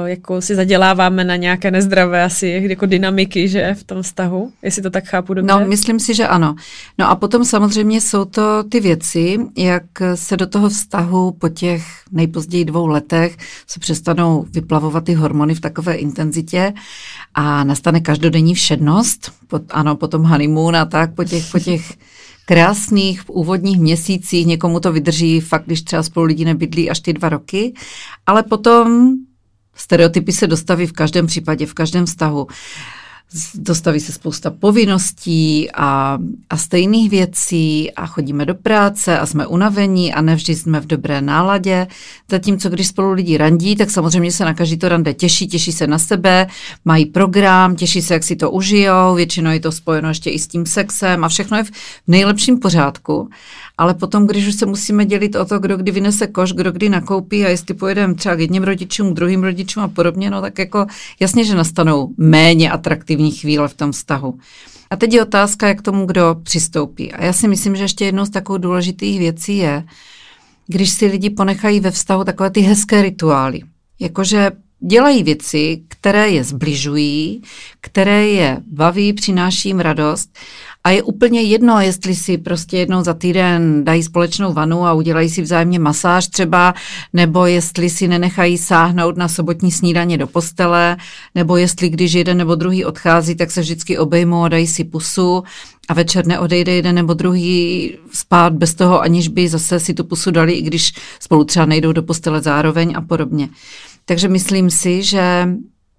jako 0.05 0.41
si 0.41 0.55
zaděláváme 0.55 1.24
na 1.24 1.36
nějaké 1.36 1.72
nezdravé 1.72 2.24
asi 2.24 2.64
jako 2.70 2.86
dynamiky, 2.86 3.47
že 3.47 3.74
v 3.74 3.84
tom 3.84 4.01
vztahu, 4.01 4.51
jestli 4.62 4.82
to 4.82 4.89
tak 4.89 5.05
chápu 5.05 5.34
dobře. 5.34 5.53
No, 5.53 5.68
myslím 5.68 5.99
si, 5.99 6.14
že 6.14 6.28
ano. 6.28 6.55
No 6.97 7.09
a 7.09 7.16
potom 7.16 7.45
samozřejmě 7.45 8.01
jsou 8.01 8.26
to 8.26 8.64
ty 8.64 8.80
věci, 8.80 9.38
jak 9.57 9.84
se 10.16 10.38
do 10.38 10.47
toho 10.47 10.70
vztahu 10.70 11.32
po 11.32 11.49
těch 11.49 11.84
nejpozději 12.12 12.66
dvou 12.66 12.88
letech 12.88 13.38
se 13.68 13.80
přestanou 13.80 14.45
vyplavovat 14.53 15.03
ty 15.03 15.14
hormony 15.14 15.55
v 15.55 15.62
takové 15.62 15.95
intenzitě 15.95 16.74
a 17.34 17.64
nastane 17.64 18.01
každodenní 18.01 18.55
všednost, 18.55 19.32
pod, 19.47 19.62
ano, 19.70 19.95
potom 19.95 20.24
honeymoon 20.24 20.76
a 20.76 20.86
tak, 20.86 21.16
po 21.16 21.24
těch, 21.24 21.51
po 21.51 21.59
těch 21.59 21.93
krásných 22.45 23.30
úvodních 23.30 23.80
měsících, 23.80 24.45
někomu 24.45 24.80
to 24.80 24.91
vydrží 24.91 25.39
fakt, 25.39 25.66
když 25.66 25.82
třeba 25.82 26.03
spolu 26.03 26.26
lidi 26.26 26.45
nebydlí 26.45 26.89
až 26.89 26.99
ty 26.99 27.14
dva 27.14 27.30
roky, 27.30 27.74
ale 28.26 28.43
potom 28.43 29.14
Stereotypy 29.76 30.32
se 30.32 30.47
dostaví 30.47 30.88
v 30.88 30.91
každém 30.91 31.28
případě, 31.28 31.65
v 31.65 31.74
každém 31.74 32.05
vztahu. 32.05 32.47
dostaví 33.55 33.99
se 33.99 34.11
spousta 34.11 34.51
povinností 34.51 35.72
a, 35.72 36.17
a 36.49 36.57
stejných 36.57 37.09
věcí 37.09 37.91
a 37.91 38.07
chodíme 38.07 38.45
do 38.45 38.55
práce 38.55 39.19
a 39.19 39.26
jsme 39.26 39.47
unavení 39.47 40.13
a 40.13 40.22
nevždy 40.22 40.55
jsme 40.55 40.80
v 40.80 40.86
dobré 40.86 41.22
náladě. 41.22 41.88
Zatímco 42.32 42.69
když 42.69 42.88
spolu 42.88 43.11
lidi 43.11 43.38
randí, 43.38 43.76
tak 43.76 43.91
samozřejmě 43.91 44.32
se 44.32 44.45
na 44.45 44.53
každý 44.53 44.78
to 44.78 44.89
rande 44.89 45.13
těší, 45.13 45.47
těší 45.47 45.72
se 45.72 45.88
na 45.88 45.97
sebe, 45.99 46.47
mají 46.86 47.05
program, 47.05 47.76
těší 47.76 48.01
se, 48.01 48.13
jak 48.13 48.24
si 48.24 48.36
to 48.36 48.51
užijou, 48.51 49.15
většinou 49.15 49.51
je 49.51 49.59
to 49.59 49.72
spojeno 49.72 50.09
ještě 50.09 50.30
i 50.30 50.39
s 50.39 50.47
tím 50.47 50.65
sexem 50.65 51.24
a 51.24 51.30
všechno 51.30 51.57
je 51.57 51.63
v 51.63 51.72
nejlepším 52.07 52.59
pořádku. 52.59 53.30
Ale 53.82 53.93
potom, 53.93 54.27
když 54.27 54.47
už 54.47 54.55
se 54.55 54.65
musíme 54.65 55.05
dělit 55.05 55.36
o 55.36 55.45
to, 55.45 55.59
kdo 55.59 55.77
kdy 55.77 55.91
vynese 55.91 56.27
koš, 56.27 56.53
kdo 56.53 56.71
kdy 56.71 56.89
nakoupí 56.89 57.45
a 57.45 57.49
jestli 57.49 57.73
pojedeme 57.73 58.13
třeba 58.13 58.36
k 58.36 58.39
jedním 58.39 58.63
rodičům, 58.63 59.11
k 59.11 59.15
druhým 59.15 59.43
rodičům 59.43 59.84
a 59.84 59.88
podobně, 59.88 60.29
no 60.29 60.41
tak 60.41 60.59
jako 60.59 60.86
jasně, 61.19 61.45
že 61.45 61.55
nastanou 61.55 62.09
méně 62.17 62.71
atraktivní 62.71 63.32
chvíle 63.32 63.67
v 63.67 63.73
tom 63.73 63.91
vztahu. 63.91 64.38
A 64.89 64.95
teď 64.95 65.13
je 65.13 65.21
otázka, 65.21 65.67
jak 65.67 65.82
tomu 65.82 66.05
kdo 66.05 66.36
přistoupí. 66.43 67.13
A 67.13 67.23
já 67.23 67.34
si 67.34 67.47
myslím, 67.47 67.75
že 67.75 67.84
ještě 67.84 68.05
jednou 68.05 68.25
z 68.25 68.29
takových 68.29 68.61
důležitých 68.61 69.19
věcí 69.19 69.57
je, 69.57 69.84
když 70.67 70.89
si 70.89 71.05
lidi 71.05 71.29
ponechají 71.29 71.79
ve 71.79 71.91
vztahu 71.91 72.23
takové 72.23 72.49
ty 72.49 72.61
hezké 72.61 73.01
rituály. 73.01 73.61
Jakože 73.99 74.51
dělají 74.79 75.23
věci, 75.23 75.82
které 75.88 76.29
je 76.29 76.43
zbližují, 76.43 77.41
které 77.82 78.27
je 78.27 78.57
baví, 78.67 79.13
přináší 79.13 79.69
jim 79.69 79.79
radost 79.79 80.29
a 80.84 80.89
je 80.89 81.03
úplně 81.03 81.41
jedno, 81.41 81.79
jestli 81.82 82.15
si 82.15 82.38
prostě 82.38 82.77
jednou 82.77 83.03
za 83.03 83.13
týden 83.13 83.84
dají 83.84 84.03
společnou 84.03 84.53
vanu 84.53 84.86
a 84.86 84.93
udělají 84.93 85.29
si 85.29 85.41
vzájemně 85.41 85.79
masáž 85.79 86.27
třeba, 86.27 86.73
nebo 87.13 87.45
jestli 87.45 87.89
si 87.89 88.07
nenechají 88.07 88.57
sáhnout 88.57 89.17
na 89.17 89.27
sobotní 89.27 89.71
snídaně 89.71 90.17
do 90.17 90.27
postele, 90.27 90.97
nebo 91.36 91.57
jestli 91.57 91.89
když 91.89 92.13
jeden 92.13 92.38
nebo 92.38 92.55
druhý 92.55 92.86
odchází, 92.86 93.36
tak 93.36 93.51
se 93.51 93.61
vždycky 93.61 93.97
obejmou 93.97 94.43
a 94.43 94.49
dají 94.49 94.67
si 94.67 94.84
pusu 94.84 95.43
a 95.89 95.93
večer 95.93 96.27
neodejde 96.27 96.71
jeden 96.71 96.95
nebo 96.95 97.13
druhý 97.13 97.91
spát 98.13 98.53
bez 98.53 98.75
toho, 98.75 99.01
aniž 99.01 99.27
by 99.27 99.49
zase 99.49 99.79
si 99.79 99.93
tu 99.93 100.03
pusu 100.03 100.32
dali, 100.32 100.53
i 100.53 100.61
když 100.61 100.91
spolu 101.19 101.43
třeba 101.43 101.65
nejdou 101.65 101.91
do 101.91 102.03
postele 102.03 102.41
zároveň 102.41 102.93
a 102.95 103.01
podobně. 103.01 103.49
Takže 104.05 104.27
myslím 104.27 104.69
si, 104.69 105.03
že 105.03 105.49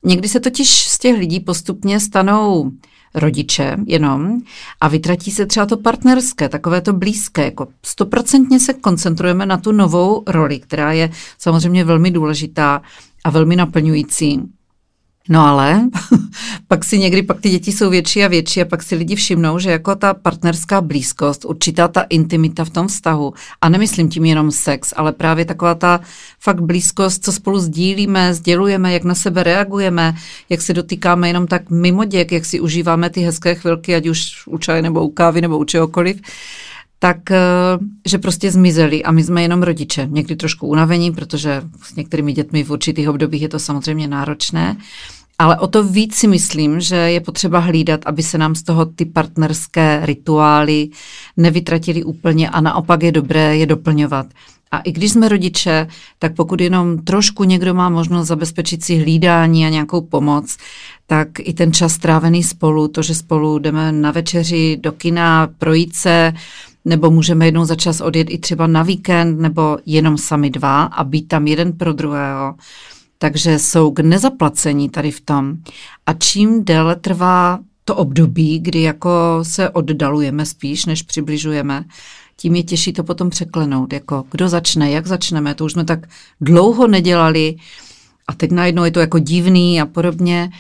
někdy 0.05 0.29
se 0.29 0.41
totiž 0.41 0.89
z 0.89 0.99
těch 0.99 1.19
lidí 1.19 1.41
postupně 1.41 2.01
stanou 2.01 2.71
rodiče 3.15 3.77
jenom 3.87 4.41
a 4.81 4.89
vytratí 4.89 5.31
se 5.31 5.47
třeba 5.47 5.67
to 5.67 5.77
partnerské, 5.77 6.49
takové 6.49 6.81
to 6.81 6.93
blízké. 6.93 7.45
Jako 7.45 7.69
stoprocentně 7.87 8.61
se 8.61 8.73
koncentrujeme 8.73 9.47
na 9.47 9.57
tu 9.57 9.73
novou 9.73 10.23
roli, 10.27 10.59
která 10.59 10.93
je 10.93 11.11
samozřejmě 11.39 11.85
velmi 11.85 12.11
důležitá 12.11 12.83
a 13.25 13.31
velmi 13.31 13.57
naplňující. 13.57 14.41
No 15.29 15.47
ale 15.47 15.89
pak 16.69 16.85
si 16.85 16.99
někdy, 16.99 17.23
pak 17.23 17.41
ty 17.41 17.51
děti 17.51 17.73
jsou 17.73 17.91
větší 17.91 18.25
a 18.25 18.29
větší 18.29 18.63
a 18.63 18.65
pak 18.65 18.83
si 18.83 18.95
lidi 18.95 19.17
všimnou, 19.17 19.59
že 19.59 19.71
jako 19.71 19.95
ta 19.95 20.15
partnerská 20.15 20.81
blízkost, 20.81 21.45
určitá 21.45 21.89
ta 21.89 22.01
intimita 22.01 22.65
v 22.65 22.71
tom 22.71 22.89
vztahu, 22.89 23.35
a 23.61 23.69
nemyslím 23.69 24.09
tím 24.09 24.25
jenom 24.25 24.51
sex, 24.51 24.95
ale 24.97 25.13
právě 25.13 25.45
taková 25.45 25.75
ta 25.75 26.01
fakt 26.41 26.61
blízkost, 26.61 27.25
co 27.25 27.33
spolu 27.33 27.59
sdílíme, 27.59 28.35
sdělujeme, 28.35 28.93
jak 28.93 29.05
na 29.05 29.15
sebe 29.15 29.43
reagujeme, 29.43 30.15
jak 30.49 30.63
se 30.63 30.75
dotýkáme 30.75 31.29
jenom 31.29 31.47
tak 31.47 31.71
mimo 31.71 32.05
děk, 32.05 32.33
jak 32.33 32.45
si 32.45 32.61
užíváme 32.61 33.11
ty 33.11 33.21
hezké 33.21 33.55
chvilky, 33.55 33.95
ať 33.95 34.07
už 34.07 34.47
u 34.47 34.59
čaje 34.59 34.83
nebo 34.83 35.05
u 35.05 35.11
kávy 35.11 35.41
nebo 35.41 35.59
u 35.59 35.65
čehokoliv, 35.65 36.21
tak 37.03 37.31
eh, 37.31 37.37
že 38.07 38.19
prostě 38.19 38.51
zmizeli 38.51 39.03
a 39.03 39.13
my 39.13 39.25
jsme 39.25 39.43
jenom 39.43 39.63
rodiče. 39.63 40.09
Někdy 40.11 40.37
trošku 40.37 40.67
unavení, 40.67 41.13
protože 41.13 41.63
s 41.83 41.95
některými 41.95 42.33
dětmi 42.33 42.65
v 42.65 42.71
určitých 42.71 43.09
obdobích 43.09 43.43
je 43.43 43.49
to 43.49 43.59
samozřejmě 43.59 44.09
náročné, 44.09 44.77
ale 45.39 45.59
o 45.59 45.67
to 45.67 45.85
víc 45.85 46.15
si 46.15 46.27
myslím, 46.27 46.81
že 46.81 46.97
je 46.97 47.21
potřeba 47.21 47.59
hlídat, 47.59 48.01
aby 48.07 48.23
se 48.23 48.39
nám 48.39 48.55
z 48.55 48.63
toho 48.63 48.87
ty 48.87 49.05
partnerské 49.05 50.01
rituály 50.03 50.89
nevytratili 51.37 52.05
úplně 52.05 52.51
a 52.51 52.61
naopak 52.61 53.03
je 53.03 53.13
dobré 53.13 53.57
je 53.57 53.67
doplňovat. 53.67 54.27
A 54.71 54.79
i 54.79 54.93
když 54.93 55.13
jsme 55.13 55.29
rodiče, 55.29 55.89
tak 56.19 56.35
pokud 56.35 56.61
jenom 56.61 56.99
trošku 56.99 57.45
někdo 57.45 57.75
má 57.75 57.89
možnost 57.89 58.29
zabezpečit 58.29 58.85
si 58.85 58.97
hlídání 58.97 59.67
a 59.67 59.69
nějakou 59.69 60.01
pomoc, 60.01 60.57
tak 61.07 61.29
i 61.39 61.53
ten 61.53 61.73
čas 61.73 61.93
strávený 61.93 62.43
spolu, 62.43 62.89
to, 62.89 63.03
že 63.03 63.15
spolu 63.15 63.59
jdeme 63.59 63.93
na 63.93 64.11
večeři 64.11 64.79
do 64.83 64.93
kina, 64.93 65.49
projít 65.59 65.95
se, 65.95 66.33
nebo 66.85 67.11
můžeme 67.11 67.45
jednou 67.45 67.65
za 67.65 67.77
čas 67.77 68.01
odjet 68.01 68.27
i 68.31 68.39
třeba 68.39 68.67
na 68.67 68.83
víkend, 68.83 69.41
nebo 69.41 69.79
jenom 69.87 70.19
sami 70.19 70.51
dva 70.51 70.83
a 70.83 71.05
být 71.05 71.29
tam 71.29 71.47
jeden 71.47 71.73
pro 71.73 71.93
druhého. 71.93 72.55
Takže 73.19 73.59
jsou 73.59 73.91
k 73.91 74.01
nezaplacení 74.01 74.89
tady 74.89 75.11
v 75.11 75.21
tom. 75.21 75.57
A 76.07 76.13
čím 76.13 76.65
déle 76.65 76.97
trvá 76.97 77.59
to 77.85 77.95
období, 77.95 78.59
kdy 78.59 78.83
jako 78.83 79.11
se 79.43 79.71
oddalujeme 79.71 80.47
spíš, 80.47 80.87
než 80.87 81.03
přibližujeme, 81.03 81.85
tím 82.37 82.55
je 82.55 82.63
těžší 82.63 82.93
to 82.93 83.05
potom 83.05 83.31
překlenout. 83.31 83.93
Jako 83.93 84.25
kdo 84.31 84.49
začne, 84.49 84.91
jak 84.91 85.07
začneme, 85.07 85.55
to 85.55 85.65
už 85.65 85.73
jsme 85.73 85.85
tak 85.85 86.07
dlouho 86.41 86.87
nedělali 86.87 87.57
a 88.27 88.35
teď 88.35 88.51
najednou 88.51 88.85
je 88.85 88.91
to 88.91 89.01
jako 89.01 89.19
divný 89.19 89.81
a 89.81 89.87
podobně. 89.87 90.51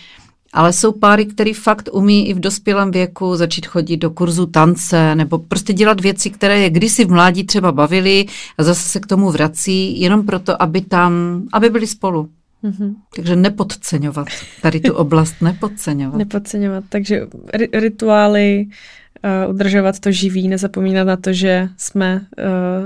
Ale 0.52 0.72
jsou 0.72 0.92
páry, 0.92 1.26
který 1.26 1.52
fakt 1.52 1.88
umí 1.92 2.28
i 2.28 2.34
v 2.34 2.40
dospělém 2.40 2.90
věku 2.90 3.36
začít 3.36 3.66
chodit 3.66 3.96
do 3.96 4.10
kurzu 4.10 4.46
tance 4.46 5.14
nebo 5.14 5.38
prostě 5.38 5.72
dělat 5.72 6.00
věci, 6.00 6.30
které 6.30 6.60
je 6.60 6.70
kdysi 6.70 7.04
v 7.04 7.10
mládí 7.10 7.44
třeba 7.44 7.72
bavily 7.72 8.26
a 8.58 8.62
zase 8.62 8.88
se 8.88 9.00
k 9.00 9.06
tomu 9.06 9.30
vrací, 9.30 10.00
jenom 10.00 10.26
proto, 10.26 10.62
aby 10.62 10.80
tam, 10.80 11.42
aby 11.52 11.70
byli 11.70 11.86
spolu. 11.86 12.28
Mm-hmm. 12.64 12.94
Takže 13.16 13.36
nepodceňovat 13.36 14.28
tady 14.62 14.80
tu 14.80 14.94
oblast, 14.94 15.34
nepodceňovat. 15.40 16.18
nepodceňovat, 16.18 16.84
takže 16.88 17.26
ri- 17.54 17.80
rituály, 17.80 18.66
uh, 19.46 19.54
udržovat 19.54 20.00
to 20.00 20.12
živý, 20.12 20.48
nezapomínat 20.48 21.06
na 21.06 21.16
to, 21.16 21.32
že 21.32 21.68
jsme 21.76 22.20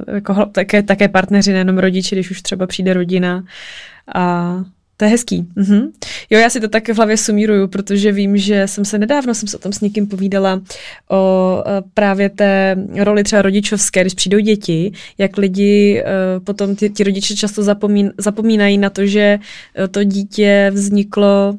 uh, 0.09 0.15
jako 0.15 0.47
také, 0.53 0.83
také 0.83 1.09
partneři, 1.09 1.53
nejenom 1.53 1.79
rodiči, 1.79 2.15
když 2.15 2.31
už 2.31 2.43
třeba 2.43 2.67
přijde 2.67 2.95
rodina 2.95 3.45
a 4.15 4.57
to 4.97 5.05
je 5.05 5.11
hezký. 5.11 5.47
Mhm. 5.57 5.91
Jo, 6.31 6.39
já 6.39 6.51
si 6.51 6.61
to 6.61 6.69
tak 6.69 6.89
v 6.89 6.97
hlavě 6.97 7.17
sumíruju, 7.17 7.69
protože 7.69 8.13
vím, 8.13 8.37
že 8.37 8.69
jsem 8.69 8.85
se 8.85 8.99
nedávno 8.99 9.35
jsem 9.35 9.49
se 9.49 9.57
o 9.57 9.61
tom 9.61 9.73
s 9.73 9.81
někým 9.81 10.07
povídala 10.07 10.63
o 11.11 11.63
právě 11.95 12.29
té 12.29 12.77
roli 12.95 13.25
třeba 13.25 13.43
rodičovské, 13.43 14.01
když 14.01 14.15
přijdou 14.15 14.39
děti, 14.39 14.93
jak 15.19 15.37
lidi 15.37 16.03
uh, 16.03 16.45
potom 16.45 16.77
ty, 16.77 16.91
ti 16.91 17.05
rodiče 17.05 17.37
často 17.37 17.63
zapomín, 17.63 18.13
zapomínají 18.19 18.79
na 18.79 18.91
to, 18.91 19.07
že 19.07 19.39
to 19.91 20.05
dítě 20.05 20.71
vzniklo 20.75 21.57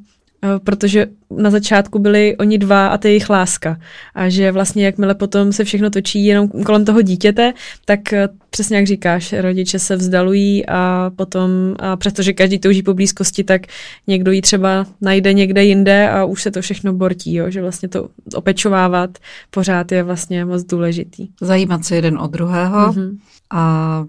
protože 0.64 1.08
na 1.38 1.50
začátku 1.50 2.00
byli 2.00 2.38
oni 2.38 2.58
dva 2.58 2.88
a 2.88 2.98
to 2.98 3.08
je 3.08 3.12
jejich 3.12 3.30
láska. 3.30 3.80
A 4.16 4.30
že 4.30 4.52
vlastně 4.52 4.86
jakmile 4.86 5.16
potom 5.16 5.54
se 5.54 5.64
všechno 5.64 5.90
točí 5.90 6.26
jenom 6.26 6.48
kolem 6.48 6.86
toho 6.86 7.02
dítěte, 7.02 7.54
tak 7.86 8.14
eh, 8.14 8.30
přesně 8.50 8.78
jak 8.78 8.88
říkáš, 8.88 9.34
rodiče 9.34 9.80
se 9.80 9.96
vzdalují 9.96 10.66
a 10.66 11.12
potom, 11.16 11.50
a 11.80 11.96
přestože 11.96 12.34
každý 12.34 12.60
touží 12.60 12.84
po 12.84 12.94
blízkosti, 12.94 13.44
tak 13.44 13.62
někdo 14.08 14.32
ji 14.32 14.42
třeba 14.42 14.86
najde 15.02 15.34
někde 15.34 15.64
jinde 15.64 16.10
a 16.10 16.26
už 16.26 16.42
se 16.42 16.52
to 16.52 16.62
všechno 16.62 16.94
bortí, 16.94 17.36
jo? 17.36 17.50
že 17.50 17.62
vlastně 17.62 17.90
to 17.90 18.10
opečovávat 18.34 19.18
pořád 19.50 19.92
je 19.92 20.04
vlastně 20.04 20.46
moc 20.46 20.64
důležitý. 20.64 21.28
Zajímat 21.42 21.86
se 21.86 21.96
jeden 21.96 22.18
od 22.18 22.32
druhého 22.32 22.94
mm-hmm. 22.94 23.18
a 23.52 24.06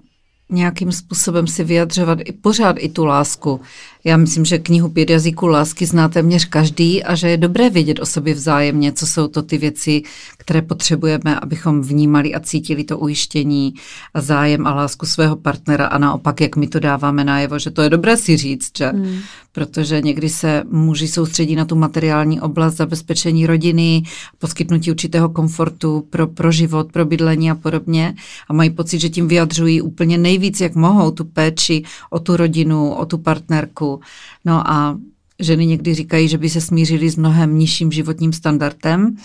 nějakým 0.50 0.92
způsobem 0.92 1.46
si 1.46 1.64
vyjadřovat 1.64 2.18
i 2.24 2.32
pořád 2.32 2.76
i 2.78 2.88
tu 2.88 3.04
lásku. 3.04 3.60
Já 4.08 4.16
myslím, 4.16 4.44
že 4.44 4.58
knihu 4.58 4.88
Pět 4.88 5.10
jazyků 5.10 5.46
lásky 5.46 5.86
zná 5.86 6.08
téměř 6.08 6.44
každý 6.44 7.04
a 7.04 7.14
že 7.14 7.28
je 7.28 7.36
dobré 7.36 7.70
vědět 7.70 8.00
o 8.00 8.06
sobě 8.06 8.34
vzájemně, 8.34 8.92
co 8.92 9.06
jsou 9.06 9.28
to 9.28 9.42
ty 9.42 9.58
věci, 9.58 10.02
které 10.38 10.62
potřebujeme, 10.62 11.40
abychom 11.40 11.82
vnímali 11.82 12.34
a 12.34 12.40
cítili 12.40 12.84
to 12.84 12.98
ujištění 12.98 13.74
a 14.14 14.20
zájem 14.20 14.66
a 14.66 14.74
lásku 14.74 15.06
svého 15.06 15.36
partnera 15.36 15.86
a 15.86 15.98
naopak, 15.98 16.40
jak 16.40 16.56
my 16.56 16.66
to 16.66 16.80
dáváme 16.80 17.24
najevo, 17.24 17.58
že 17.58 17.70
to 17.70 17.82
je 17.82 17.90
dobré 17.90 18.16
si 18.16 18.36
říct, 18.36 18.70
že? 18.78 18.86
Hmm. 18.86 19.18
Protože 19.52 20.00
někdy 20.00 20.28
se 20.28 20.62
muži 20.70 21.08
soustředí 21.08 21.56
na 21.56 21.64
tu 21.64 21.76
materiální 21.76 22.40
oblast 22.40 22.76
zabezpečení 22.76 23.46
rodiny, 23.46 24.02
poskytnutí 24.38 24.90
určitého 24.90 25.28
komfortu 25.28 26.06
pro, 26.10 26.26
pro 26.26 26.52
život, 26.52 26.92
pro 26.92 27.04
bydlení 27.04 27.50
a 27.50 27.54
podobně 27.54 28.14
a 28.48 28.52
mají 28.52 28.70
pocit, 28.70 28.98
že 28.98 29.08
tím 29.08 29.28
vyjadřují 29.28 29.82
úplně 29.82 30.18
nejvíc, 30.18 30.60
jak 30.60 30.74
mohou 30.74 31.10
tu 31.10 31.24
péči 31.24 31.82
o 32.10 32.18
tu 32.18 32.36
rodinu, 32.36 32.92
o 32.92 33.06
tu 33.06 33.18
partnerku, 33.18 33.97
No 34.44 34.70
a 34.70 34.98
ženy 35.38 35.66
někdy 35.66 35.94
říkají, 35.94 36.28
že 36.28 36.38
by 36.38 36.48
se 36.48 36.60
smířili 36.60 37.10
s 37.10 37.16
mnohem 37.16 37.58
nižším 37.58 37.92
životním 37.92 38.32
standardem, 38.32 39.16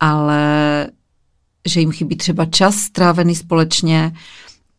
ale 0.00 0.90
že 1.68 1.80
jim 1.80 1.92
chybí 1.92 2.16
třeba 2.16 2.44
čas 2.44 2.76
strávený 2.76 3.34
společně, 3.34 4.12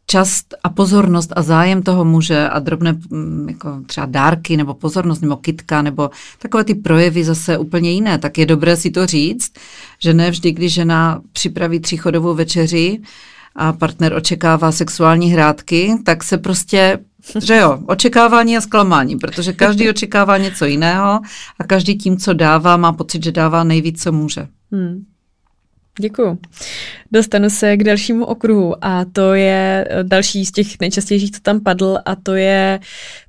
čas 0.09 0.41
a 0.63 0.69
pozornost 0.69 1.33
a 1.35 1.41
zájem 1.41 1.83
toho 1.83 2.05
muže 2.05 2.49
a 2.49 2.59
drobné 2.59 2.97
mm, 3.09 3.49
jako 3.49 3.81
třeba 3.85 4.05
dárky 4.05 4.57
nebo 4.57 4.73
pozornost 4.73 5.21
nebo 5.21 5.37
kitka 5.37 5.81
nebo 5.81 6.09
takové 6.39 6.63
ty 6.63 6.75
projevy 6.75 7.23
zase 7.23 7.57
úplně 7.57 7.91
jiné, 7.91 8.17
tak 8.17 8.37
je 8.37 8.45
dobré 8.45 8.75
si 8.75 8.91
to 8.91 9.05
říct, 9.05 9.53
že 9.99 10.13
ne 10.13 10.31
vždy, 10.31 10.51
když 10.51 10.73
žena 10.73 11.21
připraví 11.31 11.79
tříchodovou 11.79 12.33
večeři, 12.33 13.01
a 13.55 13.73
partner 13.73 14.13
očekává 14.13 14.71
sexuální 14.71 15.31
hrádky, 15.31 15.91
tak 16.05 16.23
se 16.23 16.37
prostě 16.37 16.99
že 17.45 17.57
jo, 17.57 17.79
očekávání 17.85 18.57
a 18.57 18.61
zklamání, 18.61 19.15
protože 19.15 19.53
každý 19.53 19.89
očekává 19.89 20.37
něco 20.37 20.65
jiného 20.65 21.19
a 21.59 21.63
každý 21.67 21.97
tím, 21.97 22.17
co 22.17 22.33
dává, 22.33 22.77
má 22.77 22.93
pocit, 22.93 23.23
že 23.23 23.31
dává 23.31 23.63
nejvíc, 23.63 24.03
co 24.03 24.11
může. 24.11 24.47
Hmm. 24.71 25.05
Děkuju. 25.99 26.39
Dostanu 27.11 27.49
se 27.49 27.77
k 27.77 27.83
dalšímu 27.83 28.25
okruhu 28.25 28.85
a 28.85 29.05
to 29.05 29.33
je 29.33 29.87
další 30.03 30.45
z 30.45 30.51
těch 30.51 30.79
nejčastějších, 30.79 31.31
co 31.31 31.39
tam 31.39 31.59
padl 31.59 31.97
a 32.05 32.15
to 32.15 32.35
je 32.35 32.79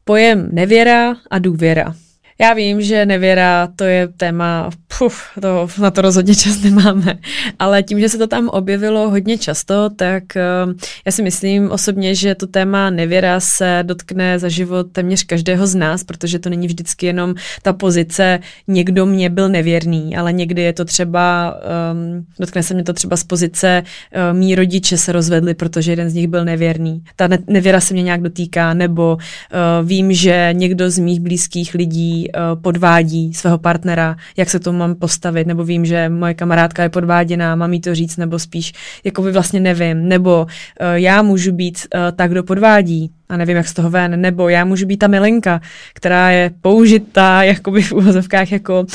pojem 0.05 0.49
nevěra 0.53 1.17
a 1.31 1.39
důvěra. 1.39 1.95
Já 2.41 2.53
vím, 2.53 2.83
že 2.83 3.07
nevěra 3.07 3.69
to 3.77 3.85
je 3.85 4.09
téma, 4.09 4.71
puf, 4.99 5.23
to, 5.41 5.69
na 5.81 5.91
to 5.91 6.03
rozhodně 6.03 6.35
čas 6.35 6.61
nemáme, 6.63 7.19
ale 7.59 7.83
tím, 7.83 8.01
že 8.01 8.09
se 8.09 8.19
to 8.19 8.27
tam 8.27 8.49
objevilo 8.49 9.11
hodně 9.11 9.39
často, 9.39 9.91
tak 9.97 10.25
uh, 10.67 10.73
já 11.07 11.13
si 11.13 11.23
myslím 11.23 11.71
osobně, 11.71 12.15
že 12.15 12.35
to 12.35 12.47
téma 12.47 12.91
nevěra 12.91 13.41
se 13.41 13.79
dotkne 13.83 14.39
za 14.39 14.49
život 14.49 14.87
téměř 14.93 15.25
každého 15.25 15.67
z 15.67 15.75
nás, 15.75 16.05
protože 16.05 16.39
to 16.39 16.51
není 16.51 16.67
vždycky 16.67 17.07
jenom 17.07 17.35
ta 17.63 17.73
pozice, 17.73 18.39
někdo 18.69 19.07
mě 19.07 19.31
byl 19.31 19.49
nevěrný, 19.49 20.17
ale 20.17 20.33
někdy 20.33 20.63
je 20.63 20.73
to 20.73 20.85
třeba, 20.85 21.55
um, 21.93 22.27
dotkne 22.41 22.63
se 22.63 22.75
mě 22.75 22.85
to 22.85 22.93
třeba 22.93 23.17
z 23.17 23.25
pozice, 23.25 23.83
uh, 23.83 24.39
mý 24.39 24.55
rodiče 24.55 24.97
se 24.97 25.13
rozvedli, 25.13 25.55
protože 25.55 25.93
jeden 25.93 26.11
z 26.11 26.15
nich 26.15 26.29
byl 26.29 26.45
nevěrný. 26.45 27.03
Ta 27.17 27.29
ne- 27.29 27.39
nevěra 27.47 27.81
se 27.81 27.95
mě 27.95 28.03
nějak 28.03 28.23
dotýká, 28.23 28.75
nebo 28.75 29.15
uh, 29.15 29.89
vím, 29.89 30.13
že 30.13 30.49
někdo 30.53 30.91
z 30.91 30.99
mých 30.99 31.21
blízkých 31.21 31.75
lidí 31.75 32.29
podvádí 32.63 33.35
svého 33.35 33.59
partnera, 33.59 34.17
jak 34.37 34.51
se 34.51 34.61
to 34.61 34.73
mám 34.81 34.95
postavit, 34.95 35.47
nebo 35.47 35.65
vím, 35.65 35.85
že 35.85 36.09
moje 36.09 36.35
kamarádka 36.35 36.83
je 36.83 36.89
podváděná, 36.89 37.55
mám 37.57 37.73
jí 37.73 37.81
to 37.81 37.95
říct, 37.95 38.17
nebo 38.17 38.39
spíš 38.39 38.73
jako 39.05 39.23
by 39.23 39.33
vlastně 39.33 39.61
nevím, 39.61 40.09
nebo 40.09 40.47
eh, 40.81 41.01
já 41.01 41.23
můžu 41.23 41.53
být 41.53 41.79
eh, 41.95 42.13
tak, 42.13 42.31
kdo 42.31 42.43
podvádí, 42.43 43.11
a 43.29 43.37
nevím, 43.37 43.57
jak 43.57 43.69
z 43.69 43.75
toho 43.75 43.91
ven, 43.91 44.21
nebo 44.21 44.49
já 44.49 44.65
můžu 44.65 44.87
být 44.87 44.97
ta 44.97 45.07
milenka, 45.07 45.61
která 45.95 46.31
je 46.31 46.51
použitá 46.61 47.43
jakoby 47.55 47.83
v 47.83 47.93
úvozovkách 47.93 48.53
jako 48.53 48.87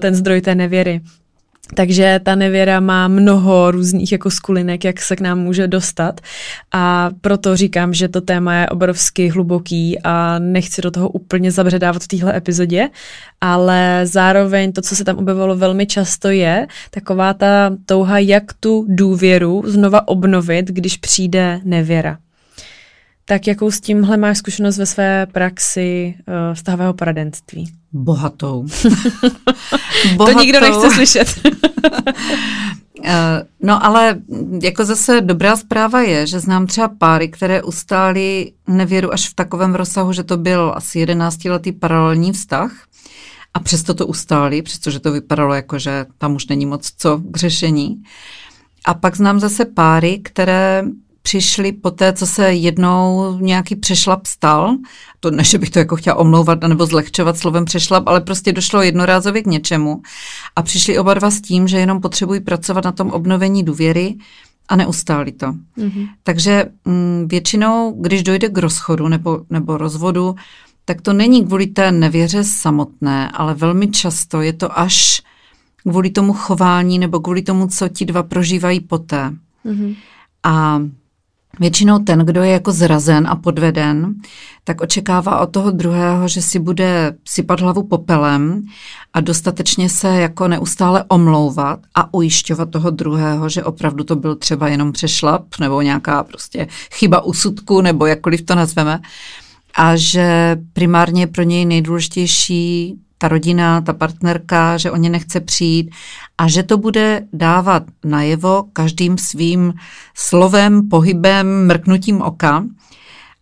ten 0.00 0.14
zdroj 0.14 0.40
té 0.40 0.54
nevěry. 0.54 1.00
Takže 1.74 2.20
ta 2.22 2.34
nevěra 2.34 2.80
má 2.80 3.08
mnoho 3.08 3.70
různých 3.70 4.12
jako 4.12 4.30
skulinek, 4.30 4.84
jak 4.84 5.00
se 5.00 5.16
k 5.16 5.20
nám 5.20 5.38
může 5.38 5.68
dostat 5.68 6.20
a 6.72 7.10
proto 7.20 7.56
říkám, 7.56 7.94
že 7.94 8.08
to 8.08 8.20
téma 8.20 8.54
je 8.54 8.68
obrovsky 8.68 9.28
hluboký 9.28 9.98
a 10.04 10.38
nechci 10.38 10.82
do 10.82 10.90
toho 10.90 11.08
úplně 11.08 11.52
zabředávat 11.52 12.02
v 12.02 12.08
téhle 12.08 12.36
epizodě, 12.36 12.88
ale 13.40 14.00
zároveň 14.04 14.72
to, 14.72 14.82
co 14.82 14.96
se 14.96 15.04
tam 15.04 15.18
objevilo 15.18 15.56
velmi 15.56 15.86
často 15.86 16.28
je 16.28 16.66
taková 16.90 17.34
ta 17.34 17.70
touha, 17.86 18.18
jak 18.18 18.52
tu 18.52 18.86
důvěru 18.88 19.62
znova 19.66 20.08
obnovit, 20.08 20.68
když 20.68 20.96
přijde 20.96 21.60
nevěra. 21.64 22.18
Tak 23.30 23.46
jakou 23.46 23.70
s 23.70 23.80
tímhle 23.80 24.16
máš 24.16 24.38
zkušenost 24.38 24.78
ve 24.78 24.86
své 24.86 25.26
praxi 25.26 26.14
uh, 26.18 26.54
vztahového 26.54 26.94
poradenství? 26.94 27.72
Bohatou. 27.92 28.66
Bohatou. 30.16 30.34
To 30.34 30.40
nikdo 30.40 30.60
nechce 30.60 30.90
slyšet. 30.90 31.28
Eh, 33.04 33.42
no 33.62 33.84
ale 33.84 34.20
jako 34.62 34.84
zase 34.84 35.20
dobrá 35.20 35.56
zpráva 35.56 36.00
je, 36.00 36.26
že 36.26 36.40
znám 36.40 36.66
třeba 36.66 36.88
páry, 36.88 37.28
které 37.28 37.62
ustály 37.62 38.52
nevěru 38.68 39.12
až 39.12 39.28
v 39.28 39.34
takovém 39.34 39.74
rozsahu, 39.74 40.12
že 40.12 40.22
to 40.22 40.36
byl 40.36 40.72
asi 40.76 40.98
jedenáctiletý 40.98 41.72
paralelní 41.72 42.32
vztah 42.32 42.72
a 43.54 43.60
přesto 43.60 43.94
to 43.94 44.06
ustáli, 44.06 44.62
přestože 44.62 45.00
to 45.00 45.12
vypadalo 45.12 45.54
jako, 45.54 45.78
že 45.78 46.06
tam 46.18 46.34
už 46.34 46.46
není 46.46 46.66
moc 46.66 46.90
co 46.96 47.20
k 47.30 47.36
řešení. 47.36 48.02
A 48.84 48.94
pak 48.94 49.16
znám 49.16 49.40
zase 49.40 49.64
páry, 49.64 50.18
které 50.18 50.84
přišli 51.30 51.72
po 51.72 51.90
té, 51.90 52.12
co 52.12 52.26
se 52.26 52.52
jednou 52.52 53.36
nějaký 53.40 53.76
přešlap 53.76 54.26
stal. 54.26 54.76
To 55.20 55.30
ne, 55.30 55.44
že 55.44 55.58
bych 55.58 55.70
to 55.70 55.78
jako 55.78 55.96
chtěla 55.96 56.16
omlouvat 56.16 56.60
nebo 56.60 56.86
zlehčovat 56.86 57.38
slovem 57.38 57.64
přešlap, 57.64 58.08
ale 58.08 58.20
prostě 58.20 58.52
došlo 58.52 58.82
jednorázově 58.82 59.42
k 59.42 59.46
něčemu. 59.46 60.02
A 60.56 60.62
přišli 60.62 60.98
oba 60.98 61.14
dva 61.14 61.30
s 61.30 61.40
tím, 61.40 61.68
že 61.68 61.78
jenom 61.78 62.00
potřebují 62.00 62.40
pracovat 62.40 62.84
na 62.84 62.92
tom 62.92 63.10
obnovení 63.10 63.62
důvěry 63.62 64.16
a 64.68 64.76
neustáli 64.76 65.32
to. 65.32 65.46
Mm-hmm. 65.46 66.08
Takže 66.22 66.64
m, 66.84 66.92
mm, 66.92 67.28
většinou, 67.28 67.96
když 68.00 68.22
dojde 68.22 68.48
k 68.48 68.58
rozchodu 68.58 69.08
nebo, 69.08 69.40
nebo 69.50 69.76
rozvodu, 69.76 70.34
tak 70.84 71.00
to 71.00 71.12
není 71.12 71.46
kvůli 71.46 71.66
té 71.66 71.92
nevěře 71.92 72.44
samotné, 72.44 73.30
ale 73.30 73.54
velmi 73.54 73.88
často 73.88 74.40
je 74.40 74.52
to 74.52 74.78
až 74.78 75.22
kvůli 75.76 76.10
tomu 76.10 76.32
chování 76.32 76.98
nebo 76.98 77.20
kvůli 77.20 77.42
tomu, 77.42 77.66
co 77.66 77.88
ti 77.88 78.04
dva 78.04 78.22
prožívají 78.22 78.80
poté. 78.80 79.30
Mm-hmm. 79.64 79.96
A 80.42 80.80
Většinou 81.58 81.98
ten, 81.98 82.18
kdo 82.18 82.42
je 82.42 82.52
jako 82.52 82.72
zrazen 82.72 83.26
a 83.26 83.36
podveden, 83.36 84.14
tak 84.64 84.80
očekává 84.80 85.40
od 85.40 85.46
toho 85.46 85.70
druhého, 85.70 86.28
že 86.28 86.42
si 86.42 86.58
bude 86.58 87.12
sypat 87.28 87.60
hlavu 87.60 87.82
popelem 87.82 88.62
a 89.12 89.20
dostatečně 89.20 89.88
se 89.88 90.08
jako 90.08 90.48
neustále 90.48 91.04
omlouvat 91.08 91.80
a 91.94 92.14
ujišťovat 92.14 92.70
toho 92.70 92.90
druhého, 92.90 93.48
že 93.48 93.64
opravdu 93.64 94.04
to 94.04 94.16
byl 94.16 94.36
třeba 94.36 94.68
jenom 94.68 94.92
přešlap 94.92 95.44
nebo 95.60 95.82
nějaká 95.82 96.24
prostě 96.24 96.68
chyba 96.92 97.24
úsudku 97.24 97.80
nebo 97.80 98.06
jakkoliv 98.06 98.42
to 98.42 98.54
nazveme 98.54 99.00
a 99.74 99.96
že 99.96 100.56
primárně 100.72 101.26
pro 101.26 101.42
něj 101.42 101.64
nejdůležitější 101.64 102.98
ta 103.20 103.28
rodina, 103.28 103.80
ta 103.80 103.92
partnerka, 103.92 104.78
že 104.78 104.90
o 104.90 104.96
ně 104.96 105.10
nechce 105.10 105.40
přijít 105.40 105.90
a 106.38 106.48
že 106.48 106.62
to 106.62 106.78
bude 106.78 107.22
dávat 107.32 107.82
najevo 108.04 108.64
každým 108.72 109.18
svým 109.18 109.74
slovem, 110.14 110.88
pohybem, 110.88 111.66
mrknutím 111.66 112.22
oka. 112.22 112.64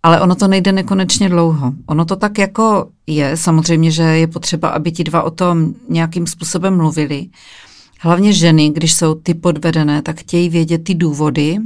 Ale 0.03 0.21
ono 0.21 0.35
to 0.35 0.49
nejde 0.49 0.73
nekonečně 0.73 1.29
dlouho. 1.29 1.73
Ono 1.87 2.05
to 2.05 2.17
tak 2.17 2.39
jako 2.39 2.89
je. 3.07 3.37
Samozřejmě, 3.37 3.91
že 3.91 4.03
je 4.03 4.27
potřeba, 4.27 4.69
aby 4.69 4.93
ti 4.93 5.05
dva 5.05 5.23
o 5.23 5.31
tom 5.31 5.75
nějakým 5.89 6.27
způsobem 6.27 6.77
mluvili. 6.77 7.27
Hlavně 8.01 8.33
ženy, 8.33 8.71
když 8.71 8.95
jsou 8.95 9.15
ty 9.15 9.35
podvedené, 9.35 10.03
tak 10.03 10.21
chtějí 10.21 10.49
vědět 10.49 10.79
ty 10.85 10.95
důvody. 10.95 11.59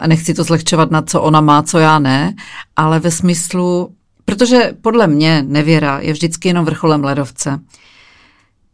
A 0.00 0.06
nechci 0.06 0.34
to 0.34 0.44
zlehčovat 0.44 0.90
na 0.90 1.02
co 1.02 1.22
ona 1.22 1.40
má, 1.40 1.62
co 1.62 1.78
já 1.78 1.98
ne, 1.98 2.34
ale 2.76 3.00
ve 3.00 3.10
smyslu, 3.10 3.90
Protože 4.28 4.72
podle 4.80 5.06
mě 5.06 5.42
nevěra 5.42 5.98
je 6.00 6.12
vždycky 6.12 6.48
jenom 6.48 6.64
vrcholem 6.64 7.04
ledovce. 7.04 7.60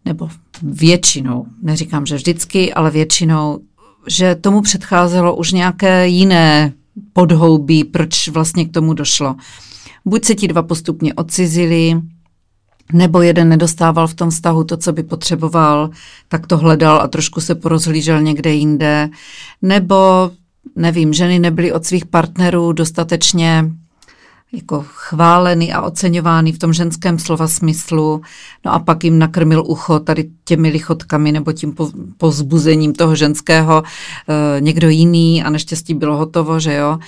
Nebo 0.05 0.28
většinou, 0.62 1.46
neříkám, 1.62 2.07
že 2.07 2.16
vždycky, 2.16 2.74
ale 2.74 2.90
většinou, 2.90 3.59
že 4.07 4.34
tomu 4.34 4.61
předcházelo 4.61 5.36
už 5.36 5.52
nějaké 5.52 6.09
jiné 6.09 6.72
podhoubí, 7.12 7.84
proč 7.84 8.28
vlastně 8.28 8.64
k 8.64 8.72
tomu 8.72 8.94
došlo. 8.94 9.36
Buď 10.05 10.24
se 10.24 10.34
ti 10.34 10.48
dva 10.48 10.62
postupně 10.62 11.14
odcizili, 11.14 12.00
nebo 12.92 13.22
jeden 13.22 13.48
nedostával 13.48 14.07
v 14.07 14.14
tom 14.14 14.30
vztahu 14.30 14.64
to, 14.64 14.76
co 14.76 14.92
by 14.92 15.02
potřeboval, 15.02 15.90
tak 16.28 16.46
to 16.46 16.59
hledal 16.59 17.00
a 17.00 17.09
trošku 17.09 17.40
se 17.40 17.55
porozhlížel 17.55 18.22
někde 18.22 18.52
jinde, 18.52 19.09
nebo 19.62 20.30
nevím, 20.76 21.12
ženy 21.12 21.38
nebyly 21.38 21.72
od 21.72 21.84
svých 21.84 22.07
partnerů 22.07 22.72
dostatečně 22.72 23.64
jako 24.55 24.84
chválený 24.86 25.72
a 25.72 25.82
oceňovaný 25.82 26.52
v 26.52 26.59
tom 26.59 26.72
ženském 26.72 27.18
slova 27.18 27.48
smyslu, 27.48 28.20
no 28.64 28.72
a 28.72 28.78
pak 28.78 29.05
jim 29.05 29.18
nakrmil 29.18 29.64
ucho 29.66 29.98
tady 29.98 30.30
těmi 30.44 30.68
lichotkami 30.68 31.32
nebo 31.32 31.52
tím 31.52 31.74
pozbuzením 32.18 32.92
toho 32.92 33.16
ženského 33.16 33.82
e, 33.82 34.61
někdo 34.61 34.88
jiný 34.88 35.42
a 35.44 35.50
neštěstí 35.50 35.94
bylo 35.94 36.16
hotovo, 36.16 36.61
že 36.61 36.74
jo. 36.74 36.98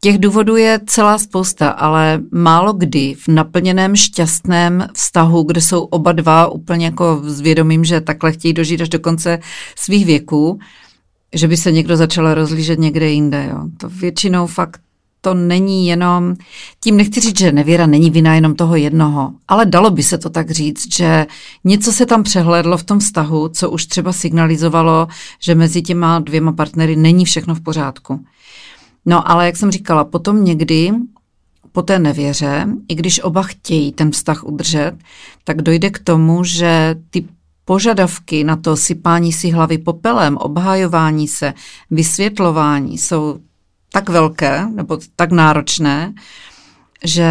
Těch 0.00 0.18
důvodů 0.18 0.56
je 0.56 0.80
celá 0.86 1.18
spousta, 1.18 1.70
ale 1.70 2.20
málo 2.32 2.72
kdy 2.72 3.14
v 3.14 3.28
naplněném 3.28 3.96
šťastném 3.96 4.88
vztahu, 4.94 5.42
kde 5.42 5.60
jsou 5.60 5.82
oba 5.82 6.12
dva 6.12 6.48
úplně 6.48 6.84
jako 6.84 7.20
s 7.24 7.40
vědomím, 7.40 7.84
že 7.84 8.00
takhle 8.00 8.32
chtějí 8.32 8.54
dožít 8.54 8.80
až 8.80 8.88
do 8.88 8.98
konce 8.98 9.38
svých 9.76 10.06
věků, 10.06 10.58
že 11.34 11.48
by 11.48 11.56
se 11.56 11.72
někdo 11.72 11.96
začal 11.96 12.34
rozlížet 12.34 12.78
někde 12.78 13.10
jinde. 13.10 13.48
Jo. 13.50 13.58
To 13.80 13.88
většinou 13.88 14.46
fakt 14.46 14.80
to 15.20 15.34
není 15.34 15.86
jenom, 15.86 16.34
tím 16.80 16.96
nechci 16.96 17.20
říct, 17.20 17.38
že 17.38 17.52
nevěra 17.52 17.86
není 17.86 18.10
vina 18.10 18.34
jenom 18.34 18.54
toho 18.54 18.76
jednoho, 18.76 19.32
ale 19.48 19.66
dalo 19.66 19.90
by 19.90 20.02
se 20.02 20.18
to 20.18 20.30
tak 20.30 20.50
říct, 20.50 20.94
že 20.94 21.26
něco 21.64 21.92
se 21.92 22.06
tam 22.06 22.22
přehlédlo 22.22 22.78
v 22.78 22.84
tom 22.84 22.98
vztahu, 22.98 23.48
co 23.48 23.70
už 23.70 23.86
třeba 23.86 24.12
signalizovalo, 24.12 25.08
že 25.40 25.54
mezi 25.54 25.82
těma 25.82 26.18
dvěma 26.18 26.52
partnery 26.52 26.96
není 26.96 27.24
všechno 27.24 27.54
v 27.54 27.60
pořádku. 27.60 28.24
No 29.06 29.30
ale 29.30 29.46
jak 29.46 29.56
jsem 29.56 29.70
říkala, 29.70 30.04
potom 30.04 30.44
někdy 30.44 30.92
po 31.72 31.82
té 31.82 31.98
nevěře, 31.98 32.66
i 32.88 32.94
když 32.94 33.20
oba 33.20 33.42
chtějí 33.42 33.92
ten 33.92 34.10
vztah 34.10 34.44
udržet, 34.44 34.92
tak 35.44 35.62
dojde 35.62 35.90
k 35.90 35.98
tomu, 35.98 36.44
že 36.44 36.96
ty 37.10 37.24
požadavky 37.64 38.44
na 38.44 38.56
to 38.56 38.76
sypání 38.76 39.32
si 39.32 39.50
hlavy 39.50 39.78
popelem, 39.78 40.36
obhajování 40.36 41.28
se, 41.28 41.54
vysvětlování 41.90 42.98
jsou 42.98 43.38
tak 43.92 44.08
velké 44.08 44.66
nebo 44.74 44.98
tak 45.16 45.32
náročné, 45.32 46.14
že 47.04 47.28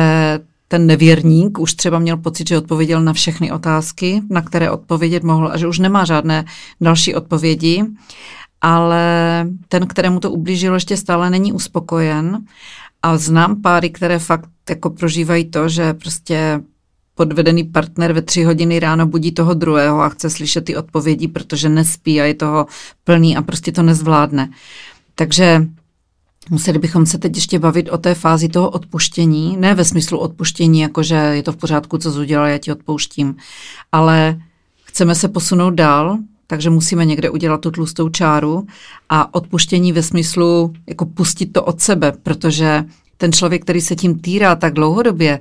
ten 0.68 0.88
nevěrník 0.88 1.60
už 1.60 1.74
třeba 1.74 2.00
měl 2.00 2.18
pocit, 2.18 2.48
že 2.48 2.58
odpověděl 2.58 3.02
na 3.02 3.14
všechny 3.14 3.52
otázky, 3.52 4.22
na 4.30 4.42
které 4.42 4.72
odpovědět 4.72 5.24
mohl 5.24 5.52
a 5.52 5.58
že 5.58 5.68
už 5.68 5.80
nemá 5.80 6.06
žádné 6.06 6.46
další 6.82 7.16
odpovědi. 7.16 7.86
ale 8.62 9.46
ten, 9.70 9.88
kterému 9.88 10.20
to 10.20 10.32
ublížilo, 10.32 10.76
ještě 10.76 10.98
stále 10.98 11.30
není 11.30 11.54
uspokojen. 11.54 12.46
A 13.04 13.18
znám 13.18 13.62
páry, 13.62 13.90
které 13.90 14.20
fakt 14.20 14.50
jako 14.70 14.90
prožívají 14.90 15.46
to, 15.46 15.70
že 15.70 15.94
prostě 15.94 16.62
podvedený 17.16 17.64
partner 17.64 18.14
ve 18.14 18.22
tři 18.22 18.44
hodiny 18.44 18.80
ráno 18.80 19.06
budí 19.06 19.32
toho 19.32 19.54
druhého 19.54 20.02
a 20.02 20.10
chce 20.10 20.30
slyšet 20.30 20.66
ty 20.66 20.76
odpovědi, 20.76 21.28
protože 21.28 21.70
nespí 21.70 22.22
a 22.22 22.26
je 22.26 22.34
toho 22.34 22.66
plný 23.04 23.38
a 23.38 23.42
prostě 23.42 23.72
to 23.72 23.84
nezvládne. 23.84 24.50
Takže 25.16 25.68
Museli 26.50 26.80
bychom 26.80 27.06
se 27.06 27.18
teď 27.18 27.36
ještě 27.36 27.60
bavit 27.60 27.90
o 27.90 27.98
té 27.98 28.16
fázi 28.16 28.50
toho 28.50 28.70
odpuštění, 28.70 29.58
ne 29.58 29.76
ve 29.76 29.86
smyslu 29.86 30.18
odpuštění, 30.18 30.80
jakože 30.80 31.16
je 31.16 31.44
to 31.44 31.52
v 31.52 31.56
pořádku, 31.58 31.98
co 31.98 32.12
jsi 32.12 32.20
udělal, 32.20 32.48
já 32.48 32.58
ti 32.58 32.72
odpouštím, 32.72 33.36
ale 33.92 34.42
chceme 34.84 35.16
se 35.16 35.28
posunout 35.28 35.74
dál, 35.74 36.18
takže 36.48 36.70
musíme 36.70 37.06
někde 37.06 37.30
udělat 37.30 37.62
tu 37.62 37.72
tlustou 37.72 38.10
čáru 38.10 38.68
a 39.10 39.34
odpuštění 39.34 39.92
ve 39.92 40.04
smyslu 40.04 40.74
jako 40.88 41.06
pustit 41.06 41.46
to 41.46 41.64
od 41.64 41.82
sebe, 41.82 42.12
protože 42.24 42.86
ten 43.18 43.32
člověk, 43.32 43.64
který 43.64 43.82
se 43.82 43.96
tím 43.96 44.20
týrá 44.20 44.56
tak 44.56 44.74
dlouhodobě, 44.74 45.40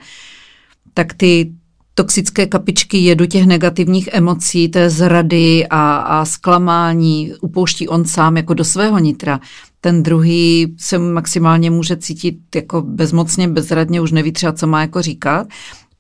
tak 0.95 1.15
ty 1.15 1.53
toxické 1.95 2.47
kapičky 2.47 2.99
jedu 2.99 3.27
těch 3.27 3.47
negativních 3.47 4.09
emocí, 4.13 4.69
té 4.69 4.91
zrady 4.91 5.67
a, 5.71 5.97
a 5.97 6.25
zklamání 6.25 7.33
upouští 7.41 7.89
on 7.89 8.05
sám 8.05 8.37
jako 8.37 8.55
do 8.55 8.65
svého 8.65 8.99
nitra. 8.99 9.41
Ten 9.87 10.03
druhý 10.03 10.75
se 10.79 10.99
maximálně 10.99 11.71
může 11.71 11.97
cítit 11.97 12.39
jako 12.55 12.83
bezmocně, 12.83 13.49
bezradně, 13.49 14.01
už 14.01 14.13
neví 14.13 14.33
třeba, 14.33 14.53
co 14.53 14.67
má 14.67 14.81
jako 14.81 15.03
říkat 15.03 15.47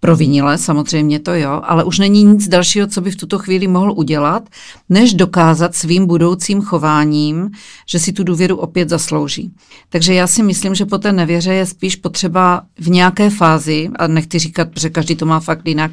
provinile, 0.00 0.58
samozřejmě 0.58 1.18
to 1.18 1.34
jo, 1.34 1.60
ale 1.64 1.84
už 1.84 1.98
není 1.98 2.24
nic 2.24 2.48
dalšího, 2.48 2.86
co 2.86 3.00
by 3.00 3.10
v 3.10 3.16
tuto 3.16 3.38
chvíli 3.38 3.68
mohl 3.68 3.92
udělat, 3.92 4.48
než 4.88 5.14
dokázat 5.14 5.74
svým 5.74 6.06
budoucím 6.06 6.62
chováním, 6.62 7.50
že 7.88 7.98
si 7.98 8.12
tu 8.12 8.24
důvěru 8.24 8.56
opět 8.56 8.88
zaslouží. 8.88 9.50
Takže 9.88 10.14
já 10.14 10.26
si 10.26 10.42
myslím, 10.42 10.74
že 10.74 10.86
po 10.86 10.98
té 10.98 11.12
nevěře 11.12 11.54
je 11.54 11.66
spíš 11.66 11.96
potřeba 11.96 12.62
v 12.78 12.90
nějaké 12.90 13.30
fázi, 13.30 13.90
a 13.98 14.06
nechci 14.06 14.38
říkat, 14.38 14.68
že 14.76 14.90
každý 14.90 15.16
to 15.16 15.26
má 15.26 15.40
fakt 15.40 15.68
jinak, 15.68 15.90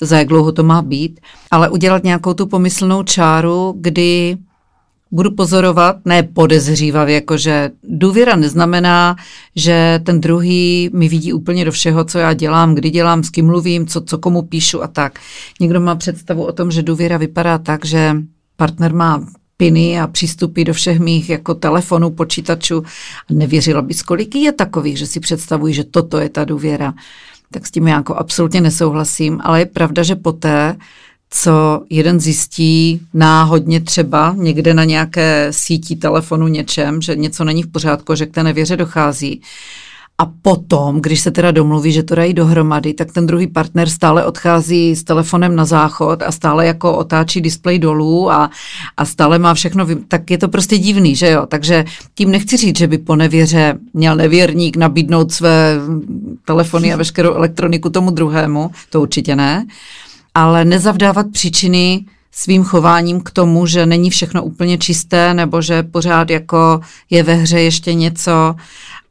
za 0.00 0.18
jak 0.18 0.28
dlouho 0.28 0.52
to 0.52 0.62
má 0.62 0.82
být, 0.82 1.20
ale 1.50 1.70
udělat 1.70 2.04
nějakou 2.04 2.34
tu 2.34 2.46
pomyslnou 2.46 3.02
čáru, 3.02 3.74
kdy 3.76 4.36
budu 5.10 5.30
pozorovat, 5.30 5.96
ne 6.04 6.22
podezřívavě, 6.22 7.14
jakože 7.14 7.70
důvěra 7.82 8.36
neznamená, 8.36 9.16
že 9.56 10.00
ten 10.04 10.20
druhý 10.20 10.90
mi 10.92 11.08
vidí 11.08 11.32
úplně 11.32 11.64
do 11.64 11.72
všeho, 11.72 12.04
co 12.04 12.18
já 12.18 12.32
dělám, 12.32 12.74
kdy 12.74 12.90
dělám, 12.90 13.22
s 13.22 13.30
kým 13.30 13.46
mluvím, 13.46 13.86
co, 13.86 14.00
co 14.00 14.18
komu 14.18 14.42
píšu 14.42 14.82
a 14.82 14.86
tak. 14.86 15.18
Někdo 15.60 15.80
má 15.80 15.94
představu 15.94 16.44
o 16.44 16.52
tom, 16.52 16.70
že 16.70 16.82
důvěra 16.82 17.16
vypadá 17.16 17.58
tak, 17.58 17.84
že 17.84 18.16
partner 18.56 18.94
má 18.94 19.26
piny 19.56 20.00
a 20.00 20.06
přístupy 20.06 20.64
do 20.64 20.74
všech 20.74 21.00
mých 21.00 21.30
jako 21.30 21.54
telefonů, 21.54 22.10
počítačů. 22.10 22.82
Nevěřila 23.30 23.82
bys, 23.82 24.02
kolik 24.02 24.34
je 24.34 24.52
takových, 24.52 24.98
že 24.98 25.06
si 25.06 25.20
představují, 25.20 25.74
že 25.74 25.84
toto 25.84 26.18
je 26.18 26.28
ta 26.28 26.44
důvěra. 26.44 26.94
Tak 27.50 27.66
s 27.66 27.70
tím 27.70 27.88
já 27.88 27.96
jako 27.96 28.14
absolutně 28.14 28.60
nesouhlasím, 28.60 29.40
ale 29.44 29.58
je 29.58 29.66
pravda, 29.66 30.02
že 30.02 30.16
poté 30.16 30.76
co 31.36 31.82
jeden 31.90 32.20
zjistí 32.20 33.00
náhodně 33.14 33.80
třeba 33.80 34.34
někde 34.38 34.74
na 34.74 34.84
nějaké 34.84 35.46
síti 35.50 35.96
telefonu 35.96 36.48
něčem, 36.48 37.02
že 37.02 37.16
něco 37.16 37.44
není 37.44 37.62
v 37.62 37.66
pořádku, 37.66 38.14
že 38.14 38.26
k 38.26 38.34
té 38.34 38.42
nevěře 38.42 38.76
dochází. 38.76 39.42
A 40.18 40.26
potom, 40.42 41.00
když 41.00 41.20
se 41.20 41.30
teda 41.30 41.50
domluví, 41.50 41.92
že 41.92 42.02
to 42.02 42.14
dají 42.14 42.34
dohromady, 42.34 42.94
tak 42.94 43.12
ten 43.12 43.26
druhý 43.26 43.46
partner 43.46 43.88
stále 43.88 44.24
odchází 44.24 44.96
s 44.96 45.04
telefonem 45.04 45.56
na 45.56 45.64
záchod 45.64 46.22
a 46.22 46.32
stále 46.32 46.66
jako 46.66 46.96
otáčí 46.96 47.40
displej 47.40 47.78
dolů 47.78 48.30
a, 48.30 48.50
a 48.96 49.04
stále 49.04 49.38
má 49.38 49.54
všechno, 49.54 49.86
tak 50.08 50.30
je 50.30 50.38
to 50.38 50.48
prostě 50.48 50.78
divný, 50.78 51.16
že 51.16 51.30
jo? 51.30 51.46
Takže 51.46 51.84
tím 52.14 52.30
nechci 52.30 52.56
říct, 52.56 52.78
že 52.78 52.86
by 52.86 52.98
po 52.98 53.16
nevěře 53.16 53.78
měl 53.94 54.16
nevěrník 54.16 54.76
nabídnout 54.76 55.32
své 55.32 55.76
telefony 56.44 56.92
a 56.92 56.96
veškerou 56.96 57.34
elektroniku 57.34 57.90
tomu 57.90 58.10
druhému, 58.10 58.70
to 58.90 59.02
určitě 59.02 59.36
ne 59.36 59.66
ale 60.34 60.64
nezavdávat 60.64 61.26
příčiny 61.32 62.04
svým 62.32 62.64
chováním 62.64 63.20
k 63.20 63.30
tomu, 63.30 63.66
že 63.66 63.86
není 63.86 64.10
všechno 64.10 64.44
úplně 64.44 64.78
čisté 64.78 65.34
nebo 65.34 65.62
že 65.62 65.82
pořád 65.82 66.30
jako 66.30 66.80
je 67.10 67.22
ve 67.22 67.34
hře 67.34 67.60
ještě 67.60 67.94
něco. 67.94 68.54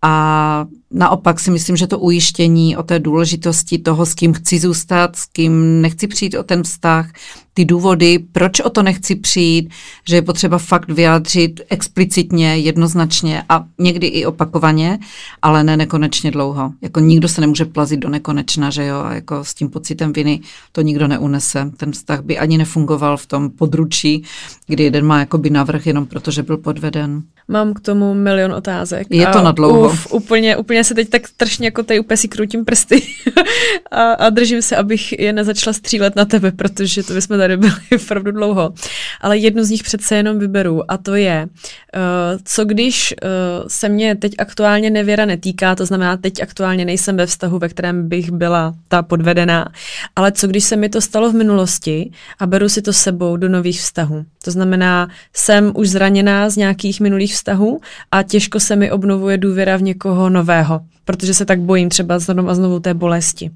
A 0.02 0.66
naopak 0.92 1.40
si 1.40 1.52
myslím, 1.52 1.76
že 1.76 1.88
to 1.88 2.00
ujištění 2.00 2.78
o 2.78 2.84
té 2.84 3.00
důležitosti 3.00 3.78
toho, 3.78 4.06
s 4.06 4.14
kým 4.14 4.34
chci 4.34 4.60
zůstat, 4.60 5.16
s 5.16 5.26
kým 5.26 5.82
nechci 5.82 6.08
přijít 6.08 6.36
o 6.36 6.44
ten 6.44 6.64
vztah, 6.64 7.10
ty 7.54 7.66
důvody, 7.66 8.20
proč 8.32 8.60
o 8.60 8.70
to 8.70 8.84
nechci 8.84 9.16
přijít, 9.16 9.70
že 10.08 10.16
je 10.16 10.22
potřeba 10.22 10.58
fakt 10.58 10.90
vyjádřit 10.90 11.62
explicitně, 11.70 12.58
jednoznačně 12.58 13.44
a 13.50 13.66
někdy 13.80 14.08
i 14.08 14.26
opakovaně, 14.26 15.00
ale 15.42 15.64
ne 15.64 15.78
nekonečně 15.78 16.32
dlouho. 16.32 16.72
Jako 16.82 17.00
nikdo 17.00 17.28
se 17.28 17.42
nemůže 17.42 17.66
plazit 17.66 18.00
do 18.00 18.10
nekonečna, 18.10 18.70
že 18.70 18.86
jo, 18.86 19.00
a 19.00 19.14
jako 19.14 19.44
s 19.44 19.54
tím 19.54 19.70
pocitem 19.70 20.14
viny 20.14 20.40
to 20.72 20.82
nikdo 20.82 21.08
neunese. 21.08 21.72
Ten 21.78 21.92
vztah 21.92 22.22
by 22.22 22.38
ani 22.38 22.58
nefungoval 22.58 23.18
v 23.18 23.26
tom 23.26 23.50
područí, 23.50 24.24
kdy 24.68 24.84
jeden 24.84 25.06
má 25.06 25.20
jakoby 25.20 25.50
navrh 25.50 25.88
jenom 25.88 26.06
proto, 26.06 26.32
že 26.32 26.44
byl 26.44 26.58
podveden. 26.58 27.24
Mám 27.48 27.74
k 27.74 27.80
tomu 27.80 28.14
milion 28.14 28.54
otázek. 28.54 29.08
Je 29.10 29.28
to 29.28 29.42
na 29.42 29.52
dlouho. 29.52 29.90
Uf, 29.90 30.14
úplně, 30.14 30.58
úplně 30.58 30.84
se 30.84 30.94
teď 30.94 31.10
tak 31.10 31.28
strašně 31.28 31.68
jako 31.68 31.84
tady 31.84 32.00
úplně 32.00 32.18
si 32.18 32.28
krutím 32.28 32.66
prsty 32.66 33.04
a, 33.92 34.12
a 34.12 34.30
držím 34.30 34.62
se, 34.62 34.76
abych 34.76 35.20
je 35.20 35.34
nezačala 35.34 35.74
střílet 35.74 36.16
na 36.16 36.26
tebe, 36.26 36.52
protože 36.52 37.04
to 37.04 37.14
bychom 37.14 37.38
tady 37.44 37.58
byli 37.58 37.74
opravdu 38.04 38.32
dlouho. 38.32 38.74
Ale 39.22 39.38
jednu 39.38 39.64
z 39.64 39.70
nich 39.70 39.84
přece 39.84 40.16
jenom 40.16 40.40
vyberu 40.40 40.92
a 40.92 40.98
to 40.98 41.16
je, 41.16 41.48
uh, 41.48 42.42
co 42.44 42.66
když 42.66 43.14
uh, 43.24 43.68
se 43.68 43.90
mě 43.90 44.16
teď 44.16 44.34
aktuálně 44.38 44.90
nevěra 44.90 45.26
netýká, 45.26 45.76
to 45.76 45.86
znamená, 45.86 46.18
teď 46.18 46.42
aktuálně 46.42 46.86
nejsem 46.86 47.18
ve 47.18 47.26
vztahu, 47.26 47.60
ve 47.60 47.70
kterém 47.70 48.10
bych 48.10 48.32
byla 48.32 48.74
ta 48.88 49.02
podvedená, 49.02 49.72
ale 50.16 50.32
co 50.32 50.48
když 50.48 50.64
se 50.64 50.76
mi 50.76 50.90
to 50.90 51.02
stalo 51.02 51.32
v 51.32 51.36
minulosti 51.36 52.12
a 52.40 52.48
beru 52.48 52.70
si 52.70 52.82
to 52.82 52.94
sebou 52.94 53.38
do 53.38 53.50
nových 53.50 53.80
vztahů. 53.80 54.26
To 54.44 54.52
znamená, 54.52 55.10
jsem 55.34 55.72
už 55.76 55.90
zraněná 55.90 56.50
z 56.50 56.58
nějakých 56.58 57.02
minulých 57.02 57.34
vztahů 57.34 57.82
a 58.12 58.24
těžko 58.24 58.60
se 58.60 58.76
mi 58.76 58.92
obnovuje 58.92 59.38
důvěra 59.38 59.78
v 59.78 59.82
někoho 59.82 60.30
nového, 60.30 60.82
protože 61.06 61.34
se 61.34 61.46
tak 61.46 61.60
bojím 61.60 61.90
třeba 61.90 62.20
znovu 62.20 62.50
a 62.50 62.56
znovu 62.56 62.80
té 62.80 62.94
bolesti. 62.94 63.52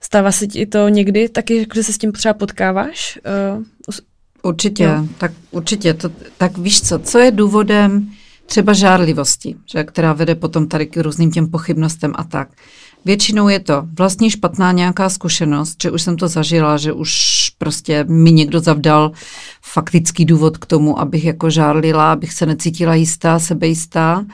Stává 0.00 0.32
se 0.32 0.46
ti 0.46 0.66
to 0.66 0.88
někdy 0.88 1.28
taky, 1.28 1.66
že 1.74 1.82
se 1.82 1.92
s 1.92 1.98
tím 1.98 2.12
třeba 2.12 2.34
potkáváš? 2.34 3.18
Uh, 3.56 3.64
určitě, 4.42 4.84
jo. 4.84 5.06
tak 5.18 5.32
určitě. 5.50 5.94
To, 5.94 6.10
tak 6.36 6.58
víš 6.58 6.82
co, 6.82 6.98
co 6.98 7.18
je 7.18 7.30
důvodem 7.30 8.10
třeba 8.46 8.72
žárlivosti, 8.72 9.56
že, 9.72 9.84
která 9.84 10.12
vede 10.12 10.34
potom 10.34 10.68
tady 10.68 10.86
k 10.86 10.96
různým 10.96 11.30
těm 11.30 11.50
pochybnostem 11.50 12.12
a 12.16 12.24
tak. 12.24 12.48
Většinou 13.04 13.48
je 13.48 13.60
to 13.60 13.82
vlastně 13.98 14.30
špatná 14.30 14.72
nějaká 14.72 15.08
zkušenost, 15.08 15.82
že 15.82 15.90
už 15.90 16.02
jsem 16.02 16.16
to 16.16 16.28
zažila, 16.28 16.76
že 16.76 16.92
už 16.92 17.12
prostě 17.58 18.04
mi 18.04 18.32
někdo 18.32 18.60
zavdal 18.60 19.12
faktický 19.62 20.24
důvod 20.24 20.58
k 20.58 20.66
tomu, 20.66 21.00
abych 21.00 21.24
jako 21.24 21.50
žárlila, 21.50 22.12
abych 22.12 22.32
se 22.32 22.46
necítila 22.46 22.94
jistá, 22.94 23.38
sebejistá. 23.38 24.26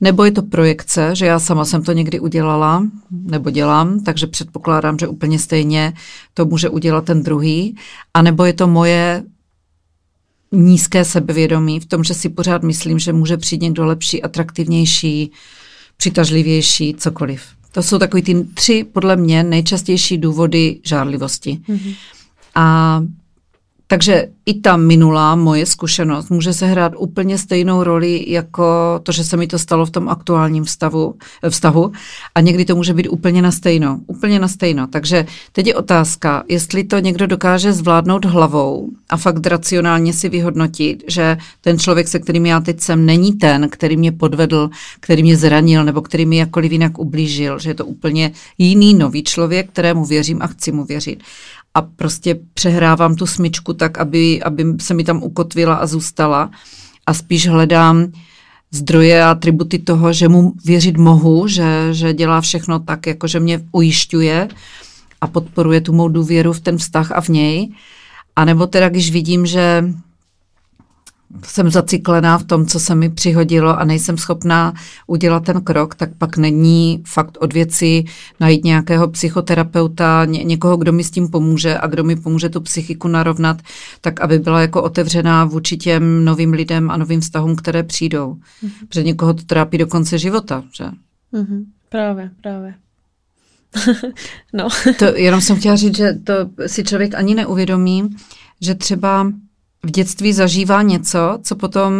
Nebo 0.00 0.24
je 0.24 0.30
to 0.30 0.42
projekce, 0.42 1.10
že 1.16 1.26
já 1.26 1.40
sama 1.40 1.64
jsem 1.64 1.82
to 1.82 1.92
někdy 1.92 2.20
udělala, 2.20 2.86
nebo 3.10 3.50
dělám, 3.50 4.00
takže 4.00 4.26
předpokládám, 4.26 4.98
že 4.98 5.08
úplně 5.08 5.38
stejně 5.38 5.92
to 6.34 6.44
může 6.46 6.68
udělat 6.68 7.04
ten 7.04 7.22
druhý. 7.22 7.76
A 8.14 8.22
nebo 8.22 8.44
je 8.44 8.52
to 8.52 8.66
moje 8.66 9.24
nízké 10.52 11.04
sebevědomí 11.04 11.80
v 11.80 11.86
tom, 11.86 12.04
že 12.04 12.14
si 12.14 12.28
pořád 12.28 12.62
myslím, 12.62 12.98
že 12.98 13.12
může 13.12 13.36
přijít 13.36 13.62
někdo 13.62 13.86
lepší, 13.86 14.22
atraktivnější, 14.22 15.32
přitažlivější, 15.96 16.94
cokoliv. 16.94 17.57
To 17.78 17.82
jsou 17.82 17.98
takový 17.98 18.22
ty 18.22 18.44
tři, 18.54 18.84
podle 18.92 19.16
mě, 19.16 19.42
nejčastější 19.42 20.18
důvody 20.18 20.80
žárlivosti. 20.84 21.60
Mm-hmm. 21.68 21.94
A 22.54 23.00
takže 23.90 24.28
i 24.46 24.54
ta 24.54 24.76
minulá 24.76 25.36
moje 25.36 25.66
zkušenost 25.66 26.30
může 26.30 26.52
se 26.52 26.66
hrát 26.66 26.92
úplně 26.96 27.38
stejnou 27.38 27.82
roli 27.82 28.24
jako 28.28 28.64
to, 29.02 29.12
že 29.12 29.24
se 29.24 29.36
mi 29.36 29.46
to 29.46 29.58
stalo 29.58 29.86
v 29.86 29.90
tom 29.90 30.08
aktuálním 30.08 30.64
vztahu, 30.64 31.14
vztahu. 31.48 31.92
A 32.34 32.40
někdy 32.40 32.64
to 32.64 32.76
může 32.76 32.94
být 32.94 33.08
úplně 33.08 33.42
na 33.42 33.50
stejno, 33.50 34.00
úplně 34.06 34.38
na 34.38 34.48
stejno. 34.48 34.86
Takže 34.86 35.26
teď 35.52 35.66
je 35.66 35.74
otázka, 35.74 36.44
jestli 36.48 36.84
to 36.84 36.98
někdo 36.98 37.26
dokáže 37.26 37.72
zvládnout 37.72 38.24
hlavou 38.24 38.90
a 39.08 39.16
fakt 39.16 39.46
racionálně 39.46 40.12
si 40.12 40.28
vyhodnotit, 40.28 41.04
že 41.08 41.36
ten 41.60 41.78
člověk, 41.78 42.08
se 42.08 42.18
kterým 42.18 42.46
já 42.46 42.60
teď 42.60 42.80
jsem, 42.80 43.06
není 43.06 43.32
ten, 43.32 43.68
který 43.68 43.96
mě 43.96 44.12
podvedl, 44.12 44.70
který 45.00 45.22
mě 45.22 45.36
zranil 45.36 45.84
nebo 45.84 46.02
který 46.02 46.26
mi 46.26 46.36
jakkoliv 46.36 46.72
jinak 46.72 46.98
ublížil, 46.98 47.58
že 47.58 47.70
je 47.70 47.74
to 47.74 47.86
úplně 47.86 48.32
jiný 48.58 48.94
nový 48.94 49.22
člověk, 49.22 49.70
kterému 49.70 50.04
věřím 50.04 50.42
a 50.42 50.46
chci 50.46 50.72
mu 50.72 50.84
věřit 50.84 51.22
a 51.78 51.82
prostě 51.82 52.38
přehrávám 52.54 53.16
tu 53.16 53.26
smyčku 53.26 53.72
tak, 53.72 53.98
aby, 53.98 54.42
aby 54.42 54.64
se 54.80 54.94
mi 54.94 55.04
tam 55.04 55.22
ukotvila 55.22 55.74
a 55.74 55.86
zůstala 55.86 56.50
a 57.06 57.14
spíš 57.14 57.48
hledám 57.48 58.12
zdroje 58.70 59.24
a 59.24 59.30
atributy 59.30 59.78
toho, 59.78 60.12
že 60.12 60.28
mu 60.28 60.52
věřit 60.64 60.96
mohu, 60.96 61.48
že, 61.48 61.94
že 61.94 62.14
dělá 62.14 62.40
všechno 62.40 62.78
tak, 62.78 63.06
jako 63.06 63.26
že 63.26 63.40
mě 63.40 63.60
ujišťuje 63.72 64.48
a 65.20 65.26
podporuje 65.26 65.80
tu 65.80 65.92
mou 65.92 66.08
důvěru 66.08 66.52
v 66.52 66.60
ten 66.60 66.78
vztah 66.78 67.12
a 67.12 67.20
v 67.20 67.28
něj. 67.28 67.72
A 68.36 68.44
nebo 68.44 68.66
teda, 68.66 68.88
když 68.88 69.10
vidím, 69.10 69.46
že 69.46 69.84
jsem 71.44 71.70
zaciklená 71.70 72.38
v 72.38 72.44
tom, 72.44 72.66
co 72.66 72.80
se 72.80 72.94
mi 72.94 73.08
přihodilo 73.08 73.78
a 73.78 73.84
nejsem 73.84 74.18
schopná 74.18 74.74
udělat 75.06 75.44
ten 75.44 75.60
krok, 75.60 75.94
tak 75.94 76.10
pak 76.18 76.36
není 76.36 77.02
fakt 77.06 77.38
od 77.40 77.52
věci 77.52 78.04
najít 78.40 78.64
nějakého 78.64 79.08
psychoterapeuta, 79.08 80.24
ně, 80.24 80.44
někoho, 80.44 80.76
kdo 80.76 80.92
mi 80.92 81.04
s 81.04 81.10
tím 81.10 81.28
pomůže 81.28 81.78
a 81.78 81.86
kdo 81.86 82.04
mi 82.04 82.16
pomůže 82.16 82.48
tu 82.48 82.60
psychiku 82.60 83.08
narovnat, 83.08 83.62
tak 84.00 84.20
aby 84.20 84.38
byla 84.38 84.60
jako 84.60 84.82
otevřená 84.82 85.44
vůči 85.44 85.76
těm 85.76 86.24
novým 86.24 86.52
lidem 86.52 86.90
a 86.90 86.96
novým 86.96 87.20
vztahům, 87.20 87.56
které 87.56 87.82
přijdou. 87.82 88.34
Mm-hmm. 88.34 88.70
Protože 88.88 89.02
někoho 89.02 89.34
to 89.34 89.42
trápí 89.42 89.78
do 89.78 89.86
konce 89.86 90.18
života, 90.18 90.64
že? 90.72 90.84
Mm-hmm. 91.32 91.64
Právě, 91.88 92.30
právě. 92.42 92.74
no. 94.52 94.68
to, 94.98 95.04
jenom 95.04 95.40
jsem 95.40 95.56
chtěla 95.56 95.76
říct, 95.76 95.96
že 95.96 96.12
to 96.12 96.34
si 96.66 96.84
člověk 96.84 97.14
ani 97.14 97.34
neuvědomí, 97.34 98.16
že 98.60 98.74
třeba 98.74 99.32
v 99.82 99.90
dětství 99.90 100.32
zažívá 100.32 100.82
něco, 100.82 101.38
co 101.42 101.56
potom 101.56 101.92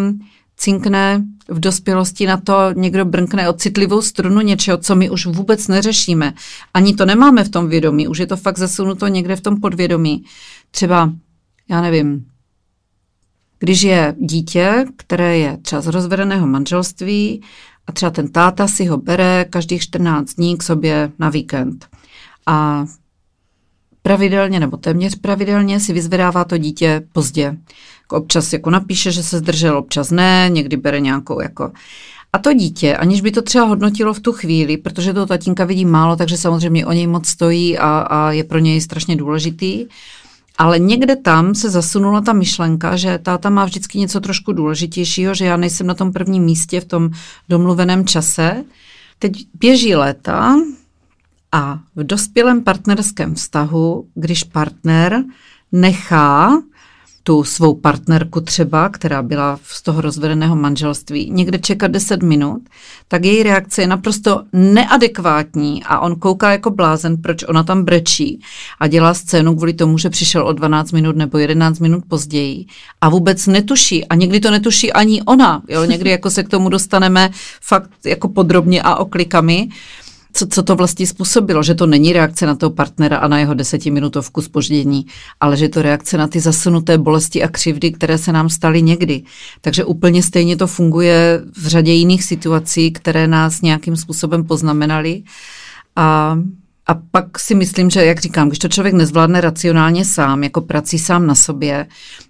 cinkne 0.56 1.24
v 1.48 1.60
dospělosti 1.60 2.26
na 2.26 2.36
to, 2.36 2.72
někdo 2.72 3.04
brnkne 3.04 3.48
o 3.48 3.52
citlivou 3.52 4.02
strunu 4.02 4.40
něčeho, 4.40 4.78
co 4.78 4.96
my 4.96 5.10
už 5.10 5.26
vůbec 5.26 5.68
neřešíme. 5.68 6.34
Ani 6.74 6.94
to 6.94 7.06
nemáme 7.06 7.44
v 7.44 7.48
tom 7.48 7.68
vědomí, 7.68 8.08
už 8.08 8.18
je 8.18 8.26
to 8.26 8.36
fakt 8.36 8.58
zasunuto 8.58 9.08
někde 9.08 9.36
v 9.36 9.40
tom 9.40 9.60
podvědomí. 9.60 10.24
Třeba, 10.70 11.12
já 11.70 11.80
nevím, 11.80 12.26
když 13.58 13.82
je 13.82 14.14
dítě, 14.18 14.84
které 14.96 15.38
je 15.38 15.56
třeba 15.56 15.82
z 15.82 15.86
rozvedeného 15.86 16.46
manželství 16.46 17.42
a 17.86 17.92
třeba 17.92 18.10
ten 18.10 18.28
táta 18.28 18.68
si 18.68 18.84
ho 18.84 18.96
bere 18.96 19.44
každých 19.50 19.82
14 19.82 20.34
dní 20.34 20.58
k 20.58 20.62
sobě 20.62 21.12
na 21.18 21.28
víkend. 21.28 21.86
A 22.46 22.86
pravidelně 24.02 24.60
nebo 24.60 24.76
téměř 24.76 25.14
pravidelně 25.14 25.80
si 25.80 25.92
vyzvedává 25.92 26.44
to 26.44 26.58
dítě 26.58 27.02
pozdě. 27.12 27.56
Občas 28.10 28.52
jako 28.52 28.70
napíše, 28.70 29.12
že 29.12 29.22
se 29.22 29.38
zdržel, 29.38 29.78
občas 29.78 30.10
ne, 30.10 30.48
někdy 30.52 30.76
bere 30.76 31.00
nějakou 31.00 31.40
jako... 31.40 31.72
A 32.32 32.38
to 32.38 32.52
dítě, 32.52 32.96
aniž 32.96 33.20
by 33.20 33.30
to 33.30 33.42
třeba 33.42 33.64
hodnotilo 33.64 34.14
v 34.14 34.20
tu 34.20 34.32
chvíli, 34.32 34.76
protože 34.76 35.12
to 35.12 35.26
tatínka 35.26 35.64
vidí 35.64 35.84
málo, 35.84 36.16
takže 36.16 36.36
samozřejmě 36.36 36.86
o 36.86 36.92
něj 36.92 37.06
moc 37.06 37.28
stojí 37.28 37.78
a, 37.78 37.98
a 37.98 38.32
je 38.32 38.44
pro 38.44 38.58
něj 38.58 38.80
strašně 38.80 39.16
důležitý, 39.16 39.86
ale 40.58 40.78
někde 40.78 41.16
tam 41.16 41.54
se 41.54 41.70
zasunula 41.70 42.20
ta 42.20 42.32
myšlenka, 42.32 42.96
že 42.96 43.18
táta 43.18 43.50
má 43.50 43.64
vždycky 43.64 43.98
něco 43.98 44.20
trošku 44.20 44.52
důležitějšího, 44.52 45.34
že 45.34 45.44
já 45.44 45.56
nejsem 45.56 45.86
na 45.86 45.94
tom 45.94 46.12
prvním 46.12 46.42
místě 46.42 46.80
v 46.80 46.84
tom 46.84 47.10
domluveném 47.48 48.06
čase. 48.06 48.64
Teď 49.18 49.32
běží 49.54 49.94
léta, 49.94 50.56
a 51.52 51.78
v 51.96 52.04
dospělém 52.04 52.64
partnerském 52.64 53.34
vztahu, 53.34 54.06
když 54.14 54.44
partner 54.44 55.24
nechá 55.72 56.52
tu 57.28 57.44
svou 57.44 57.74
partnerku 57.74 58.40
třeba, 58.40 58.88
která 58.88 59.22
byla 59.22 59.58
z 59.62 59.82
toho 59.82 60.00
rozvedeného 60.00 60.56
manželství, 60.56 61.30
někde 61.30 61.58
čekat 61.58 61.90
10 61.90 62.22
minut, 62.22 62.62
tak 63.08 63.24
její 63.24 63.42
reakce 63.42 63.82
je 63.82 63.86
naprosto 63.86 64.42
neadekvátní 64.52 65.84
a 65.84 66.00
on 66.00 66.16
kouká 66.16 66.52
jako 66.52 66.70
blázen, 66.70 67.16
proč 67.16 67.44
ona 67.48 67.62
tam 67.62 67.84
brečí 67.84 68.40
a 68.80 68.86
dělá 68.86 69.14
scénu 69.14 69.56
kvůli 69.56 69.72
tomu, 69.72 69.98
že 69.98 70.10
přišel 70.10 70.46
o 70.46 70.52
12 70.52 70.92
minut 70.92 71.16
nebo 71.16 71.38
11 71.38 71.78
minut 71.78 72.04
později 72.08 72.66
a 73.00 73.08
vůbec 73.08 73.46
netuší 73.46 74.04
a 74.04 74.14
někdy 74.14 74.40
to 74.40 74.50
netuší 74.50 74.92
ani 74.92 75.22
ona, 75.22 75.62
jo, 75.68 75.84
někdy 75.84 76.10
jako 76.10 76.30
se 76.30 76.42
k 76.42 76.48
tomu 76.48 76.68
dostaneme 76.68 77.30
fakt 77.60 77.90
jako 78.04 78.28
podrobně 78.28 78.82
a 78.82 78.96
oklikami, 78.96 79.68
co, 80.38 80.46
co 80.46 80.62
to 80.62 80.76
vlastně 80.76 81.06
způsobilo, 81.06 81.62
že 81.62 81.74
to 81.74 81.86
není 81.86 82.12
reakce 82.12 82.46
na 82.46 82.54
toho 82.54 82.70
partnera 82.70 83.16
a 83.16 83.28
na 83.28 83.38
jeho 83.38 83.54
desetiminutovku 83.54 84.42
spoždění, 84.42 85.06
ale 85.40 85.56
že 85.56 85.68
to 85.68 85.82
reakce 85.82 86.18
na 86.18 86.28
ty 86.28 86.40
zasunuté 86.40 86.98
bolesti 86.98 87.42
a 87.42 87.48
křivdy, 87.48 87.92
které 87.92 88.18
se 88.18 88.32
nám 88.32 88.48
staly 88.48 88.82
někdy. 88.82 89.22
Takže 89.60 89.84
úplně 89.84 90.22
stejně 90.22 90.56
to 90.56 90.66
funguje 90.66 91.40
v 91.56 91.66
řadě 91.66 91.92
jiných 91.92 92.24
situací, 92.24 92.90
které 92.90 93.28
nás 93.28 93.62
nějakým 93.62 93.96
způsobem 93.96 94.44
poznamenaly. 94.44 95.22
A 95.96 96.38
a 96.90 96.94
pak 97.10 97.38
si 97.38 97.54
myslím, 97.54 97.90
že, 97.90 98.04
jak 98.04 98.20
říkám, 98.20 98.48
když 98.48 98.58
to 98.58 98.68
člověk 98.68 98.94
nezvládne 98.94 99.40
racionálně 99.40 100.04
sám, 100.04 100.44
jako 100.44 100.60
prací 100.60 100.98
sám 100.98 101.26
na 101.26 101.34
sobě, 101.34 101.86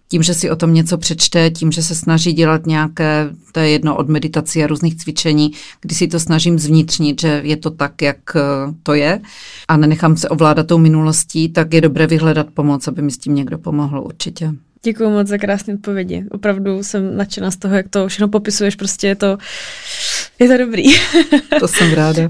tím, 0.09 0.23
že 0.23 0.35
si 0.35 0.51
o 0.51 0.57
tom 0.57 0.75
něco 0.75 0.99
přečte, 0.99 1.51
tím, 1.51 1.73
že 1.73 1.83
se 1.83 1.95
snaží 1.95 2.33
dělat 2.33 2.67
nějaké, 2.67 3.31
to 3.53 3.61
je 3.61 3.69
jedno 3.69 3.97
od 3.97 4.09
meditací 4.09 4.65
a 4.65 4.67
různých 4.67 4.97
cvičení, 4.97 5.53
kdy 5.81 5.95
si 5.95 6.09
to 6.09 6.21
snažím 6.21 6.59
zvnitřnit, 6.59 7.21
že 7.21 7.41
je 7.45 7.57
to 7.57 7.71
tak, 7.71 8.03
jak 8.03 8.37
eh, 8.37 8.41
to 8.83 8.95
je 8.95 9.21
a 9.69 9.77
nenechám 9.77 10.17
se 10.17 10.29
ovládat 10.29 10.67
tou 10.67 10.79
minulostí, 10.79 11.49
tak 11.49 11.75
je 11.75 11.81
dobré 11.81 12.07
vyhledat 12.07 12.47
pomoc, 12.55 12.89
aby 12.89 13.03
mi 13.03 13.11
s 13.11 13.19
tím 13.19 13.35
někdo 13.35 13.59
pomohl 13.59 14.01
určitě. 14.01 14.53
Děkuji 14.83 15.11
moc 15.11 15.29
za 15.29 15.39
krásné 15.39 15.75
odpovědi. 15.75 16.25
Opravdu 16.31 16.83
jsem 16.83 17.17
nadšená 17.17 17.51
z 17.51 17.57
toho, 17.57 17.77
jak 17.77 17.89
to 17.89 18.09
všechno 18.09 18.29
popisuješ. 18.29 18.75
Prostě 18.75 19.07
je 19.07 19.15
to, 19.15 19.39
je 20.39 20.49
to 20.49 20.57
dobrý. 20.57 20.85
To 21.61 21.69
jsem 21.69 21.93
ráda. 21.93 22.23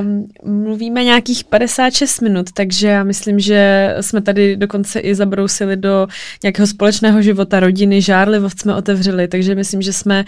um, 0.00 0.28
mluvíme 0.64 1.04
nějakých 1.04 1.44
56 1.44 2.20
minut, 2.20 2.52
takže 2.54 2.88
já 2.88 3.04
myslím, 3.04 3.40
že 3.40 3.94
jsme 4.00 4.20
tady 4.20 4.56
dokonce 4.56 5.00
i 5.00 5.14
zabrousili 5.14 5.76
do 5.76 6.06
nějakého 6.42 6.66
společného 6.66 7.22
života, 7.22 7.60
rodiny, 7.60 8.02
žárlivost 8.02 8.60
jsme 8.60 8.74
otevřeli, 8.74 9.28
takže 9.28 9.54
myslím, 9.54 9.82
že 9.82 9.92
jsme 9.92 10.24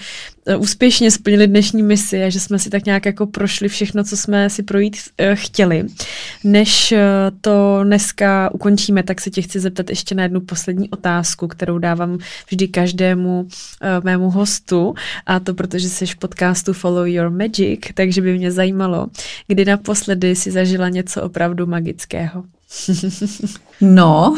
eh, 0.47 0.57
úspěšně 0.57 1.11
splnili 1.11 1.47
dnešní 1.47 1.83
misi 1.83 2.25
a 2.25 2.29
že 2.29 2.41
jsme 2.41 2.59
si 2.59 2.71
tak 2.71 2.85
nějak 2.85 3.07
jako 3.07 3.27
prošli 3.27 3.69
všechno, 3.69 4.05
co 4.05 4.17
jsme 4.17 4.51
si 4.51 4.63
projít 4.63 4.97
uh, 4.97 5.27
chtěli. 5.35 5.85
Než 6.45 6.93
uh, 6.93 6.99
to 7.41 7.81
dneska 7.85 8.51
ukončíme, 8.55 9.03
tak 9.03 9.21
se 9.21 9.31
tě 9.31 9.43
chci 9.43 9.61
zeptat 9.61 9.91
ještě 9.91 10.15
na 10.15 10.23
jednu 10.23 10.41
poslední 10.41 10.91
otázku, 10.91 11.49
kterou 11.63 11.79
dávám 11.79 12.19
vždy 12.51 12.69
každému 12.69 13.41
uh, 13.41 13.49
mému 14.05 14.31
hostu 14.31 14.95
a 15.27 15.41
to 15.41 15.55
protože 15.55 15.89
jsi 15.89 16.07
v 16.07 16.17
podcastu 16.17 16.73
Follow 16.73 17.07
Your 17.07 17.31
Magic, 17.31 17.81
takže 17.95 18.23
by 18.23 18.39
mě 18.39 18.53
zajímalo, 18.53 19.07
kdy 19.47 19.65
naposledy 19.65 20.37
si 20.37 20.51
zažila 20.51 20.89
něco 20.89 21.23
opravdu 21.23 21.67
magického. 21.67 22.45
No, 23.81 24.37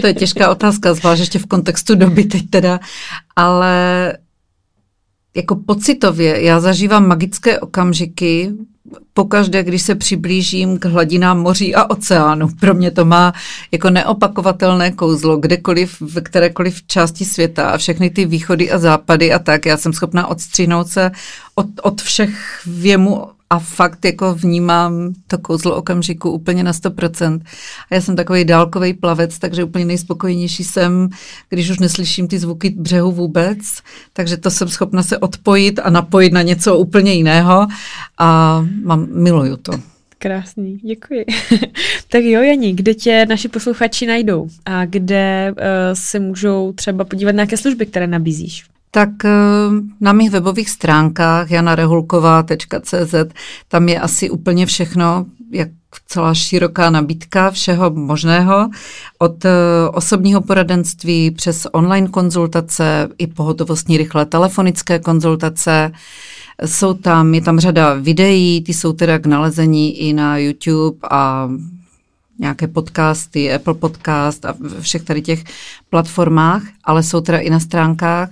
to 0.00 0.06
je 0.06 0.14
těžká 0.14 0.50
otázka, 0.50 0.94
zvlášť 0.94 1.20
ještě 1.20 1.38
v 1.38 1.46
kontextu 1.46 1.94
doby 1.94 2.24
teď 2.24 2.50
teda, 2.50 2.80
ale 3.36 4.12
jako 5.36 5.56
pocitově 5.56 6.44
já 6.44 6.60
zažívám 6.60 7.08
magické 7.08 7.60
okamžiky 7.60 8.52
pokaždé, 9.14 9.64
když 9.64 9.82
se 9.82 9.94
přiblížím 9.94 10.78
k 10.78 10.84
hladinám 10.84 11.40
moří 11.40 11.74
a 11.74 11.90
oceánu. 11.90 12.48
Pro 12.60 12.74
mě 12.74 12.90
to 12.90 13.04
má 13.04 13.32
jako 13.72 13.90
neopakovatelné 13.90 14.90
kouzlo, 14.92 15.36
kdekoliv, 15.36 16.00
v 16.00 16.20
kterékoliv 16.20 16.82
části 16.86 17.24
světa 17.24 17.70
a 17.70 17.78
všechny 17.78 18.10
ty 18.10 18.24
východy 18.24 18.70
a 18.70 18.78
západy 18.78 19.32
a 19.32 19.38
tak. 19.38 19.66
Já 19.66 19.76
jsem 19.76 19.92
schopná 19.92 20.26
odstřihnout 20.26 20.88
se 20.88 21.10
od, 21.54 21.66
od 21.82 22.02
všech 22.02 22.62
věmu 22.66 23.37
a 23.50 23.58
fakt 23.58 24.04
jako 24.04 24.34
vnímám 24.34 25.12
to 25.26 25.38
kouzlo 25.38 25.76
okamžiku 25.76 26.30
úplně 26.30 26.64
na 26.64 26.72
100%. 26.72 27.40
A 27.90 27.94
já 27.94 28.00
jsem 28.00 28.16
takový 28.16 28.44
dálkový 28.44 28.94
plavec, 28.94 29.38
takže 29.38 29.64
úplně 29.64 29.84
nejspokojenější 29.84 30.64
jsem, 30.64 31.08
když 31.48 31.70
už 31.70 31.78
neslyším 31.78 32.28
ty 32.28 32.38
zvuky 32.38 32.70
břehu 32.70 33.12
vůbec, 33.12 33.58
takže 34.12 34.36
to 34.36 34.50
jsem 34.50 34.68
schopna 34.68 35.02
se 35.02 35.18
odpojit 35.18 35.80
a 35.82 35.90
napojit 35.90 36.32
na 36.32 36.42
něco 36.42 36.78
úplně 36.78 37.14
jiného 37.14 37.66
a 38.18 38.60
mám, 38.84 39.06
miluju 39.10 39.56
to. 39.56 39.72
Krásný, 40.18 40.76
děkuji. 40.76 41.24
tak 42.08 42.24
jo, 42.24 42.42
Janí, 42.42 42.76
kde 42.76 42.94
tě 42.94 43.26
naši 43.28 43.48
posluchači 43.48 44.06
najdou 44.06 44.48
a 44.64 44.84
kde 44.84 45.52
uh, 45.52 45.62
se 45.92 46.18
můžou 46.18 46.72
třeba 46.72 47.04
podívat 47.04 47.32
na 47.32 47.36
nějaké 47.36 47.56
služby, 47.56 47.86
které 47.86 48.06
nabízíš? 48.06 48.64
Tak 48.90 49.24
eh, 49.24 49.30
na 50.00 50.12
mých 50.12 50.30
webových 50.30 50.70
stránkách 50.70 51.50
janarehulková.cz 51.50 53.14
tam 53.68 53.88
je 53.88 54.00
asi 54.00 54.30
úplně 54.30 54.66
všechno, 54.66 55.26
jak 55.50 55.68
celá 56.06 56.34
široká 56.34 56.90
nabídka 56.90 57.50
všeho 57.50 57.90
možného, 57.90 58.68
od 59.18 59.44
eh, 59.44 59.50
osobního 59.92 60.40
poradenství 60.40 61.30
přes 61.30 61.66
online 61.72 62.08
konzultace 62.08 63.08
i 63.18 63.26
pohotovostní 63.26 63.96
rychlé 63.96 64.26
telefonické 64.26 64.98
konzultace. 64.98 65.92
Jsou 66.64 66.94
tam, 66.94 67.34
je 67.34 67.40
tam 67.40 67.60
řada 67.60 67.94
videí, 67.94 68.62
ty 68.62 68.74
jsou 68.74 68.92
teda 68.92 69.18
k 69.18 69.26
nalezení 69.26 69.98
i 70.00 70.12
na 70.12 70.38
YouTube 70.38 70.98
a 71.10 71.48
nějaké 72.38 72.68
podcasty, 72.68 73.54
Apple 73.54 73.74
Podcast 73.74 74.44
a 74.44 74.54
všech 74.80 75.02
tady 75.02 75.22
těch 75.22 75.44
platformách, 75.90 76.62
ale 76.84 77.02
jsou 77.02 77.20
teda 77.20 77.38
i 77.38 77.50
na 77.50 77.60
stránkách. 77.60 78.30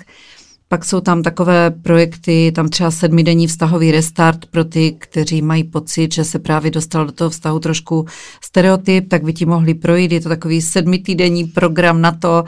Pak 0.68 0.84
jsou 0.84 1.00
tam 1.00 1.22
takové 1.22 1.70
projekty, 1.70 2.52
tam 2.54 2.68
třeba 2.68 2.90
sedmidenní 2.90 3.46
vztahový 3.46 3.92
restart 3.92 4.46
pro 4.46 4.64
ty, 4.64 4.96
kteří 4.98 5.42
mají 5.42 5.64
pocit, 5.64 6.14
že 6.14 6.24
se 6.24 6.38
právě 6.38 6.70
dostal 6.70 7.06
do 7.06 7.12
toho 7.12 7.30
vztahu 7.30 7.58
trošku 7.58 8.06
stereotyp, 8.44 9.08
tak 9.08 9.22
by 9.22 9.32
ti 9.32 9.46
mohli 9.46 9.74
projít. 9.74 10.12
Je 10.12 10.20
to 10.20 10.28
takový 10.28 10.62
sedmitýdenní 10.62 11.44
program 11.44 12.00
na 12.00 12.12
to, 12.12 12.44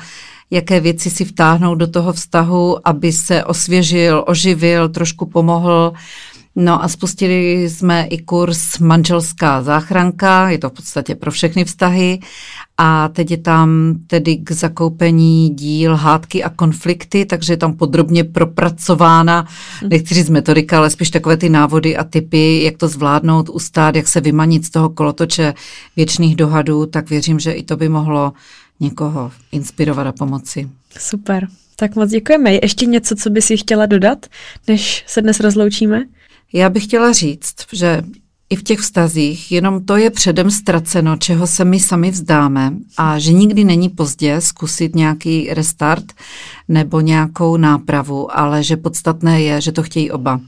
jaké 0.50 0.80
věci 0.80 1.10
si 1.10 1.24
vtáhnout 1.24 1.78
do 1.78 1.86
toho 1.86 2.12
vztahu, 2.12 2.88
aby 2.88 3.12
se 3.12 3.44
osvěžil, 3.44 4.24
oživil, 4.26 4.88
trošku 4.88 5.26
pomohl. 5.26 5.92
No 6.60 6.84
a 6.84 6.88
spustili 6.88 7.70
jsme 7.70 8.06
i 8.06 8.18
kurz 8.18 8.78
Manželská 8.78 9.62
záchranka, 9.62 10.50
je 10.50 10.58
to 10.58 10.70
v 10.70 10.72
podstatě 10.72 11.14
pro 11.14 11.30
všechny 11.30 11.64
vztahy 11.64 12.20
a 12.78 13.08
teď 13.08 13.30
je 13.30 13.36
tam 13.36 13.94
tedy 14.06 14.36
k 14.36 14.50
zakoupení 14.50 15.50
díl 15.50 15.96
hádky 15.96 16.44
a 16.44 16.48
konflikty, 16.50 17.26
takže 17.26 17.52
je 17.52 17.56
tam 17.56 17.76
podrobně 17.76 18.24
propracována, 18.24 19.46
nechci 19.88 20.14
říct 20.14 20.30
metodika, 20.30 20.78
ale 20.78 20.90
spíš 20.90 21.10
takové 21.10 21.36
ty 21.36 21.48
návody 21.48 21.96
a 21.96 22.04
typy, 22.04 22.62
jak 22.62 22.76
to 22.76 22.88
zvládnout, 22.88 23.48
ustát, 23.48 23.96
jak 23.96 24.08
se 24.08 24.20
vymanit 24.20 24.64
z 24.64 24.70
toho 24.70 24.88
kolotoče 24.88 25.54
věčných 25.96 26.36
dohadů, 26.36 26.86
tak 26.86 27.10
věřím, 27.10 27.38
že 27.40 27.52
i 27.52 27.62
to 27.62 27.76
by 27.76 27.88
mohlo 27.88 28.32
někoho 28.80 29.30
inspirovat 29.52 30.06
a 30.06 30.12
pomoci. 30.12 30.68
Super. 30.98 31.48
Tak 31.76 31.96
moc 31.96 32.10
děkujeme. 32.10 32.52
Je 32.52 32.60
ještě 32.62 32.86
něco, 32.86 33.14
co 33.14 33.30
by 33.30 33.42
si 33.42 33.56
chtěla 33.56 33.86
dodat, 33.86 34.26
než 34.68 35.04
se 35.06 35.22
dnes 35.22 35.40
rozloučíme? 35.40 36.04
Já 36.52 36.70
bych 36.70 36.84
chtěla 36.84 37.12
říct, 37.12 37.54
že 37.72 38.02
i 38.50 38.56
v 38.56 38.62
těch 38.62 38.78
vztazích, 38.78 39.52
jenom 39.52 39.84
to 39.84 39.96
je 39.96 40.10
předem 40.10 40.50
ztraceno, 40.50 41.16
čeho 41.16 41.46
se 41.46 41.64
my 41.64 41.80
sami 41.80 42.10
vzdáme 42.10 42.72
a 42.96 43.18
že 43.18 43.32
nikdy 43.32 43.64
není 43.64 43.88
pozdě 43.88 44.40
zkusit 44.40 44.94
nějaký 44.94 45.54
restart 45.54 46.04
nebo 46.68 47.00
nějakou 47.00 47.56
nápravu, 47.56 48.38
ale 48.38 48.62
že 48.62 48.76
podstatné 48.76 49.42
je, 49.42 49.60
že 49.60 49.72
to 49.72 49.82
chtějí 49.82 50.10
oba. 50.10 50.40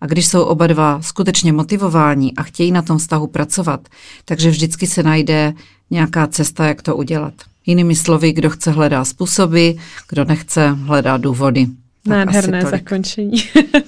A 0.00 0.06
když 0.06 0.26
jsou 0.26 0.42
oba 0.42 0.66
dva 0.66 1.02
skutečně 1.02 1.52
motivováni 1.52 2.32
a 2.36 2.42
chtějí 2.42 2.72
na 2.72 2.82
tom 2.82 2.98
vztahu 2.98 3.26
pracovat, 3.26 3.88
takže 4.24 4.50
vždycky 4.50 4.86
se 4.86 5.02
najde 5.02 5.54
nějaká 5.90 6.26
cesta, 6.26 6.66
jak 6.66 6.82
to 6.82 6.96
udělat. 6.96 7.34
Jinými 7.66 7.94
slovy, 7.96 8.32
kdo 8.32 8.50
chce 8.50 8.70
hledá 8.70 9.04
způsoby, 9.04 9.70
kdo 10.08 10.24
nechce 10.24 10.68
hledá 10.68 11.16
důvody. 11.16 11.66
Nádherné 12.06 12.62
zakončení. 12.62 13.42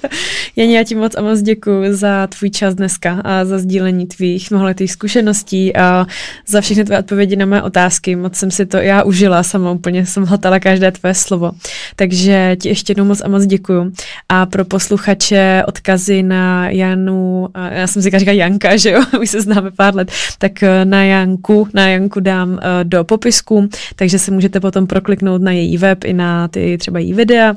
Janě, 0.56 0.78
já 0.78 0.84
ti 0.84 0.94
moc 0.94 1.16
a 1.16 1.22
moc 1.22 1.42
děkuji 1.42 1.94
za 1.94 2.26
tvůj 2.26 2.50
čas 2.50 2.74
dneska 2.74 3.20
a 3.24 3.44
za 3.44 3.58
sdílení 3.58 4.06
tvých 4.06 4.50
mnoholetých 4.50 4.92
zkušeností 4.92 5.76
a 5.76 6.06
za 6.48 6.60
všechny 6.60 6.84
tvé 6.84 6.98
odpovědi 6.98 7.36
na 7.36 7.46
mé 7.46 7.62
otázky. 7.62 8.16
Moc 8.16 8.36
jsem 8.36 8.50
si 8.50 8.66
to 8.66 8.76
já 8.76 9.02
užila 9.02 9.42
sama, 9.42 9.70
úplně 9.70 10.06
jsem 10.06 10.24
hlatala 10.24 10.60
každé 10.60 10.92
tvé 10.92 11.14
slovo. 11.14 11.52
Takže 11.96 12.56
ti 12.60 12.68
ještě 12.68 12.90
jednou 12.90 13.04
moc 13.04 13.20
a 13.24 13.28
moc 13.28 13.46
děkuji. 13.46 13.92
A 14.28 14.46
pro 14.46 14.64
posluchače 14.64 15.62
odkazy 15.66 16.22
na 16.22 16.70
Janu, 16.70 17.48
já 17.70 17.86
jsem 17.86 18.02
si 18.02 18.10
říkala 18.10 18.36
Janka, 18.36 18.76
že 18.76 18.90
jo, 18.90 19.02
už 19.20 19.30
se 19.30 19.40
známe 19.40 19.70
pár 19.70 19.94
let, 19.94 20.12
tak 20.38 20.62
eh, 20.62 20.84
na 20.84 21.04
Janku, 21.04 21.68
na 21.74 21.88
Janku 21.88 22.20
dám 22.20 22.58
eh, 22.62 22.84
do 22.84 23.04
popisku, 23.04 23.68
takže 23.96 24.18
se 24.18 24.30
můžete 24.30 24.60
potom 24.60 24.86
prokliknout 24.86 25.42
na 25.42 25.52
její 25.52 25.78
web 25.78 26.04
i 26.04 26.12
na 26.12 26.48
ty 26.48 26.78
třeba 26.78 26.98
její 26.98 27.14
videa 27.14 27.54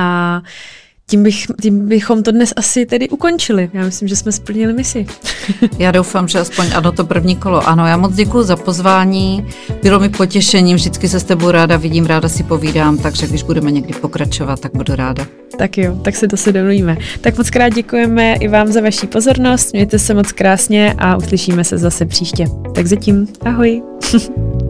a 0.00 0.42
tím, 1.10 1.22
bych, 1.22 1.46
tím 1.60 1.88
bychom 1.88 2.22
to 2.22 2.32
dnes 2.32 2.52
asi 2.56 2.86
tedy 2.86 3.08
ukončili. 3.08 3.70
Já 3.72 3.84
myslím, 3.84 4.08
že 4.08 4.16
jsme 4.16 4.32
splnili 4.32 4.72
misi. 4.72 5.06
já 5.78 5.90
doufám, 5.90 6.28
že 6.28 6.38
aspoň 6.38 6.66
ano, 6.74 6.92
to 6.92 7.04
první 7.04 7.36
kolo. 7.36 7.68
Ano, 7.68 7.86
já 7.86 7.96
moc 7.96 8.14
děkuji 8.14 8.42
za 8.42 8.56
pozvání. 8.56 9.46
Bylo 9.82 10.00
mi 10.00 10.08
potěšením, 10.08 10.76
vždycky 10.76 11.08
se 11.08 11.20
s 11.20 11.24
tebou 11.24 11.50
ráda 11.50 11.76
vidím, 11.76 12.06
ráda 12.06 12.28
si 12.28 12.42
povídám, 12.42 12.98
takže 12.98 13.26
když 13.26 13.42
budeme 13.42 13.70
někdy 13.70 13.94
pokračovat, 13.94 14.60
tak 14.60 14.72
budu 14.74 14.94
ráda. 14.94 15.26
Tak 15.58 15.78
jo, 15.78 15.98
tak 16.02 16.14
to 16.30 16.36
si 16.36 16.52
domluvíme. 16.52 16.96
Tak 17.20 17.38
moc 17.38 17.50
krát 17.50 17.68
děkujeme 17.68 18.34
i 18.34 18.48
vám 18.48 18.72
za 18.72 18.80
vaši 18.80 19.06
pozornost, 19.06 19.72
mějte 19.72 19.98
se 19.98 20.14
moc 20.14 20.32
krásně 20.32 20.94
a 20.98 21.16
uslyšíme 21.16 21.64
se 21.64 21.78
zase 21.78 22.06
příště. 22.06 22.46
Tak 22.74 22.86
zatím, 22.86 23.28
ahoj. 23.44 23.82